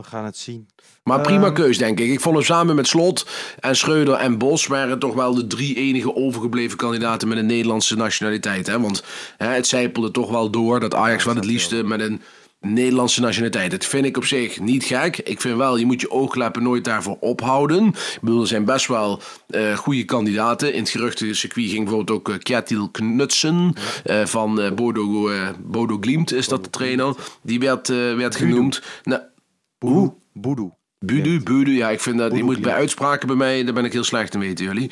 We 0.00 0.06
gaan 0.06 0.24
het 0.24 0.36
zien. 0.36 0.68
Maar 1.02 1.20
prima 1.20 1.44
Ehm, 1.46 1.54
keus, 1.54 1.78
denk 1.78 2.00
ik. 2.00 2.10
Ik 2.10 2.20
vond 2.20 2.34
hem 2.34 2.44
samen 2.44 2.76
met 2.76 2.86
Slot 2.86 3.26
en 3.58 3.76
Schreuder 3.76 4.14
en 4.14 4.38
Bos... 4.38 4.66
waren 4.66 4.98
toch 4.98 5.14
wel 5.14 5.34
de 5.34 5.46
drie 5.46 5.76
enige 5.76 6.14
overgebleven 6.14 6.76
kandidaten... 6.76 7.28
met 7.28 7.38
een 7.38 7.46
Nederlandse 7.46 7.96
nationaliteit. 7.96 8.66
Hè? 8.66 8.80
Want 8.80 9.04
hè, 9.36 9.46
het 9.46 9.66
zijpelde 9.66 10.10
toch 10.10 10.30
wel 10.30 10.50
door 10.50 10.80
dat 10.80 10.94
Ajax 10.94 11.24
wel 11.24 11.34
het 11.34 11.44
liefste... 11.44 11.82
met 11.82 12.00
een 12.00 12.22
Nederlandse 12.60 13.20
nationaliteit. 13.20 13.70
Dat 13.70 13.84
vind 13.84 14.04
ik 14.04 14.16
op 14.16 14.24
zich 14.24 14.60
niet 14.60 14.84
gek. 14.84 15.18
Ik 15.18 15.40
vind 15.40 15.56
wel, 15.56 15.76
je 15.76 15.86
moet 15.86 16.00
je 16.00 16.10
oogkleppen 16.10 16.62
nooit 16.62 16.84
daarvoor 16.84 17.16
ophouden. 17.20 17.86
Ik 17.86 18.18
bedoel, 18.20 18.40
er 18.40 18.46
zijn 18.46 18.64
best 18.64 18.86
wel 18.86 19.22
eh 19.48 19.76
goede 19.76 20.04
kandidaten. 20.04 20.72
In 20.72 20.80
het 20.80 20.90
geruchtencircuit 20.90 21.68
ging 21.68 21.84
bijvoorbeeld 21.84 22.28
ook 22.28 22.38
Kjetil 22.42 22.88
Knutsen... 22.88 23.72
eh, 24.04 24.26
van 24.26 24.72
Bodo, 24.74 25.30
Bodo 25.62 25.98
Glimt 26.00 26.32
is 26.32 26.48
dat 26.48 26.64
de 26.64 26.70
trainer. 26.70 27.14
Die 27.42 27.60
werd, 27.60 27.88
werd 28.16 28.36
genoemd. 28.36 28.82
Nou, 29.02 29.20
hoe? 29.80 30.14
Boedoe. 30.32 30.78
Budu, 31.04 31.42
Budu, 31.42 31.70
ja, 31.76 31.90
ik 31.90 32.00
vind 32.00 32.18
dat, 32.18 32.30
die 32.30 32.44
moet 32.44 32.60
bij 32.60 32.72
uitspraken 32.72 33.26
bij 33.26 33.36
mij, 33.36 33.64
daar 33.64 33.74
ben 33.74 33.84
ik 33.84 33.92
heel 33.92 34.04
slecht 34.04 34.34
in, 34.34 34.40
weten 34.40 34.64
jullie. 34.64 34.90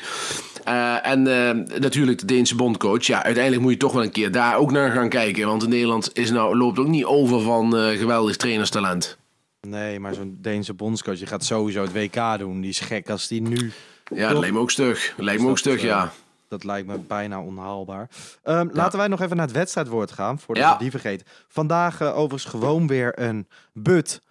Eh, 0.63 1.07
en 1.07 1.27
eh, 1.27 1.79
natuurlijk 1.79 2.19
de 2.19 2.25
Deense 2.25 2.55
bondcoach. 2.55 3.05
Ja, 3.05 3.23
uiteindelijk 3.23 3.63
moet 3.63 3.71
je 3.71 3.77
toch 3.77 3.93
wel 3.93 4.03
een 4.03 4.11
keer 4.11 4.31
daar 4.31 4.55
ook 4.57 4.71
naar 4.71 4.91
gaan 4.91 5.09
kijken. 5.09 5.47
Want 5.47 5.63
in 5.63 5.69
Nederland 5.69 6.17
is 6.17 6.31
nou, 6.31 6.57
loopt 6.57 6.79
ook 6.79 6.87
niet 6.87 7.05
over 7.05 7.41
van 7.41 7.77
eh, 7.77 7.97
geweldig 7.97 8.35
trainerstalent. 8.35 9.17
Nee, 9.61 9.99
maar 9.99 10.13
zo'n 10.13 10.37
Deense 10.41 10.73
bondscoach, 10.73 11.17
die 11.17 11.27
gaat 11.27 11.43
sowieso 11.43 11.81
het 11.81 11.93
WK 11.93 12.37
doen. 12.37 12.61
Die 12.61 12.69
is 12.69 12.79
gek 12.79 13.09
als 13.09 13.27
die 13.27 13.41
nu... 13.41 13.71
Ja, 14.13 14.29
dat 14.29 14.39
lijkt 14.39 14.55
me 14.55 14.61
ook 14.61 14.71
stug. 14.71 15.13
Dat 15.17 15.25
lijkt 15.25 15.41
me 15.41 15.47
ook 15.47 15.53
Dus 15.53 15.63
dat, 15.63 15.73
stug, 15.73 15.85
ja. 15.89 16.11
Dat 16.47 16.63
lijkt 16.63 16.87
me 16.87 16.97
bijna 16.97 17.41
onhaalbaar. 17.41 18.09
Ehm, 18.43 18.67
Laten 18.71 18.99
wij 18.99 19.07
nog 19.07 19.21
even 19.21 19.35
naar 19.37 19.45
het 19.45 19.55
wedstrijdwoord 19.55 20.11
gaan, 20.11 20.39
voordat 20.39 20.63
Ja. 20.63 20.73
we 20.73 20.79
die 20.79 20.91
vergeten. 20.91 21.27
Vandaag 21.47 22.01
overigens 22.01 22.45
gewoon 22.45 22.87
weer 22.87 23.19
een 23.19 23.47
but 23.73 24.21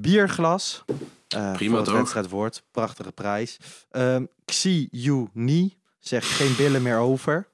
bierglas. 0.00 0.84
Eh, 1.28 1.52
Prima, 1.52 1.68
voor 1.70 1.78
het 1.78 1.86
toch? 1.88 1.96
wedstrijdwoord. 1.98 2.62
Prachtige 2.70 3.12
prijs. 3.12 3.56
Ehm 3.90 4.24
Xi 4.44 4.88
Yu 4.90 5.28
Ni 5.32 5.76
zegt 5.98 6.26
geen 6.26 6.56
billen 6.56 6.82
meer 6.82 6.98
over. 6.98 7.48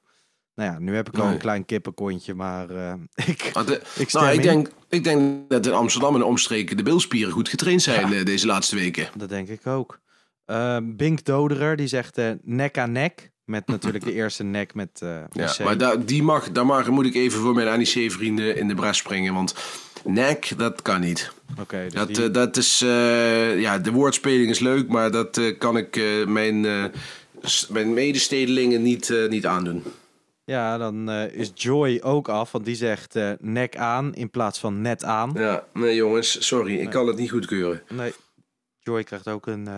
Nou 0.54 0.72
ja, 0.72 0.78
nu 0.78 0.94
heb 0.94 1.09
ik 1.09 1.18
al 1.18 1.24
Nee. 1.24 1.32
een 1.32 1.38
klein 1.40 1.64
kippenkontje, 1.64 2.35
maar 2.35 2.70
eh, 2.70 2.94
ik, 3.26 3.42
eh, 3.42 3.62
ik 3.96 4.12
nou, 4.12 4.26
ik 4.28 4.35
in. 4.35 4.42
denk, 4.42 4.68
ik 4.88 5.04
denk 5.04 5.50
dat 5.50 5.66
in 5.66 5.72
Amsterdam 5.72 6.12
en 6.14 6.18
de 6.20 6.24
omstreken 6.26 6.76
de 6.76 6.82
bilspieren 6.82 7.32
goed 7.32 7.48
getraind 7.48 7.82
zijn 7.82 8.12
eh, 8.12 8.24
deze 8.24 8.46
laatste 8.46 8.74
weken. 8.76 9.09
Dat 9.16 9.28
denk 9.28 9.48
ik 9.48 9.66
ook. 9.66 10.00
Ehm, 10.44 10.96
Bink 10.96 11.24
Doderer, 11.24 11.76
die 11.76 11.87
zegt 11.87 12.18
nek 12.42 12.78
aan 12.78 12.92
nek. 12.92 13.30
Met 13.46 13.66
natuurlijk 13.66 14.04
de 14.04 14.12
eerste 14.12 14.42
nek 14.42 14.74
met 14.74 14.88
eh 15.02 15.18
Ja, 15.32 15.54
maar 15.64 15.78
daar, 15.78 16.04
die 16.04 16.22
mag, 16.22 16.50
daar 16.52 16.66
mag, 16.66 16.88
moet 16.88 17.06
ik 17.06 17.14
even 17.14 17.40
voor 17.40 17.54
mijn 17.54 17.78
NEC-vrienden 17.78 18.56
in 18.56 18.68
de 18.68 18.74
bres 18.74 18.96
springen. 18.98 19.35
Want 19.35 19.54
nek, 20.04 20.52
dat 20.56 20.82
kan 20.82 21.00
niet. 21.00 21.32
Oké, 21.61 21.82
dus 21.85 21.92
Dat, 21.92 22.09
die- 22.09 22.24
eh, 22.24 22.32
dat 22.32 22.56
is, 22.56 22.80
eh, 22.82 23.61
ja, 23.61 23.78
de 23.78 23.90
woordspeling 23.92 24.50
is 24.50 24.59
leuk, 24.59 24.88
maar 24.88 25.11
dat 25.11 25.40
kan 25.59 25.76
ik 25.76 26.00
mijn, 26.26 26.61
mijn 27.68 27.92
medestedelingen 27.94 28.82
niet, 28.82 29.14
niet 29.28 29.46
aandoen. 29.46 29.82
Ja, 30.44 30.78
dan 30.78 31.11
is 31.11 31.50
Joy 31.54 32.00
ook 32.02 32.28
af, 32.28 32.52
want 32.52 32.64
die 32.64 32.74
zegt 32.76 33.14
nek 33.40 33.76
aan 33.76 34.14
in 34.14 34.30
plaats 34.30 34.59
van 34.59 34.80
net 34.80 35.04
aan. 35.04 35.32
Ja, 35.35 35.64
nee 35.72 35.94
jongens, 35.94 36.46
sorry, 36.46 36.76
ik 36.78 36.90
kan 36.90 37.06
het 37.06 37.16
niet 37.16 37.30
goedkeuren. 37.30 37.82
Nee, 37.88 38.12
Joy 38.80 39.02
krijgt 39.04 39.28
ook 39.28 39.46
een 39.46 39.68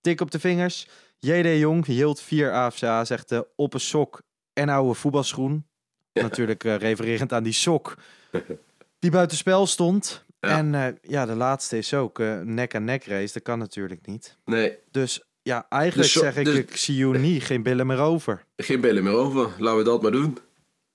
tik 0.00 0.20
op 0.20 0.30
de 0.30 0.40
vingers. 0.40 0.88
JD 1.20 1.58
Jong, 1.58 1.86
Yield 1.86 2.20
4 2.20 2.52
AFCA, 2.52 3.04
zegt 3.04 3.32
eh, 3.32 3.40
op 3.56 3.74
een 3.74 3.80
sok 3.80 4.20
en 4.52 4.68
oude 4.68 4.94
voetbalschoen. 4.94 5.66
Natuurlijk 6.12 6.64
eh, 6.64 6.76
refererend 6.76 7.32
aan 7.32 7.42
die 7.42 7.52
sok 7.52 7.94
die 8.98 9.10
buitenspel 9.10 9.66
stond. 9.66 10.24
Ja. 10.40 10.48
En 10.48 10.74
eh, 10.74 10.86
ja, 11.02 11.26
de 11.26 11.34
laatste 11.34 11.78
is 11.78 11.94
ook 11.94 12.18
eh, 12.18 12.38
nek-aan-nek 12.40 13.04
race. 13.04 13.32
Dat 13.32 13.42
kan 13.42 13.58
natuurlijk 13.58 14.06
niet. 14.06 14.36
Nee, 14.44 14.76
Dus 14.90 15.22
ja, 15.42 15.66
eigenlijk 15.68 16.12
Dus 16.12 16.22
zeg 16.22 16.36
ik, 16.36 16.44
dus- 16.44 16.54
ik 16.56 16.76
zie 16.76 16.96
you 16.96 17.18
niet, 17.18 17.42
geen 17.44 17.62
billen 17.62 17.86
meer 17.86 17.98
over. 17.98 18.44
geen 18.56 18.80
billen 18.80 19.02
meer 19.02 19.12
over. 19.12 19.50
Laten 19.58 19.78
we 19.78 19.84
dat 19.84 20.02
maar 20.02 20.10
doen. 20.10 20.38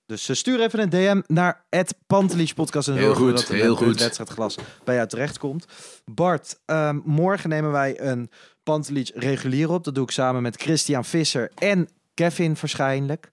Dus 0.06 0.38
stuur 0.38 0.60
even 0.60 0.80
een 0.80 0.88
DM 0.90 1.22
naar 1.26 1.64
het 1.70 1.94
Pantelich 2.06 2.54
podcast 2.54 2.88
en 2.88 2.94
Heel 2.94 3.14
goed, 3.14 3.30
dat 3.30 3.48
heel 3.48 3.76
goed. 3.76 4.00
wedstrijdglas 4.00 4.58
bij 4.84 4.94
jou 4.94 5.08
terecht 5.08 5.38
komt. 5.38 5.66
Bart, 6.04 6.60
ehm, 6.64 7.00
morgen 7.04 7.48
nemen 7.48 7.70
wij 7.72 8.00
een 8.00 8.30
Pantelich 8.66 9.12
regulier 9.14 9.70
op. 9.70 9.84
Dat 9.84 9.94
doe 9.94 10.04
ik 10.04 10.10
samen 10.10 10.42
met 10.42 10.62
Christian 10.62 11.04
Visser 11.04 11.50
en 11.54 11.88
Kevin 12.14 12.56
waarschijnlijk. 12.60 13.30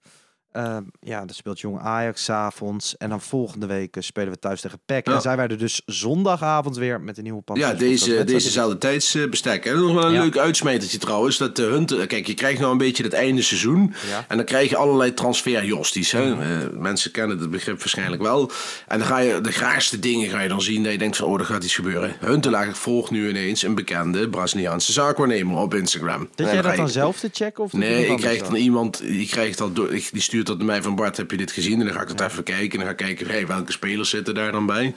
Ehm, 0.54 0.84
ja, 1.00 1.20
dan 1.20 1.36
speelt 1.36 1.60
Jong 1.60 1.80
Ajax 1.80 2.30
avonds. 2.30 2.98
En 2.98 3.10
dan 3.10 3.22
volgende 3.22 3.66
week 3.66 3.96
eh, 3.96 4.04
spelen 4.04 4.32
we 4.34 4.40
thuis 4.40 4.62
tegen 4.62 4.80
PEC. 4.86 5.08
Ja. 5.08 5.14
En 5.14 5.22
zijn 5.22 5.38
wij 5.38 5.48
er 5.48 5.58
dus 5.58 5.82
zondagavond 5.86 6.78
weer 6.78 7.02
met 7.02 7.18
een 7.18 7.24
nieuwe 7.24 7.42
Pantelich 7.42 7.72
Ja, 7.72 7.78
deze, 7.78 8.24
dezezelfde 8.24 8.78
tijdsbestek. 8.78 9.66
En 9.66 9.80
nog 9.80 9.94
wel 9.94 10.06
een 10.06 10.14
Ja. 10.14 10.22
leuk 10.22 10.38
uitsmijtertje 10.38 10.98
trouwens. 10.98 11.38
Dat 11.38 11.56
de 11.56 11.62
Hunter, 11.64 12.08
kijk, 12.08 12.28
je 12.28 12.34
krijgt 12.34 12.60
nou 12.60 12.72
een 12.72 12.78
beetje 12.78 13.04
het 13.04 13.14
einde 13.14 13.42
seizoen. 13.42 13.94
Ja. 14.10 14.26
En 14.28 14.38
dan 14.38 14.46
krijg 14.46 14.70
je 14.70 14.76
allerlei 14.78 15.14
transferjosties. 15.14 16.12
Hè? 16.12 16.32
Eh, 16.42 16.70
mensen 16.80 17.12
kennen 17.12 17.40
het 17.40 17.50
begrip 17.52 17.80
waarschijnlijk 17.80 18.22
wel. 18.22 18.52
En 18.88 18.98
dan 19.00 19.08
ga 19.08 19.18
je 19.18 19.42
de 19.42 19.52
graagste 19.52 20.00
dingen 20.00 20.30
ga 20.30 20.42
je 20.42 20.50
dan 20.50 20.62
zien. 20.62 20.84
Dat 20.84 20.92
je 20.92 20.98
denkt 20.98 21.18
van, 21.18 21.28
oh, 21.28 21.40
er 21.40 21.46
gaat 21.46 21.64
iets 21.64 21.76
gebeuren. 21.76 22.16
Huntelaar 22.20 22.76
volgt 22.76 23.12
nu 23.12 23.30
ineens 23.30 23.64
een 23.64 23.76
bekende 23.76 24.30
Braziliaanse 24.30 24.92
zaakwaarnemer 24.92 25.58
op 25.58 25.74
Instagram. 25.74 26.30
Dat 26.36 26.52
jij 26.52 26.62
dat 26.62 26.76
dan 26.76 26.86
je- 26.86 26.92
zelf 26.92 27.20
te 27.20 27.30
checken? 27.34 27.64
Of 27.64 27.74
Nee, 27.74 28.06
ik 28.08 28.18
krijg 28.18 28.42
dan 28.44 28.56
iemand, 28.56 29.00
die, 29.00 29.28
krijgt 29.28 29.58
dat 29.58 29.76
door, 29.76 29.94
ik- 29.94 30.10
die 30.12 30.22
stuurt 30.22 30.43
dat 30.46 30.58
naar 30.58 30.66
mij 30.66 30.82
van 30.82 30.96
Bart, 30.96 31.18
heb 31.18 31.32
je 31.32 31.38
dit 31.38 31.52
gezien? 31.52 31.80
En 31.80 31.86
dan 31.86 31.96
ga 31.96 32.02
ik 32.02 32.18
dat 32.18 32.32
even 32.32 32.44
kijken. 32.44 32.72
En 32.72 32.78
dan 32.78 32.86
ga 32.86 32.92
ik 32.92 32.98
kijken, 32.98 33.28
hey, 33.28 33.48
welke 33.48 33.72
spelers 33.72 34.10
zitten 34.10 34.34
daar 34.34 34.52
dan 34.52 34.66
bij? 34.66 34.94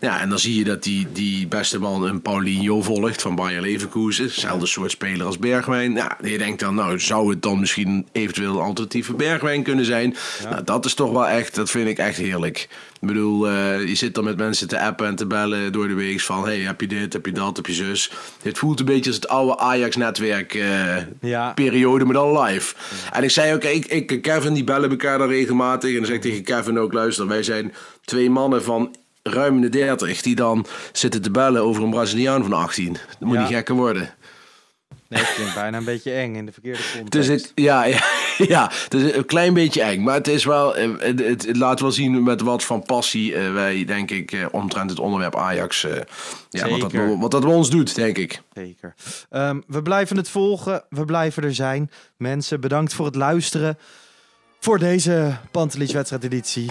Ja, 0.00 0.20
en 0.20 0.28
dan 0.28 0.38
zie 0.38 0.58
je 0.58 0.64
dat 0.64 0.82
die, 0.82 1.06
die 1.12 1.46
beste 1.46 1.78
man 1.78 2.02
een 2.02 2.22
Paulinho 2.22 2.82
volgt 2.82 3.22
van 3.22 3.34
Bayer 3.34 3.60
Leverkusen. 3.60 4.24
Hetzelfde 4.24 4.66
soort 4.66 4.90
speler 4.90 5.26
als 5.26 5.38
Bergwijn. 5.38 5.94
Ja, 5.94 6.18
je 6.22 6.38
denkt 6.38 6.60
dan, 6.60 6.74
nou, 6.74 7.00
zou 7.00 7.30
het 7.30 7.42
dan 7.42 7.60
misschien 7.60 8.06
eventueel 8.12 8.54
een 8.54 8.62
alternatieve 8.62 9.14
Bergwijn 9.14 9.62
kunnen 9.62 9.84
zijn? 9.84 10.16
Nou, 10.50 10.64
dat 10.64 10.84
is 10.84 10.94
toch 10.94 11.12
wel 11.12 11.26
echt, 11.28 11.54
dat 11.54 11.70
vind 11.70 11.88
ik 11.88 11.98
echt 11.98 12.16
heerlijk. 12.16 12.68
Ik 13.04 13.10
bedoel, 13.12 13.48
eh, 13.48 13.88
je 13.88 13.94
zit 13.94 14.14
dan 14.14 14.24
met 14.24 14.36
mensen 14.36 14.68
te 14.68 14.80
appen 14.80 15.06
en 15.06 15.14
te 15.14 15.26
bellen 15.26 15.72
door 15.72 15.88
de 15.88 15.94
week 15.94 16.20
van, 16.20 16.44
hey, 16.44 16.58
heb 16.58 16.80
je 16.80 16.86
dit, 16.86 17.12
heb 17.12 17.26
je 17.26 17.32
dat, 17.32 17.56
heb 17.56 17.66
je 17.66 17.72
zus? 17.72 18.10
Het 18.42 18.58
voelt 18.58 18.80
een 18.80 18.86
beetje 18.86 19.06
als 19.10 19.14
het 19.16 19.28
oude 19.28 19.58
Ajax-netwerk 19.58 20.54
eh, 20.54 20.96
Ja. 21.20 21.52
periode, 21.52 22.04
maar 22.04 22.14
dan 22.14 22.40
live. 22.42 22.74
En 23.12 23.22
ik 23.22 23.30
zei 23.30 23.54
ook, 23.54 23.64
ik, 23.64 23.86
ik 23.86 24.10
en 24.10 24.20
Kevin 24.20 24.52
die 24.52 24.64
bellen 24.64 24.90
elkaar 24.90 25.18
dan 25.18 25.28
regelmatig. 25.28 25.90
En 25.90 25.96
dan 25.96 26.06
zeg 26.06 26.14
ik 26.16 26.22
tegen 26.22 26.42
Kevin 26.42 26.78
ook, 26.78 26.92
luister, 26.92 27.26
wij 27.26 27.42
zijn 27.42 27.74
twee 28.04 28.30
mannen 28.30 28.62
van 28.64 28.94
ruim 29.22 29.60
de 29.60 29.68
30 29.68 30.22
die 30.22 30.34
dan 30.34 30.66
zitten 30.92 31.22
te 31.22 31.30
bellen 31.30 31.62
over 31.62 31.82
een 31.82 31.90
Braziliaan 31.90 32.42
van 32.42 32.52
18. 32.52 32.92
Dat 32.92 33.02
moet 33.20 33.34
Ja. 33.34 33.40
niet 33.42 33.52
gekker 33.54 33.74
worden. 33.74 34.14
Nee, 35.14 35.24
het 35.24 35.34
klinkt 35.34 35.54
bijna 35.54 35.78
een 35.78 35.84
beetje 35.84 36.12
eng 36.12 36.34
in 36.34 36.46
de 36.46 36.52
verkeerde 36.52 36.82
context. 36.92 37.12
Dus 37.12 37.26
het, 37.26 37.52
ja, 37.54 37.84
ja, 37.84 38.04
ja, 38.54 38.70
het 38.84 38.94
is 38.94 39.12
een 39.12 39.24
klein 39.24 39.54
beetje 39.54 39.82
eng. 39.82 40.02
Maar 40.02 40.14
het 40.14 40.28
is 40.28 40.44
wel, 40.44 40.76
eh, 40.76 40.90
het, 40.98 41.18
het, 41.18 41.46
het 41.46 41.56
laat 41.56 41.80
wel 41.80 41.90
zien 41.90 42.22
met 42.22 42.40
wat 42.40 42.64
van 42.64 42.82
passie 42.82 43.34
eh, 43.34 43.52
wij, 43.52 43.84
denk 43.84 44.10
ik, 44.10 44.32
eh, 44.32 44.46
omtrent 44.50 44.90
het 44.90 44.98
onderwerp 44.98 45.36
Ajax, 45.36 45.84
eh, 45.84 46.00
ja, 46.50 46.68
wat, 46.68 46.80
dat, 46.80 46.92
wat 47.18 47.30
dat 47.30 47.42
bij 47.42 47.54
ons 47.54 47.70
doet, 47.70 47.94
denk 47.94 48.18
ik. 48.18 48.42
Zeker. 48.54 48.94
Ehm, 49.30 49.60
we 49.66 49.82
blijven 49.82 50.16
het 50.16 50.28
volgen. 50.28 50.84
We 50.88 51.04
blijven 51.04 51.42
er 51.42 51.54
zijn. 51.54 51.90
Mensen, 52.16 52.60
bedankt 52.60 52.94
voor 52.94 53.06
het 53.06 53.14
luisteren. 53.14 53.78
Voor 54.60 54.78
deze 54.78 55.36
Pantelich 55.50 55.92
wedstrijdeditie. 55.92 56.70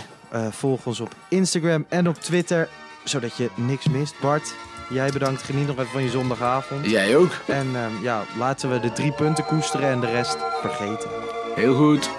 Volg 0.49 0.85
ons 0.85 0.99
op 0.99 1.15
Instagram 1.29 1.85
en 1.89 2.07
op 2.07 2.15
Twitter. 2.15 2.69
Zodat 3.03 3.37
je 3.37 3.49
niks 3.55 3.87
mist. 3.87 4.13
Bart, 4.21 4.55
jij 4.93 5.11
bedankt. 5.11 5.41
Geniet 5.41 5.67
nog 5.67 5.77
even 5.77 5.91
van 5.91 6.03
je 6.03 6.09
zondagavond. 6.09 6.89
Jij 6.89 7.15
ook. 7.15 7.31
En 7.45 7.67
ehm, 7.75 8.03
ja, 8.03 8.23
laten 8.37 8.69
we 8.71 8.79
de 8.79 8.91
drie 8.91 9.11
punten 9.11 9.45
koesteren 9.45 9.89
en 9.89 9.99
de 9.99 10.11
rest 10.11 10.37
vergeten. 10.61 11.09
Heel 11.55 11.75
goed. 11.75 12.09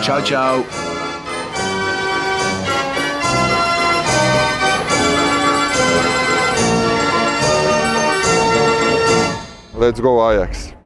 ciao. 0.00 0.24
ciao. 0.24 0.64
Let's 9.78 10.00
go 10.00 10.22
Ajax. 10.22 10.76